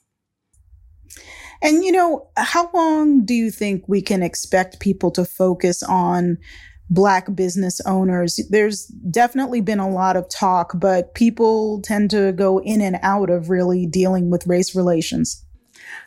And, 1.62 1.84
you 1.84 1.92
know, 1.92 2.28
how 2.36 2.70
long 2.74 3.24
do 3.24 3.34
you 3.34 3.50
think 3.50 3.86
we 3.88 4.02
can 4.02 4.22
expect 4.22 4.82
people 4.82 5.12
to 5.12 5.24
focus 5.24 5.82
on 5.82 6.38
Black 6.90 7.34
business 7.36 7.82
owners. 7.86 8.40
There's 8.50 8.86
definitely 8.86 9.62
been 9.62 9.80
a 9.80 9.90
lot 9.90 10.16
of 10.16 10.30
talk, 10.30 10.74
but 10.76 11.16
people 11.16 11.82
tend 11.82 12.12
to 12.12 12.32
go 12.34 12.60
in 12.60 12.82
and 12.82 13.00
out 13.02 13.30
of 13.30 13.50
really 13.50 13.86
dealing 13.86 14.30
with 14.30 14.46
race 14.48 14.76
relations. 14.76 15.44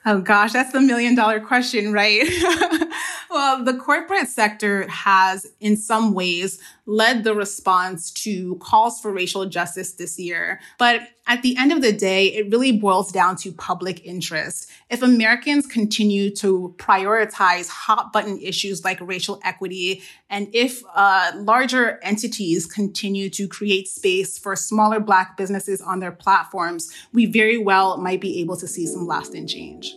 Oh 0.05 0.21
gosh, 0.21 0.53
that's 0.53 0.73
the 0.73 0.81
million 0.81 1.15
dollar 1.15 1.41
question, 1.41 1.93
right? 1.93 2.29
well, 3.31 3.65
the 3.65 3.75
corporate 3.75 4.29
sector 4.29 4.89
has, 4.89 5.47
in 5.61 5.77
some 5.77 6.15
ways, 6.15 6.61
led 6.87 7.25
the 7.25 7.35
response 7.35 8.11
to 8.13 8.55
calls 8.57 9.01
for 9.01 9.13
racial 9.13 9.45
justice 9.47 9.93
this 9.93 10.19
year. 10.19 10.61
But 10.79 11.03
at 11.27 11.43
the 11.43 11.57
end 11.57 11.73
of 11.73 11.83
the 11.83 11.93
day, 11.93 12.29
it 12.29 12.51
really 12.51 12.73
boils 12.73 13.11
down 13.11 13.37
to 13.37 13.53
public 13.53 14.05
interest. 14.05 14.71
If 14.89 15.03
Americans 15.03 15.67
continue 15.67 16.35
to 16.37 16.75
prioritize 16.79 17.69
hot 17.69 18.13
button 18.13 18.39
issues 18.41 18.85
like 18.85 18.99
racial 19.01 19.41
equity, 19.45 20.03
and 20.31 20.49
if 20.53 20.83
uh, 20.95 21.33
larger 21.35 21.99
entities 22.03 22.67
continue 22.67 23.29
to 23.31 23.49
create 23.49 23.89
space 23.89 24.39
for 24.39 24.55
smaller 24.55 25.01
Black 25.01 25.37
businesses 25.37 25.81
on 25.81 25.99
their 25.99 26.13
platforms, 26.13 26.93
we 27.13 27.27
very 27.27 27.59
well 27.59 27.97
might 27.97 28.21
be 28.21 28.41
able 28.41 28.57
to 28.57 28.69
see 28.69 28.87
some 28.87 29.07
lasting 29.07 29.47
change. 29.47 29.97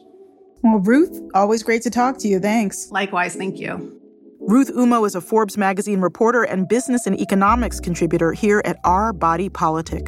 Well, 0.63 0.79
Ruth, 0.79 1.21
always 1.33 1.63
great 1.63 1.83
to 1.83 1.89
talk 1.89 2.17
to 2.19 2.27
you. 2.27 2.39
Thanks. 2.39 2.89
Likewise, 2.91 3.35
thank 3.35 3.59
you. 3.59 3.98
Ruth 4.49 4.73
Umoh 4.73 5.05
is 5.05 5.13
a 5.13 5.21
Forbes 5.21 5.59
magazine 5.59 6.01
reporter 6.01 6.41
and 6.41 6.67
business 6.67 7.05
and 7.05 7.21
economics 7.21 7.79
contributor 7.79 8.33
here 8.33 8.63
at 8.65 8.79
Our 8.83 9.13
Body 9.13 9.47
Politic. 9.47 10.05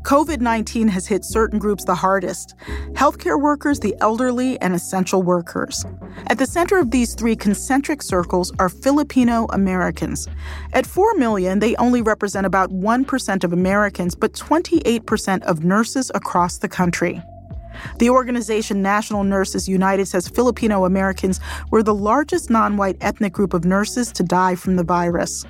COVID 0.00 0.40
19 0.40 0.88
has 0.88 1.06
hit 1.06 1.26
certain 1.26 1.58
groups 1.58 1.84
the 1.84 1.94
hardest 1.94 2.54
healthcare 2.92 3.38
workers, 3.38 3.80
the 3.80 3.94
elderly, 4.00 4.58
and 4.62 4.74
essential 4.74 5.22
workers. 5.22 5.84
At 6.28 6.38
the 6.38 6.46
center 6.46 6.78
of 6.78 6.90
these 6.90 7.14
three 7.14 7.36
concentric 7.36 8.00
circles 8.00 8.50
are 8.58 8.70
Filipino 8.70 9.44
Americans. 9.50 10.26
At 10.72 10.86
4 10.86 11.16
million, 11.16 11.58
they 11.58 11.76
only 11.76 12.00
represent 12.00 12.46
about 12.46 12.70
1% 12.70 13.44
of 13.44 13.52
Americans, 13.52 14.14
but 14.14 14.32
28% 14.32 15.42
of 15.42 15.64
nurses 15.64 16.10
across 16.14 16.56
the 16.56 16.68
country. 16.68 17.22
The 17.98 18.10
organization 18.10 18.82
National 18.82 19.24
Nurses 19.24 19.68
United 19.68 20.06
says 20.06 20.28
Filipino 20.28 20.84
Americans 20.84 21.40
were 21.70 21.82
the 21.82 21.94
largest 21.94 22.50
non 22.50 22.76
white 22.76 22.96
ethnic 23.00 23.32
group 23.32 23.54
of 23.54 23.64
nurses 23.64 24.12
to 24.12 24.22
die 24.22 24.54
from 24.54 24.76
the 24.76 24.84
virus. 24.84 25.44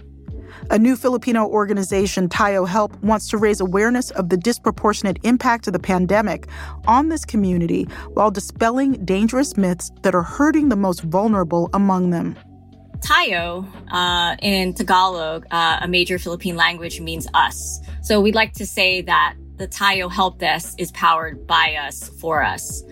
A 0.71 0.79
new 0.79 0.95
Filipino 0.95 1.47
organization, 1.47 2.29
Tayo 2.29 2.69
Help, 2.69 2.95
wants 3.03 3.29
to 3.31 3.39
raise 3.39 3.61
awareness 3.61 4.11
of 4.13 4.29
the 4.29 4.37
disproportionate 4.37 5.19
impact 5.25 5.67
of 5.67 5.73
the 5.73 5.79
pandemic 5.79 6.47
on 6.87 7.09
this 7.09 7.25
community 7.25 7.85
while 8.15 8.31
dispelling 8.31 9.05
dangerous 9.05 9.57
myths 9.57 9.91
that 10.03 10.15
are 10.15 10.23
hurting 10.23 10.69
the 10.69 10.77
most 10.77 11.03
vulnerable 11.03 11.71
among 11.73 12.11
them. 12.11 12.37
Tayo 13.01 13.67
uh, 13.91 14.37
in 14.43 14.75
Tagalog, 14.75 15.47
uh, 15.51 15.79
a 15.81 15.89
major 15.89 16.19
Philippine 16.19 16.57
language, 16.57 17.01
means 17.01 17.27
us. 17.35 17.81
So 18.03 18.21
we'd 18.21 18.35
like 18.35 18.53
to 18.55 18.67
say 18.67 19.01
that 19.03 19.35
the 19.61 19.69
Tayo 19.69 20.11
Help 20.11 20.39
Desk 20.39 20.75
is 20.81 20.91
powered 20.93 21.47
by 21.47 21.75
us 21.75 22.09
for 22.19 22.43
us. 22.43 22.83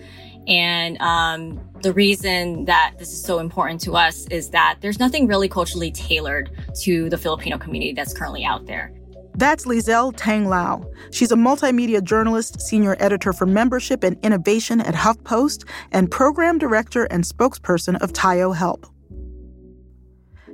And 0.47 1.01
um, 1.01 1.59
the 1.81 1.91
reason 1.91 2.65
that 2.65 2.93
this 2.99 3.11
is 3.11 3.23
so 3.23 3.39
important 3.39 3.81
to 3.81 3.95
us 3.95 4.27
is 4.27 4.51
that 4.51 4.77
there's 4.79 4.99
nothing 4.99 5.25
really 5.25 5.49
culturally 5.49 5.89
tailored 5.89 6.51
to 6.81 7.09
the 7.09 7.17
Filipino 7.17 7.57
community 7.57 7.93
that's 7.93 8.13
currently 8.13 8.45
out 8.45 8.67
there. 8.67 8.93
That's 9.33 9.65
Leezel 9.65 10.13
Tanglao. 10.15 10.85
She's 11.11 11.31
a 11.31 11.35
multimedia 11.35 12.03
journalist, 12.03 12.61
senior 12.61 12.95
editor 12.99 13.33
for 13.33 13.47
membership 13.47 14.03
and 14.03 14.15
innovation 14.23 14.79
at 14.79 14.93
HuffPost, 14.93 15.67
and 15.91 16.11
program 16.11 16.59
director 16.59 17.05
and 17.05 17.23
spokesperson 17.23 17.99
of 17.99 18.13
Tayo 18.13 18.55
Help. 18.55 18.85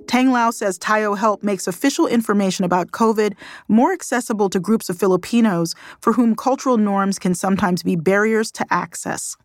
Tanglao 0.07 0.53
says 0.53 0.77
Tayo 0.79 1.17
Help 1.17 1.43
makes 1.43 1.67
official 1.67 2.07
information 2.07 2.65
about 2.65 2.91
COVID 2.91 3.33
more 3.67 3.91
accessible 3.91 4.49
to 4.49 4.59
groups 4.59 4.89
of 4.89 4.97
Filipinos 4.97 5.75
for 6.01 6.13
whom 6.13 6.35
cultural 6.35 6.77
norms 6.77 7.19
can 7.19 7.33
sometimes 7.33 7.83
be 7.83 7.95
barriers 7.95 8.51
to 8.53 8.65
access. 8.69 9.35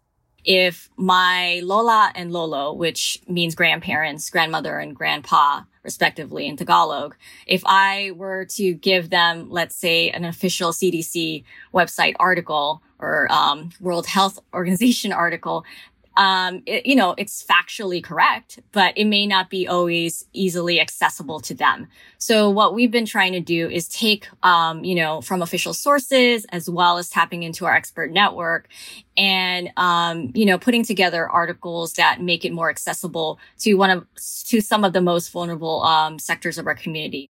If 0.45 0.89
my 0.97 1.61
Lola 1.63 2.13
and 2.15 2.33
Lolo, 2.33 2.73
which 2.73 3.21
means 3.29 3.55
grandparents, 3.55 4.31
grandmother, 4.31 4.79
and 4.79 4.97
grandpa, 4.97 5.63
respectively 5.83 6.47
in 6.47 6.57
Tagalog, 6.57 7.15
if 7.47 7.63
I 7.67 8.13
were 8.17 8.47
to 8.57 8.75
give 8.75 9.11
them, 9.11 9.51
let's 9.51 9.77
say, 9.77 10.11
an 10.11 10.25
official 10.25 10.73
CDC 10.73 11.45
website 11.75 12.15
article 12.19 12.83
or 12.99 13.31
um, 13.31 13.71
World 13.81 14.07
Health 14.07 14.39
Organization 14.55 15.13
article, 15.25 15.65
um, 16.21 16.63
it, 16.67 16.85
you 16.85 16.95
know, 16.95 17.15
it's 17.17 17.43
factually 17.43 18.05
correct, 18.05 18.61
but 18.73 18.93
it 18.95 19.07
may 19.07 19.27
not 19.27 19.49
be 19.49 19.67
always 19.67 20.27
easily 20.35 20.79
accessible 20.79 21.41
to 21.41 21.55
them. 21.55 21.89
So 22.19 22.51
what 22.51 22.75
we've 22.75 22.91
been 22.91 23.07
trying 23.07 23.33
to 23.33 23.41
do 23.41 23.71
is 23.71 23.89
take, 23.89 24.29
um, 24.43 24.85
you 24.85 24.95
know, 24.95 25.23
from 25.23 25.41
official 25.41 25.73
sources 25.73 26.45
as 26.51 26.69
well 26.69 26.99
as 26.99 27.09
tapping 27.09 27.43
into 27.43 27.65
our 27.65 27.75
expert 27.75 28.11
network 28.11 28.69
and, 29.17 29.71
um, 29.79 30.31
you 30.35 30.45
know, 30.45 30.59
putting 30.59 30.85
together 30.85 31.27
articles 31.27 31.95
that 31.95 32.21
make 32.21 32.45
it 32.45 32.53
more 32.53 32.69
accessible 32.69 33.39
to 33.61 33.73
one 33.77 33.89
of, 33.89 34.07
to 34.45 34.61
some 34.61 34.85
of 34.85 34.93
the 34.93 35.01
most 35.01 35.31
vulnerable, 35.31 35.83
um, 35.85 36.19
sectors 36.19 36.59
of 36.59 36.67
our 36.67 36.75
community. 36.75 37.31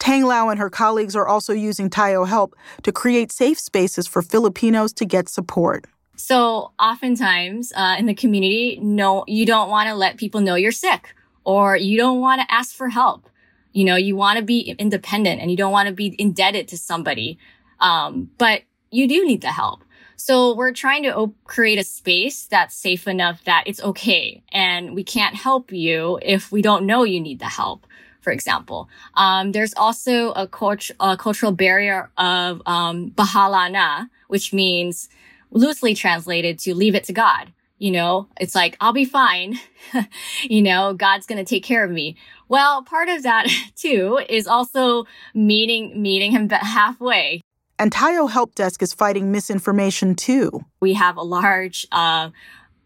Tanglao 0.00 0.50
and 0.50 0.58
her 0.58 0.70
colleagues 0.70 1.14
are 1.14 1.28
also 1.28 1.52
using 1.52 1.88
Tayo 1.88 2.26
Help 2.26 2.56
to 2.82 2.90
create 2.90 3.30
safe 3.30 3.60
spaces 3.60 4.08
for 4.08 4.22
Filipinos 4.22 4.92
to 4.94 5.04
get 5.04 5.28
support. 5.28 5.86
So 6.16 6.72
oftentimes 6.78 7.72
uh, 7.74 7.96
in 7.98 8.06
the 8.06 8.14
community, 8.14 8.78
no, 8.80 9.24
you 9.26 9.46
don't 9.46 9.68
want 9.68 9.88
to 9.88 9.94
let 9.94 10.16
people 10.16 10.40
know 10.40 10.54
you're 10.54 10.72
sick 10.72 11.14
or 11.44 11.76
you 11.76 11.96
don't 11.96 12.20
want 12.20 12.40
to 12.40 12.52
ask 12.52 12.74
for 12.74 12.88
help. 12.88 13.28
You 13.72 13.84
know, 13.84 13.96
you 13.96 14.16
want 14.16 14.38
to 14.38 14.44
be 14.44 14.74
independent 14.78 15.40
and 15.40 15.50
you 15.50 15.56
don't 15.56 15.72
want 15.72 15.88
to 15.88 15.94
be 15.94 16.14
indebted 16.18 16.68
to 16.68 16.78
somebody. 16.78 17.38
Um, 17.80 18.30
but 18.38 18.62
you 18.90 19.08
do 19.08 19.26
need 19.26 19.42
the 19.42 19.48
help. 19.48 19.84
So 20.16 20.54
we're 20.54 20.72
trying 20.72 21.02
to 21.02 21.14
op- 21.14 21.34
create 21.44 21.78
a 21.78 21.84
space 21.84 22.46
that's 22.46 22.76
safe 22.76 23.08
enough 23.08 23.42
that 23.44 23.64
it's 23.66 23.82
okay. 23.82 24.42
And 24.52 24.94
we 24.94 25.02
can't 25.02 25.34
help 25.34 25.72
you 25.72 26.20
if 26.22 26.52
we 26.52 26.62
don't 26.62 26.86
know 26.86 27.02
you 27.02 27.20
need 27.20 27.40
the 27.40 27.46
help 27.46 27.86
for 28.24 28.32
example. 28.32 28.88
Um, 29.14 29.52
there's 29.52 29.74
also 29.74 30.32
a, 30.32 30.48
cult- 30.48 30.90
a, 30.98 31.14
cultural 31.14 31.52
barrier 31.52 32.10
of 32.16 32.62
um, 32.64 33.10
bahala 33.10 33.70
na, 33.70 34.06
which 34.28 34.50
means 34.54 35.10
loosely 35.54 35.94
translated 35.94 36.58
to 36.60 36.74
leave 36.74 36.94
it 36.94 37.04
to 37.04 37.12
God. 37.12 37.52
You 37.78 37.90
know, 37.90 38.28
it's 38.38 38.54
like, 38.54 38.76
I'll 38.80 38.92
be 38.92 39.04
fine. 39.04 39.58
you 40.42 40.62
know, 40.62 40.94
God's 40.94 41.26
going 41.26 41.42
to 41.42 41.48
take 41.48 41.64
care 41.64 41.84
of 41.84 41.90
me. 41.90 42.16
Well, 42.48 42.82
part 42.82 43.08
of 43.08 43.22
that 43.22 43.48
too 43.76 44.20
is 44.28 44.46
also 44.46 45.06
meeting, 45.34 46.00
meeting 46.00 46.32
him 46.32 46.48
halfway. 46.50 47.40
And 47.78 47.90
Tayo 47.90 48.30
Help 48.30 48.54
Desk 48.54 48.80
is 48.82 48.92
fighting 48.94 49.32
misinformation 49.32 50.14
too. 50.14 50.64
We 50.80 50.92
have 50.94 51.16
a 51.16 51.22
large, 51.22 51.86
uh, 51.90 52.30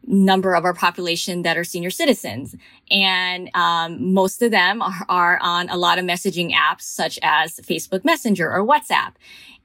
number 0.08 0.54
of 0.54 0.64
our 0.64 0.72
population 0.72 1.42
that 1.42 1.56
are 1.56 1.64
senior 1.64 1.90
citizens. 1.90 2.56
And 2.90 3.50
um, 3.54 4.12
most 4.14 4.42
of 4.42 4.50
them 4.50 4.80
are, 4.80 5.04
are, 5.08 5.38
on 5.42 5.68
a 5.68 5.76
lot 5.76 5.98
of 5.98 6.04
messaging 6.04 6.52
apps 6.52 6.82
such 6.82 7.18
as 7.22 7.56
Facebook 7.56 8.04
Messenger 8.04 8.50
or 8.50 8.66
WhatsApp. 8.66 9.12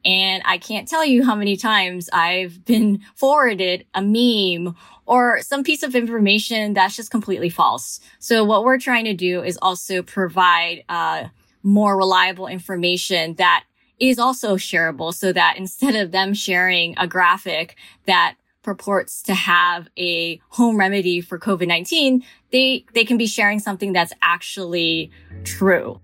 And 0.06 0.44
I 0.46 0.58
can't 0.58 0.88
tell 0.88 1.06
you 1.06 1.24
how 1.24 1.36
many 1.36 1.56
times 1.56 2.10
I've 2.12 2.64
been 2.66 3.00
forwarded 3.16 3.86
a 3.94 4.02
meme 4.02 4.76
or 5.06 5.42
some 5.42 5.64
piece 5.64 5.84
of 5.84 5.96
information 5.96 6.74
that's 6.74 6.96
just 6.96 7.12
completely 7.12 7.50
false. 7.50 8.00
So 8.20 8.44
what 8.44 8.64
we're 8.64 8.80
trying 8.80 9.06
to 9.06 9.14
do 9.14 9.44
is 9.44 9.58
also 9.62 10.02
provide 10.02 10.84
uh, 10.90 11.26
more 11.62 11.98
reliable 11.98 12.48
information 12.48 13.36
that 13.36 13.66
is 14.00 14.20
also 14.20 14.56
shareable 14.56 15.14
so 15.14 15.32
that 15.32 15.58
instead 15.58 15.96
of 15.96 16.12
them 16.12 16.34
sharing 16.34 16.96
a 16.98 17.08
graphic 17.08 17.76
that 18.06 18.36
purports 18.64 19.22
to 19.22 19.34
have 19.34 19.90
a 19.98 20.40
home 20.50 20.78
remedy 20.78 21.22
for 21.22 21.38
COVID-19, 21.38 22.24
they, 22.52 22.86
they 22.94 23.04
can 23.04 23.18
be 23.18 23.28
sharing 23.28 23.60
something 23.60 23.94
that's 23.94 24.14
actually 24.22 25.12
true. 25.44 26.00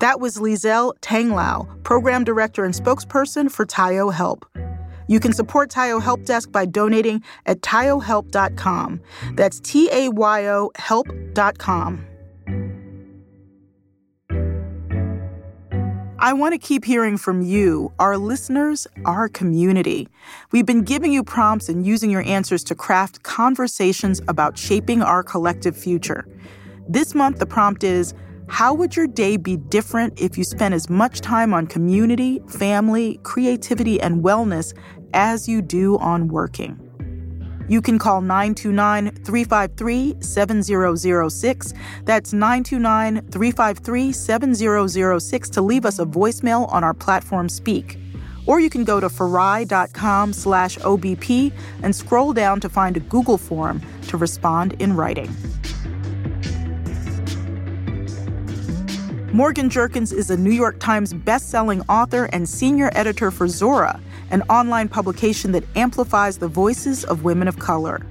That 0.00 0.18
was 0.18 0.38
Lizelle 0.38 0.94
Tang 1.02 1.30
Lau, 1.34 1.68
Program 1.84 2.24
Director 2.24 2.64
and 2.64 2.72
Spokesperson 2.72 3.50
for 3.50 3.66
Tayo 3.66 4.12
Help. 4.12 4.46
You 5.08 5.20
can 5.20 5.34
support 5.34 5.70
Tayo 5.70 6.02
Help 6.02 6.24
Desk 6.24 6.50
by 6.50 6.64
donating 6.64 7.22
at 7.44 7.60
tayohelp.com. 7.60 9.02
That's 9.34 9.60
T 9.60 9.90
A 9.92 10.08
Y 10.08 10.46
O 10.46 10.70
help.com. 10.76 12.06
I 16.18 16.32
want 16.32 16.54
to 16.54 16.58
keep 16.58 16.84
hearing 16.86 17.18
from 17.18 17.42
you, 17.42 17.92
our 17.98 18.16
listeners, 18.16 18.86
our 19.04 19.28
community. 19.28 20.08
We've 20.50 20.66
been 20.66 20.82
giving 20.82 21.12
you 21.12 21.22
prompts 21.22 21.68
and 21.68 21.84
using 21.84 22.10
your 22.10 22.22
answers 22.22 22.64
to 22.64 22.74
craft 22.74 23.22
conversations 23.22 24.22
about 24.28 24.56
shaping 24.56 25.02
our 25.02 25.22
collective 25.22 25.76
future. 25.76 26.26
This 26.88 27.14
month, 27.14 27.38
the 27.38 27.46
prompt 27.46 27.84
is 27.84 28.14
how 28.50 28.74
would 28.74 28.96
your 28.96 29.06
day 29.06 29.36
be 29.36 29.56
different 29.56 30.20
if 30.20 30.36
you 30.36 30.42
spent 30.42 30.74
as 30.74 30.90
much 30.90 31.20
time 31.20 31.54
on 31.54 31.68
community, 31.68 32.40
family, 32.48 33.20
creativity, 33.22 34.00
and 34.00 34.24
wellness 34.24 34.76
as 35.14 35.48
you 35.48 35.62
do 35.62 35.96
on 35.98 36.26
working? 36.26 36.78
You 37.68 37.80
can 37.80 37.96
call 37.96 38.20
929 38.20 39.12
353 39.24 40.16
7006. 40.20 41.74
That's 42.04 42.32
929 42.32 43.28
353 43.30 44.12
7006 44.12 45.50
to 45.50 45.62
leave 45.62 45.86
us 45.86 46.00
a 46.00 46.04
voicemail 46.04 46.68
on 46.72 46.82
our 46.82 46.92
platform 46.92 47.48
Speak. 47.48 47.98
Or 48.46 48.58
you 48.58 48.68
can 48.68 48.82
go 48.82 48.98
to 48.98 49.06
farai.com 49.06 50.32
slash 50.32 50.76
OBP 50.78 51.52
and 51.84 51.94
scroll 51.94 52.32
down 52.32 52.58
to 52.60 52.68
find 52.68 52.96
a 52.96 53.00
Google 53.00 53.38
form 53.38 53.80
to 54.08 54.16
respond 54.16 54.74
in 54.80 54.96
writing. 54.96 55.32
Morgan 59.32 59.70
Jerkins 59.70 60.10
is 60.12 60.28
a 60.30 60.36
New 60.36 60.50
York 60.50 60.80
Times 60.80 61.14
bestselling 61.14 61.84
author 61.88 62.24
and 62.32 62.48
senior 62.48 62.90
editor 62.94 63.30
for 63.30 63.46
Zora, 63.46 64.00
an 64.32 64.42
online 64.50 64.88
publication 64.88 65.52
that 65.52 65.62
amplifies 65.76 66.38
the 66.38 66.48
voices 66.48 67.04
of 67.04 67.22
women 67.22 67.46
of 67.46 67.56
color. 67.60 68.04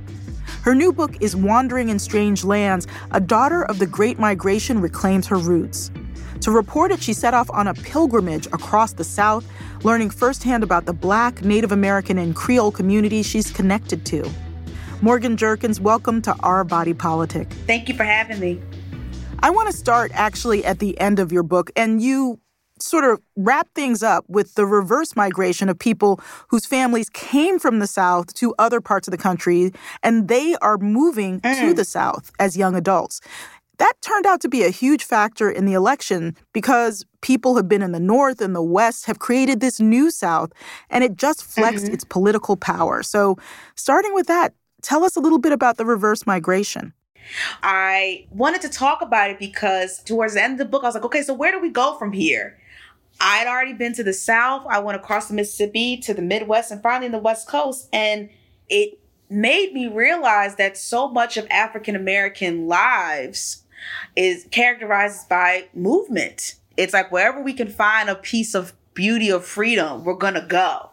Her 0.63 0.73
new 0.73 0.93
book 0.93 1.21
is 1.21 1.35
Wandering 1.35 1.89
in 1.89 1.99
Strange 1.99 2.45
Lands 2.45 2.87
A 3.11 3.19
Daughter 3.19 3.63
of 3.63 3.79
the 3.79 3.85
Great 3.85 4.17
Migration 4.17 4.79
Reclaims 4.79 5.27
Her 5.27 5.35
Roots. 5.35 5.91
To 6.39 6.51
report 6.51 6.91
it, 6.91 7.03
she 7.03 7.11
set 7.11 7.33
off 7.33 7.49
on 7.49 7.67
a 7.67 7.73
pilgrimage 7.73 8.45
across 8.47 8.93
the 8.93 9.03
South, 9.03 9.45
learning 9.83 10.11
firsthand 10.11 10.63
about 10.63 10.85
the 10.85 10.93
Black, 10.93 11.43
Native 11.43 11.73
American, 11.73 12.17
and 12.17 12.33
Creole 12.33 12.71
communities 12.71 13.25
she's 13.25 13.51
connected 13.51 14.05
to. 14.05 14.29
Morgan 15.01 15.35
Jerkins, 15.35 15.81
welcome 15.81 16.21
to 16.21 16.33
Our 16.43 16.63
Body 16.63 16.93
Politic. 16.93 17.51
Thank 17.67 17.89
you 17.89 17.95
for 17.95 18.05
having 18.05 18.39
me. 18.39 18.61
I 19.41 19.51
want 19.51 19.69
to 19.69 19.75
start 19.75 20.11
actually 20.13 20.65
at 20.65 20.79
the 20.79 20.99
end 20.99 21.19
of 21.19 21.31
your 21.31 21.43
book, 21.43 21.71
and 21.75 22.01
you 22.01 22.39
sort 22.81 23.03
of 23.05 23.21
wrap 23.35 23.67
things 23.73 24.03
up 24.03 24.25
with 24.27 24.55
the 24.55 24.65
reverse 24.65 25.15
migration 25.15 25.69
of 25.69 25.79
people 25.79 26.19
whose 26.49 26.65
families 26.65 27.09
came 27.09 27.59
from 27.59 27.79
the 27.79 27.87
South 27.87 28.33
to 28.33 28.53
other 28.59 28.81
parts 28.81 29.07
of 29.07 29.11
the 29.11 29.17
country, 29.17 29.71
and 30.03 30.27
they 30.27 30.55
are 30.61 30.77
moving 30.77 31.39
mm. 31.39 31.59
to 31.59 31.73
the 31.73 31.85
South 31.85 32.31
as 32.39 32.57
young 32.57 32.75
adults. 32.75 33.21
That 33.77 33.93
turned 34.01 34.25
out 34.25 34.41
to 34.41 34.49
be 34.49 34.63
a 34.63 34.69
huge 34.69 35.05
factor 35.05 35.49
in 35.49 35.65
the 35.65 35.73
election 35.73 36.35
because 36.51 37.05
people 37.21 37.55
have 37.55 37.69
been 37.69 37.81
in 37.81 37.93
the 37.93 37.99
North 37.99 38.41
and 38.41 38.53
the 38.53 38.61
West 38.61 39.05
have 39.05 39.19
created 39.19 39.61
this 39.61 39.79
new 39.79 40.11
South, 40.11 40.51
and 40.89 41.01
it 41.01 41.15
just 41.15 41.43
flexed 41.43 41.85
mm-hmm. 41.85 41.93
its 41.93 42.03
political 42.03 42.57
power. 42.57 43.03
So, 43.03 43.37
starting 43.75 44.13
with 44.13 44.27
that, 44.27 44.53
tell 44.81 45.05
us 45.05 45.15
a 45.15 45.21
little 45.21 45.39
bit 45.39 45.53
about 45.53 45.77
the 45.77 45.85
reverse 45.85 46.25
migration. 46.27 46.93
I 47.61 48.27
wanted 48.31 48.61
to 48.61 48.69
talk 48.69 49.01
about 49.01 49.29
it 49.29 49.39
because 49.39 49.99
towards 50.03 50.33
the 50.33 50.43
end 50.43 50.53
of 50.53 50.59
the 50.59 50.65
book, 50.65 50.83
I 50.83 50.87
was 50.87 50.95
like, 50.95 51.05
okay, 51.05 51.21
so 51.21 51.33
where 51.33 51.51
do 51.51 51.59
we 51.59 51.69
go 51.69 51.97
from 51.97 52.11
here? 52.11 52.59
I'd 53.21 53.47
already 53.47 53.73
been 53.73 53.93
to 53.93 54.03
the 54.03 54.13
South. 54.13 54.65
I 54.69 54.79
went 54.79 54.95
across 54.95 55.27
the 55.27 55.33
Mississippi 55.33 55.97
to 55.97 56.13
the 56.13 56.21
Midwest 56.21 56.71
and 56.71 56.81
finally 56.81 57.07
in 57.07 57.11
the 57.11 57.19
West 57.19 57.47
Coast. 57.47 57.89
And 57.91 58.29
it 58.69 58.99
made 59.29 59.73
me 59.73 59.87
realize 59.87 60.55
that 60.55 60.77
so 60.77 61.09
much 61.09 61.37
of 61.37 61.45
African 61.49 61.95
American 61.95 62.67
lives 62.67 63.63
is 64.15 64.47
characterized 64.51 65.27
by 65.29 65.67
movement. 65.73 66.55
It's 66.77 66.93
like 66.93 67.11
wherever 67.11 67.41
we 67.41 67.53
can 67.53 67.67
find 67.67 68.09
a 68.09 68.15
piece 68.15 68.55
of 68.55 68.73
beauty 68.93 69.31
or 69.31 69.41
freedom, 69.41 70.03
we're 70.03 70.13
going 70.13 70.33
to 70.35 70.41
go 70.41 70.88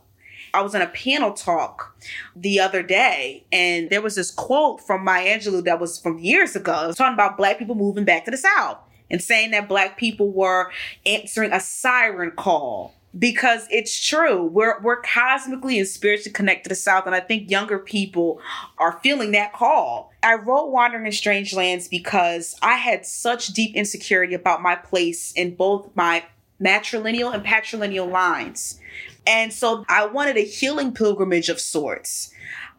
I 0.56 0.62
was 0.62 0.74
in 0.74 0.82
a 0.82 0.88
panel 0.88 1.32
talk 1.32 1.96
the 2.34 2.60
other 2.60 2.82
day, 2.82 3.44
and 3.52 3.90
there 3.90 4.00
was 4.00 4.14
this 4.14 4.30
quote 4.30 4.80
from 4.80 5.04
Maya 5.04 5.38
Angelou 5.38 5.62
that 5.64 5.78
was 5.78 5.98
from 5.98 6.18
years 6.18 6.56
ago. 6.56 6.84
It 6.84 6.86
was 6.88 6.96
talking 6.96 7.14
about 7.14 7.36
black 7.36 7.58
people 7.58 7.74
moving 7.74 8.04
back 8.04 8.24
to 8.24 8.30
the 8.30 8.38
South 8.38 8.78
and 9.10 9.22
saying 9.22 9.50
that 9.50 9.68
black 9.68 9.98
people 9.98 10.32
were 10.32 10.72
answering 11.04 11.52
a 11.52 11.60
siren 11.60 12.30
call 12.30 12.94
because 13.18 13.66
it's 13.70 14.06
true. 14.06 14.44
We're 14.44 14.80
we're 14.80 15.00
cosmically 15.02 15.78
and 15.78 15.88
spiritually 15.88 16.32
connected 16.32 16.64
to 16.64 16.68
the 16.70 16.74
South, 16.74 17.06
and 17.06 17.14
I 17.14 17.20
think 17.20 17.50
younger 17.50 17.78
people 17.78 18.40
are 18.78 18.98
feeling 19.02 19.32
that 19.32 19.52
call. 19.52 20.12
I 20.22 20.34
wrote 20.34 20.70
Wandering 20.70 21.06
in 21.06 21.12
Strange 21.12 21.54
Lands 21.54 21.88
because 21.88 22.56
I 22.62 22.74
had 22.74 23.06
such 23.06 23.48
deep 23.48 23.74
insecurity 23.74 24.34
about 24.34 24.62
my 24.62 24.74
place 24.74 25.32
in 25.32 25.54
both 25.54 25.88
my 25.94 26.24
matrilineal 26.60 27.34
and 27.34 27.44
patrilineal 27.44 28.10
lines. 28.10 28.80
And 29.26 29.52
so 29.52 29.84
I 29.88 30.06
wanted 30.06 30.36
a 30.36 30.44
healing 30.44 30.92
pilgrimage 30.92 31.48
of 31.48 31.60
sorts. 31.60 32.30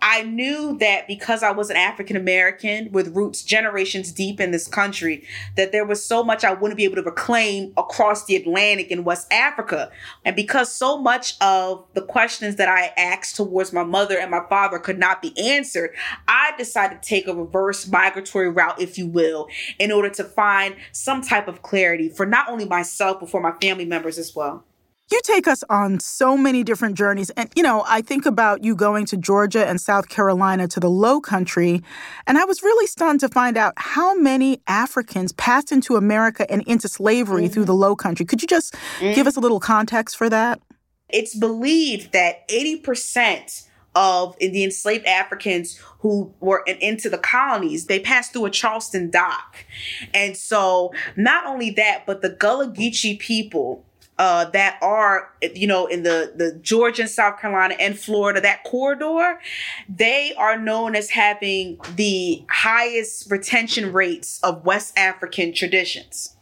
I 0.01 0.23
knew 0.23 0.77
that 0.77 1.07
because 1.07 1.41
I 1.41 1.51
was 1.51 1.69
an 1.69 1.75
African 1.75 2.15
American 2.15 2.91
with 2.91 3.15
roots 3.15 3.41
generations 3.41 4.11
deep 4.11 4.39
in 4.39 4.51
this 4.51 4.67
country, 4.67 5.25
that 5.55 5.71
there 5.71 5.85
was 5.85 6.05
so 6.05 6.23
much 6.23 6.43
I 6.43 6.53
wouldn't 6.53 6.77
be 6.77 6.83
able 6.83 6.97
to 6.97 7.01
reclaim 7.01 7.73
across 7.77 8.25
the 8.25 8.35
Atlantic 8.35 8.91
in 8.91 9.03
West 9.03 9.31
Africa. 9.33 9.89
And 10.23 10.35
because 10.35 10.71
so 10.71 10.97
much 10.99 11.35
of 11.41 11.83
the 11.93 12.03
questions 12.03 12.57
that 12.57 12.69
I 12.69 12.93
asked 12.95 13.35
towards 13.35 13.73
my 13.73 13.83
mother 13.83 14.19
and 14.19 14.29
my 14.29 14.43
father 14.47 14.77
could 14.77 14.99
not 14.99 15.21
be 15.21 15.37
answered, 15.37 15.95
I 16.27 16.53
decided 16.57 17.01
to 17.01 17.09
take 17.09 17.27
a 17.27 17.33
reverse 17.33 17.87
migratory 17.87 18.49
route, 18.49 18.79
if 18.79 18.97
you 18.97 19.07
will, 19.07 19.47
in 19.79 19.91
order 19.91 20.09
to 20.11 20.23
find 20.23 20.75
some 20.91 21.21
type 21.21 21.47
of 21.47 21.63
clarity 21.63 22.09
for 22.09 22.25
not 22.25 22.49
only 22.49 22.65
myself, 22.65 23.19
but 23.19 23.29
for 23.29 23.41
my 23.41 23.51
family 23.59 23.85
members 23.85 24.19
as 24.19 24.35
well. 24.35 24.63
You 25.09 25.21
take 25.23 25.47
us 25.47 25.63
on 25.69 26.01
so 26.01 26.35
many 26.35 26.63
different 26.63 26.95
journeys. 26.95 27.29
And, 27.31 27.49
you 27.55 27.63
know, 27.63 27.85
I 27.87 28.01
think 28.01 28.25
about 28.25 28.65
you 28.65 28.75
going 28.75 29.05
to 29.05 29.17
Georgia 29.17 29.65
and 29.65 29.79
South 29.79 30.09
Carolina 30.09 30.67
to 30.67 30.81
the 30.81 30.89
low 30.89 31.21
country. 31.21 31.81
And 32.25 32.37
I 32.37 32.43
was 32.43 32.61
really 32.61 32.87
stunned 32.87 33.21
to 33.21 33.29
find 33.29 33.55
out 33.55 33.73
how 33.77 34.15
many 34.15 34.61
Africans 34.67 35.31
passed 35.31 35.71
into 35.71 35.95
America 35.95 36.49
and 36.51 36.61
into 36.63 36.89
slavery 36.89 37.43
mm-hmm. 37.43 37.53
through 37.53 37.65
the 37.65 37.73
low 37.73 37.95
country. 37.95 38.25
Could 38.25 38.41
you 38.41 38.49
just 38.49 38.73
mm-hmm. 38.73 39.13
give 39.13 39.27
us 39.27 39.37
a 39.37 39.39
little 39.39 39.61
context 39.61 40.17
for 40.17 40.29
that? 40.29 40.59
It's 41.07 41.35
believed 41.35 42.11
that 42.11 42.45
80% 42.49 43.65
of 43.95 44.37
the 44.39 44.63
enslaved 44.63 45.05
Africans 45.05 45.81
who 45.99 46.33
were 46.41 46.63
into 46.67 47.09
the 47.09 47.17
colonies, 47.17 47.85
they 47.85 47.99
passed 47.99 48.33
through 48.33 48.45
a 48.45 48.51
Charleston 48.51 49.09
dock. 49.09 49.65
And 50.13 50.35
so 50.35 50.93
not 51.15 51.47
only 51.47 51.71
that, 51.71 52.05
but 52.05 52.21
the 52.21 52.29
Gullah 52.29 52.67
Geechee 52.67 53.17
people 53.17 53.85
uh, 54.19 54.45
that 54.45 54.79
are, 54.81 55.31
you 55.53 55.67
know, 55.67 55.85
in 55.85 56.03
the, 56.03 56.33
the 56.35 56.53
Georgia 56.61 57.03
and 57.03 57.11
South 57.11 57.39
Carolina 57.39 57.75
and 57.79 57.97
Florida, 57.97 58.41
that 58.41 58.63
corridor, 58.63 59.39
they 59.87 60.33
are 60.35 60.57
known 60.57 60.95
as 60.95 61.11
having 61.11 61.79
the 61.95 62.43
highest 62.49 63.29
retention 63.29 63.93
rates 63.93 64.39
of 64.43 64.65
West 64.65 64.97
African 64.97 65.53
traditions. 65.53 66.35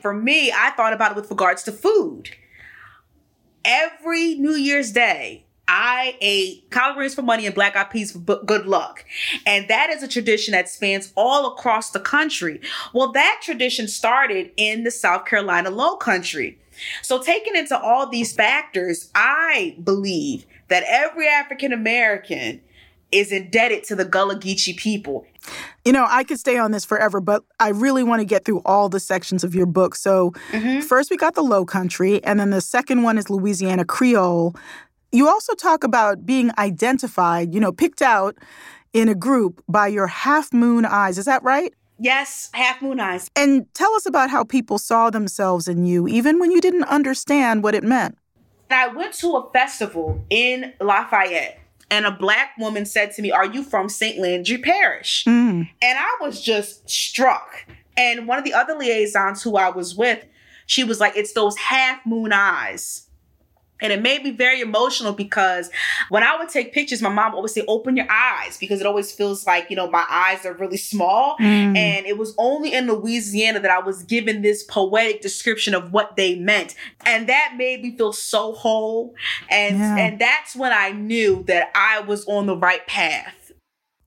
For 0.00 0.12
me, 0.12 0.52
I 0.52 0.70
thought 0.70 0.92
about 0.92 1.12
it 1.12 1.16
with 1.16 1.30
regards 1.30 1.62
to 1.64 1.72
food. 1.72 2.30
Every 3.64 4.34
New 4.34 4.54
Year's 4.54 4.92
Day, 4.92 5.44
I 5.66 6.16
ate 6.20 6.70
collard 6.70 6.96
greens 6.96 7.14
for 7.14 7.22
money 7.22 7.46
and 7.46 7.54
black 7.54 7.74
eyed 7.74 7.90
peas 7.90 8.12
for 8.12 8.18
good 8.18 8.66
luck. 8.66 9.04
And 9.46 9.66
that 9.68 9.88
is 9.88 10.02
a 10.02 10.08
tradition 10.08 10.52
that 10.52 10.68
spans 10.68 11.12
all 11.16 11.52
across 11.52 11.90
the 11.90 12.00
country. 12.00 12.60
Well, 12.92 13.12
that 13.12 13.40
tradition 13.42 13.88
started 13.88 14.50
in 14.58 14.84
the 14.84 14.90
South 14.90 15.24
Carolina 15.24 15.70
Low 15.70 15.96
Country. 15.96 16.58
So, 17.02 17.22
taking 17.22 17.56
into 17.56 17.78
all 17.78 18.08
these 18.08 18.32
factors, 18.32 19.10
I 19.14 19.76
believe 19.82 20.46
that 20.68 20.84
every 20.86 21.28
African 21.28 21.72
American 21.72 22.60
is 23.12 23.30
indebted 23.30 23.84
to 23.84 23.94
the 23.94 24.04
Gullah 24.04 24.36
Geechee 24.36 24.76
people. 24.76 25.24
You 25.84 25.92
know, 25.92 26.06
I 26.08 26.24
could 26.24 26.38
stay 26.38 26.58
on 26.58 26.72
this 26.72 26.84
forever, 26.84 27.20
but 27.20 27.44
I 27.60 27.68
really 27.68 28.02
want 28.02 28.20
to 28.20 28.24
get 28.24 28.44
through 28.44 28.62
all 28.64 28.88
the 28.88 28.98
sections 28.98 29.44
of 29.44 29.54
your 29.54 29.66
book. 29.66 29.94
So, 29.94 30.32
mm-hmm. 30.50 30.80
first 30.80 31.10
we 31.10 31.16
got 31.16 31.34
the 31.34 31.42
Low 31.42 31.64
Country, 31.64 32.22
and 32.24 32.40
then 32.40 32.50
the 32.50 32.60
second 32.60 33.02
one 33.02 33.18
is 33.18 33.30
Louisiana 33.30 33.84
Creole. 33.84 34.56
You 35.12 35.28
also 35.28 35.54
talk 35.54 35.84
about 35.84 36.26
being 36.26 36.50
identified, 36.58 37.54
you 37.54 37.60
know, 37.60 37.72
picked 37.72 38.02
out 38.02 38.36
in 38.92 39.08
a 39.08 39.14
group 39.14 39.62
by 39.68 39.86
your 39.86 40.06
half 40.06 40.52
moon 40.52 40.84
eyes. 40.84 41.18
Is 41.18 41.26
that 41.26 41.42
right? 41.42 41.72
Yes, 41.98 42.50
half 42.52 42.82
moon 42.82 43.00
eyes. 43.00 43.30
And 43.36 43.72
tell 43.74 43.94
us 43.94 44.06
about 44.06 44.30
how 44.30 44.44
people 44.44 44.78
saw 44.78 45.10
themselves 45.10 45.68
in 45.68 45.86
you, 45.86 46.08
even 46.08 46.38
when 46.38 46.50
you 46.50 46.60
didn't 46.60 46.84
understand 46.84 47.62
what 47.62 47.74
it 47.74 47.84
meant. 47.84 48.18
I 48.70 48.88
went 48.88 49.14
to 49.14 49.36
a 49.36 49.50
festival 49.52 50.24
in 50.30 50.72
Lafayette, 50.80 51.60
and 51.90 52.06
a 52.06 52.10
black 52.10 52.56
woman 52.58 52.86
said 52.86 53.12
to 53.12 53.22
me, 53.22 53.30
Are 53.30 53.46
you 53.46 53.62
from 53.62 53.88
St. 53.88 54.18
Landry 54.18 54.58
Parish? 54.58 55.24
Mm. 55.24 55.68
And 55.80 55.98
I 55.98 56.16
was 56.20 56.42
just 56.42 56.88
struck. 56.88 57.66
And 57.96 58.26
one 58.26 58.38
of 58.38 58.44
the 58.44 58.54
other 58.54 58.74
liaisons 58.74 59.42
who 59.42 59.56
I 59.56 59.68
was 59.68 59.94
with, 59.94 60.24
she 60.66 60.82
was 60.82 60.98
like, 60.98 61.16
It's 61.16 61.32
those 61.32 61.56
half 61.56 62.04
moon 62.04 62.32
eyes. 62.32 63.08
And 63.84 63.92
it 63.92 64.00
made 64.00 64.24
me 64.24 64.30
very 64.30 64.62
emotional 64.62 65.12
because 65.12 65.70
when 66.08 66.22
I 66.22 66.38
would 66.38 66.48
take 66.48 66.72
pictures, 66.72 67.02
my 67.02 67.10
mom 67.10 67.32
would 67.32 67.36
always 67.36 67.52
say, 67.52 67.64
open 67.68 67.98
your 67.98 68.10
eyes 68.10 68.56
because 68.56 68.80
it 68.80 68.86
always 68.86 69.12
feels 69.12 69.46
like, 69.46 69.68
you 69.68 69.76
know, 69.76 69.90
my 69.90 70.06
eyes 70.08 70.46
are 70.46 70.54
really 70.54 70.78
small. 70.78 71.36
Mm. 71.38 71.76
And 71.76 72.06
it 72.06 72.16
was 72.16 72.34
only 72.38 72.72
in 72.72 72.86
Louisiana 72.86 73.60
that 73.60 73.70
I 73.70 73.80
was 73.80 74.02
given 74.02 74.40
this 74.40 74.62
poetic 74.62 75.20
description 75.20 75.74
of 75.74 75.92
what 75.92 76.16
they 76.16 76.34
meant. 76.34 76.74
And 77.04 77.28
that 77.28 77.56
made 77.58 77.82
me 77.82 77.94
feel 77.94 78.14
so 78.14 78.54
whole. 78.54 79.14
And, 79.50 79.78
yeah. 79.78 79.98
and 79.98 80.18
that's 80.18 80.56
when 80.56 80.72
I 80.72 80.92
knew 80.92 81.44
that 81.46 81.70
I 81.74 82.00
was 82.00 82.26
on 82.26 82.46
the 82.46 82.56
right 82.56 82.86
path. 82.86 83.52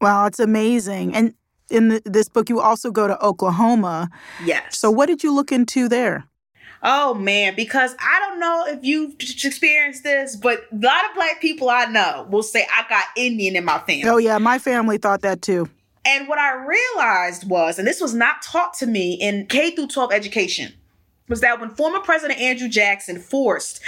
Wow, 0.02 0.26
it's 0.26 0.40
amazing. 0.40 1.14
And 1.14 1.36
in 1.70 1.90
the, 1.90 2.02
this 2.04 2.30
book, 2.30 2.50
you 2.50 2.60
also 2.60 2.90
go 2.90 3.08
to 3.08 3.24
Oklahoma. 3.24 4.10
Yes. 4.44 4.80
So 4.80 4.90
what 4.90 5.06
did 5.06 5.22
you 5.24 5.32
look 5.32 5.52
into 5.52 5.88
there? 5.88 6.26
Oh 6.84 7.14
man, 7.14 7.56
because 7.56 7.96
I 8.00 8.20
don't 8.20 8.40
know 8.40 8.66
if 8.68 8.84
you've 8.84 9.14
experienced 9.20 10.04
this, 10.04 10.36
but 10.36 10.66
a 10.72 10.76
lot 10.76 11.06
of 11.06 11.16
black 11.16 11.42
people 11.42 11.70
I 11.70 11.86
know 11.86 12.28
will 12.30 12.44
say 12.44 12.68
I 12.72 12.88
got 12.90 13.06
Indian 13.16 13.56
in 13.56 13.66
my 13.66 13.80
family. 13.80 14.06
Oh 14.06 14.18
yeah, 14.18 14.38
my 14.38 14.60
family 14.60 14.98
thought 14.98 15.22
that 15.22 15.42
too. 15.42 15.70
And 16.06 16.28
what 16.28 16.40
I 16.40 16.54
realized 16.54 17.50
was, 17.50 17.80
and 17.80 17.88
this 17.88 18.00
was 18.00 18.14
not 18.14 18.42
taught 18.42 18.74
to 18.76 18.86
me 18.86 19.16
in 19.16 19.46
K 19.48 19.72
through 19.72 19.88
12 19.88 20.14
education, 20.14 20.74
was 21.30 21.42
that 21.42 21.60
when 21.60 21.70
former 21.70 22.00
President 22.00 22.40
Andrew 22.40 22.70
Jackson 22.70 23.20
forced 23.20 23.82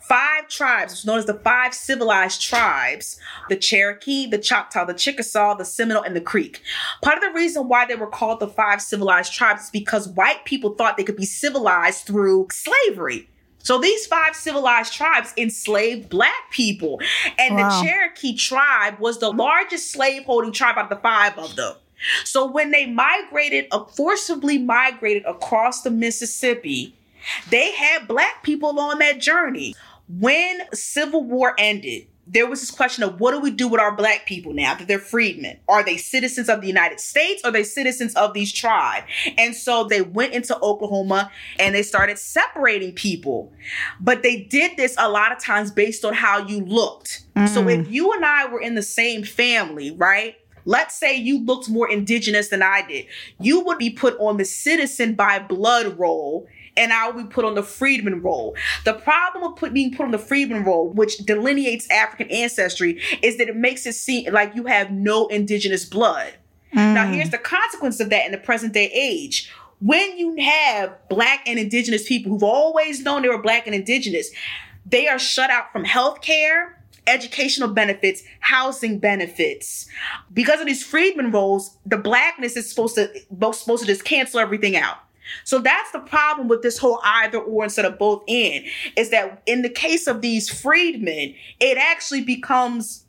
five 0.00 0.48
tribes, 0.48 1.04
known 1.04 1.18
as 1.18 1.26
the 1.26 1.34
five 1.34 1.74
civilized 1.74 2.42
tribes, 2.42 3.18
the 3.48 3.56
Cherokee, 3.56 4.26
the 4.26 4.38
Choctaw, 4.38 4.84
the 4.84 4.94
Chickasaw, 4.94 5.54
the 5.54 5.64
Seminole, 5.64 6.02
and 6.02 6.16
the 6.16 6.20
Creek. 6.20 6.62
Part 7.02 7.16
of 7.18 7.22
the 7.22 7.32
reason 7.32 7.68
why 7.68 7.86
they 7.86 7.96
were 7.96 8.06
called 8.06 8.40
the 8.40 8.48
five 8.48 8.80
civilized 8.80 9.32
tribes 9.32 9.64
is 9.64 9.70
because 9.70 10.08
white 10.08 10.44
people 10.44 10.74
thought 10.74 10.96
they 10.96 11.04
could 11.04 11.16
be 11.16 11.26
civilized 11.26 12.06
through 12.06 12.48
slavery. 12.50 13.28
So 13.58 13.78
these 13.78 14.06
five 14.06 14.36
civilized 14.36 14.92
tribes 14.92 15.34
enslaved 15.36 16.08
black 16.08 16.52
people. 16.52 17.00
And 17.36 17.56
wow. 17.56 17.68
the 17.68 17.84
Cherokee 17.84 18.36
tribe 18.36 19.00
was 19.00 19.18
the 19.18 19.32
largest 19.32 19.90
slaveholding 19.90 20.52
tribe 20.52 20.78
out 20.78 20.84
of 20.84 20.90
the 20.90 21.02
five 21.02 21.36
of 21.36 21.56
them. 21.56 21.74
So 22.24 22.50
when 22.50 22.70
they 22.70 22.86
migrated, 22.86 23.66
uh, 23.70 23.84
forcibly 23.84 24.58
migrated 24.58 25.24
across 25.24 25.82
the 25.82 25.90
Mississippi, 25.90 26.94
they 27.50 27.72
had 27.72 28.06
black 28.08 28.42
people 28.42 28.78
on 28.78 28.98
that 29.00 29.20
journey. 29.20 29.74
When 30.08 30.60
Civil 30.72 31.24
War 31.24 31.54
ended, 31.58 32.06
there 32.26 32.46
was 32.46 32.60
this 32.60 32.70
question 32.70 33.04
of 33.04 33.20
what 33.20 33.32
do 33.32 33.40
we 33.40 33.52
do 33.52 33.68
with 33.68 33.80
our 33.80 33.94
black 33.94 34.26
people 34.26 34.52
now 34.52 34.74
that 34.74 34.88
they're 34.88 34.98
freedmen? 34.98 35.58
Are 35.68 35.84
they 35.84 35.96
citizens 35.96 36.48
of 36.48 36.60
the 36.60 36.66
United 36.66 36.98
States? 36.98 37.42
Or 37.44 37.48
are 37.48 37.52
they 37.52 37.62
citizens 37.62 38.14
of 38.14 38.34
these 38.34 38.52
tribes? 38.52 39.06
And 39.38 39.54
so 39.54 39.84
they 39.84 40.02
went 40.02 40.32
into 40.32 40.58
Oklahoma 40.60 41.30
and 41.58 41.74
they 41.74 41.84
started 41.84 42.18
separating 42.18 42.92
people. 42.92 43.52
But 44.00 44.22
they 44.22 44.42
did 44.42 44.76
this 44.76 44.96
a 44.98 45.08
lot 45.08 45.30
of 45.30 45.38
times 45.38 45.70
based 45.70 46.04
on 46.04 46.14
how 46.14 46.44
you 46.46 46.64
looked. 46.64 47.24
Mm-hmm. 47.36 47.54
So 47.54 47.68
if 47.68 47.88
you 47.90 48.12
and 48.12 48.24
I 48.24 48.46
were 48.46 48.60
in 48.60 48.74
the 48.74 48.82
same 48.82 49.22
family, 49.22 49.92
right? 49.92 50.36
Let's 50.66 50.94
say 50.94 51.16
you 51.16 51.42
looked 51.44 51.70
more 51.70 51.88
indigenous 51.88 52.48
than 52.48 52.62
I 52.62 52.86
did. 52.86 53.06
You 53.40 53.60
would 53.60 53.78
be 53.78 53.90
put 53.90 54.18
on 54.18 54.36
the 54.36 54.44
citizen 54.44 55.14
by 55.14 55.38
blood 55.38 55.98
roll 55.98 56.46
and 56.76 56.92
I 56.92 57.08
would 57.08 57.28
be 57.28 57.32
put 57.32 57.44
on 57.44 57.54
the 57.54 57.62
freedman 57.62 58.20
roll. 58.20 58.54
The 58.84 58.94
problem 58.94 59.44
of 59.44 59.56
put, 59.56 59.72
being 59.72 59.94
put 59.94 60.04
on 60.04 60.10
the 60.10 60.18
freedman 60.18 60.64
roll, 60.64 60.90
which 60.90 61.18
delineates 61.18 61.88
African 61.90 62.30
ancestry, 62.30 63.00
is 63.22 63.38
that 63.38 63.48
it 63.48 63.56
makes 63.56 63.86
it 63.86 63.94
seem 63.94 64.32
like 64.32 64.54
you 64.54 64.66
have 64.66 64.90
no 64.90 65.26
indigenous 65.28 65.84
blood. 65.84 66.34
Mm. 66.74 66.94
Now, 66.94 67.06
here's 67.10 67.30
the 67.30 67.38
consequence 67.38 68.00
of 68.00 68.10
that 68.10 68.26
in 68.26 68.32
the 68.32 68.38
present 68.38 68.74
day 68.74 68.90
age. 68.92 69.50
When 69.80 70.18
you 70.18 70.36
have 70.36 70.96
black 71.08 71.46
and 71.46 71.58
indigenous 71.58 72.06
people 72.06 72.32
who've 72.32 72.42
always 72.42 73.02
known 73.02 73.22
they 73.22 73.28
were 73.28 73.40
black 73.40 73.66
and 73.66 73.74
indigenous, 73.74 74.30
they 74.84 75.08
are 75.08 75.18
shut 75.18 75.50
out 75.50 75.72
from 75.72 75.84
health 75.84 76.22
care, 76.22 76.75
educational 77.06 77.68
benefits, 77.68 78.22
housing 78.40 78.98
benefits. 78.98 79.86
Because 80.32 80.60
of 80.60 80.66
these 80.66 80.84
freedmen 80.84 81.30
rolls, 81.30 81.76
the 81.86 81.98
blackness 81.98 82.56
is 82.56 82.68
supposed 82.68 82.96
to 82.96 83.08
supposed 83.52 83.82
to 83.82 83.86
just 83.86 84.04
cancel 84.04 84.40
everything 84.40 84.76
out. 84.76 84.98
So 85.44 85.58
that's 85.58 85.90
the 85.92 86.00
problem 86.00 86.48
with 86.48 86.62
this 86.62 86.78
whole 86.78 87.00
either 87.02 87.38
or 87.38 87.64
instead 87.64 87.84
of 87.84 87.98
both 87.98 88.22
in 88.26 88.64
is 88.96 89.10
that 89.10 89.42
in 89.46 89.62
the 89.62 89.68
case 89.68 90.06
of 90.06 90.20
these 90.20 90.48
freedmen, 90.48 91.34
it 91.60 91.78
actually 91.78 92.22
becomes 92.22 93.04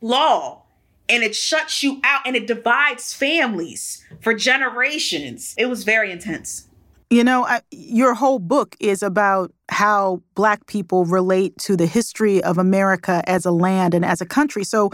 law 0.00 0.62
and 1.08 1.22
it 1.22 1.34
shuts 1.34 1.82
you 1.82 2.00
out 2.04 2.22
and 2.26 2.36
it 2.36 2.46
divides 2.46 3.12
families 3.12 4.04
for 4.20 4.34
generations. 4.34 5.54
It 5.58 5.66
was 5.66 5.84
very 5.84 6.10
intense. 6.10 6.68
You 7.10 7.24
know, 7.24 7.44
I, 7.44 7.60
your 7.72 8.14
whole 8.14 8.38
book 8.38 8.76
is 8.78 9.02
about 9.02 9.52
how 9.68 10.22
Black 10.36 10.66
people 10.66 11.04
relate 11.04 11.58
to 11.58 11.76
the 11.76 11.86
history 11.86 12.42
of 12.42 12.56
America 12.56 13.22
as 13.26 13.44
a 13.44 13.50
land 13.50 13.94
and 13.94 14.04
as 14.04 14.20
a 14.20 14.26
country. 14.26 14.62
So, 14.62 14.90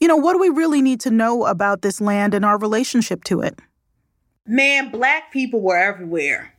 you 0.00 0.08
know, 0.08 0.16
what 0.16 0.32
do 0.32 0.40
we 0.40 0.48
really 0.48 0.82
need 0.82 1.00
to 1.02 1.10
know 1.10 1.44
about 1.46 1.82
this 1.82 2.00
land 2.00 2.34
and 2.34 2.44
our 2.44 2.58
relationship 2.58 3.22
to 3.24 3.40
it? 3.40 3.60
Man, 4.46 4.90
Black 4.90 5.32
people 5.32 5.60
were 5.60 5.76
everywhere. 5.76 6.54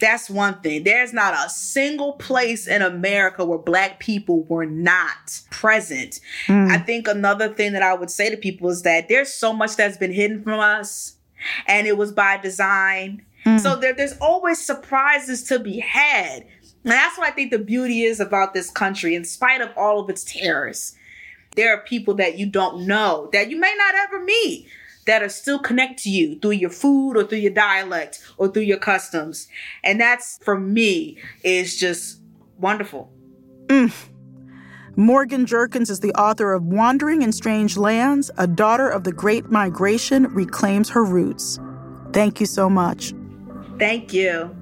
That's 0.00 0.28
one 0.28 0.60
thing. 0.62 0.82
There's 0.82 1.12
not 1.12 1.34
a 1.34 1.48
single 1.48 2.14
place 2.14 2.66
in 2.66 2.82
America 2.82 3.44
where 3.44 3.58
Black 3.58 4.00
people 4.00 4.42
were 4.44 4.66
not 4.66 5.40
present. 5.50 6.20
Mm. 6.46 6.70
I 6.70 6.78
think 6.78 7.06
another 7.06 7.48
thing 7.52 7.72
that 7.74 7.82
I 7.82 7.94
would 7.94 8.10
say 8.10 8.30
to 8.30 8.36
people 8.36 8.68
is 8.70 8.82
that 8.82 9.08
there's 9.08 9.32
so 9.32 9.52
much 9.52 9.76
that's 9.76 9.98
been 9.98 10.12
hidden 10.12 10.42
from 10.42 10.58
us, 10.58 11.16
and 11.66 11.86
it 11.86 11.96
was 11.96 12.12
by 12.12 12.38
design 12.38 13.24
Mm. 13.44 13.60
So 13.60 13.76
there, 13.76 13.94
there's 13.94 14.16
always 14.18 14.64
surprises 14.64 15.44
to 15.44 15.58
be 15.58 15.80
had. 15.80 16.46
And 16.84 16.92
that's 16.92 17.18
what 17.18 17.28
I 17.28 17.30
think 17.30 17.50
the 17.50 17.58
beauty 17.58 18.02
is 18.02 18.20
about 18.20 18.54
this 18.54 18.70
country, 18.70 19.14
in 19.14 19.24
spite 19.24 19.60
of 19.60 19.70
all 19.76 20.00
of 20.00 20.08
its 20.08 20.24
terrors. 20.24 20.94
There 21.56 21.74
are 21.74 21.82
people 21.82 22.14
that 22.14 22.38
you 22.38 22.46
don't 22.46 22.86
know, 22.86 23.28
that 23.32 23.50
you 23.50 23.58
may 23.58 23.74
not 23.76 23.94
ever 23.94 24.24
meet, 24.24 24.68
that 25.06 25.22
are 25.22 25.28
still 25.28 25.58
connect 25.58 26.02
to 26.02 26.10
you 26.10 26.38
through 26.38 26.52
your 26.52 26.70
food 26.70 27.16
or 27.16 27.24
through 27.24 27.38
your 27.38 27.52
dialect 27.52 28.22
or 28.36 28.48
through 28.48 28.62
your 28.62 28.78
customs. 28.78 29.48
And 29.82 30.00
that's, 30.00 30.38
for 30.42 30.58
me, 30.58 31.18
is 31.42 31.78
just 31.78 32.20
wonderful. 32.58 33.12
Mm. 33.66 33.92
Morgan 34.96 35.46
Jerkins 35.46 35.90
is 35.90 36.00
the 36.00 36.12
author 36.12 36.52
of 36.52 36.64
Wandering 36.64 37.22
in 37.22 37.32
Strange 37.32 37.76
Lands 37.76 38.30
A 38.38 38.46
Daughter 38.46 38.88
of 38.88 39.04
the 39.04 39.12
Great 39.12 39.50
Migration 39.50 40.24
Reclaims 40.34 40.90
Her 40.90 41.04
Roots. 41.04 41.58
Thank 42.12 42.40
you 42.40 42.46
so 42.46 42.68
much. 42.68 43.14
Thank 43.80 44.12
you. 44.12 44.54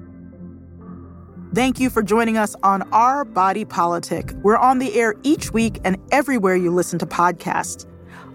Thank 1.53 1.77
you 1.77 1.89
for 1.89 2.01
joining 2.01 2.37
us 2.37 2.55
on 2.63 2.83
Our 2.93 3.25
Body 3.25 3.65
Politic. 3.65 4.31
We're 4.43 4.55
on 4.55 4.79
the 4.79 4.93
air 4.95 5.13
each 5.23 5.51
week 5.51 5.81
and 5.83 5.97
everywhere 6.09 6.55
you 6.55 6.71
listen 6.71 6.97
to 6.99 7.05
podcasts. 7.05 7.85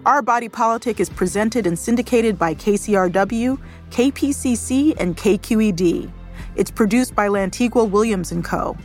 Our 0.05 0.21
Body 0.21 0.47
Politic 0.47 0.99
is 0.99 1.09
presented 1.09 1.65
and 1.65 1.79
syndicated 1.79 2.37
by 2.37 2.53
KCRW, 2.53 3.59
KPCC, 3.89 4.95
and 4.99 5.17
KQED. 5.17 6.11
It's 6.55 6.69
produced 6.69 7.15
by 7.15 7.29
Lantigua 7.29 7.89
Williams 7.89 8.31
& 8.37 8.43
Co. 8.43 8.77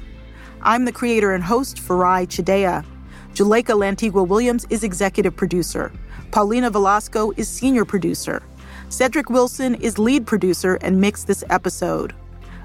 I'm 0.62 0.86
the 0.86 0.92
creator 0.92 1.34
and 1.34 1.44
host, 1.44 1.76
Farai 1.76 2.26
Chideya. 2.26 2.82
Juleyka 3.34 3.76
Lantigua 3.76 4.26
Williams 4.26 4.66
is 4.70 4.84
executive 4.84 5.36
producer. 5.36 5.92
Paulina 6.30 6.70
Velasco 6.70 7.32
is 7.36 7.46
senior 7.46 7.84
producer. 7.84 8.42
Cedric 8.90 9.30
Wilson 9.30 9.76
is 9.76 10.00
lead 10.00 10.26
producer 10.26 10.74
and 10.80 11.00
mixed 11.00 11.28
this 11.28 11.44
episode. 11.48 12.12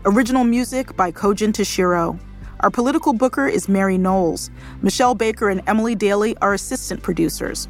Original 0.06 0.44
music 0.44 0.96
by 0.96 1.12
Kojin 1.12 1.54
Tashiro. 1.54 2.20
Our 2.62 2.72
political 2.72 3.14
booker 3.14 3.46
is 3.48 3.70
Mary 3.70 3.96
Knowles. 4.00 4.50
Michelle 4.82 5.14
Baker 5.14 5.50
and 5.50 5.62
Emily 5.68 5.94
Daly 5.94 6.36
are 6.38 6.56
assistant 6.56 7.04
producers. 7.04 7.68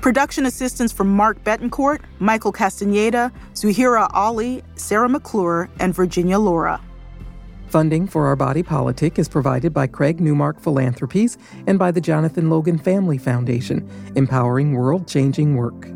Production 0.00 0.46
assistance 0.46 0.92
from 0.92 1.14
Mark 1.14 1.44
Betancourt, 1.44 2.00
Michael 2.20 2.52
Castaneda, 2.52 3.30
Zuhira 3.52 4.08
Ali, 4.14 4.62
Sarah 4.76 5.10
McClure, 5.10 5.68
and 5.78 5.94
Virginia 5.94 6.38
Laura. 6.38 6.80
Funding 7.68 8.06
for 8.06 8.26
Our 8.26 8.36
Body 8.36 8.62
Politic 8.62 9.18
is 9.18 9.28
provided 9.28 9.74
by 9.74 9.88
Craig 9.88 10.22
Newmark 10.22 10.58
Philanthropies 10.58 11.36
and 11.66 11.78
by 11.78 11.90
the 11.90 12.00
Jonathan 12.00 12.48
Logan 12.48 12.78
Family 12.78 13.18
Foundation, 13.18 13.86
empowering 14.14 14.72
world 14.72 15.06
changing 15.06 15.54
work. 15.54 15.90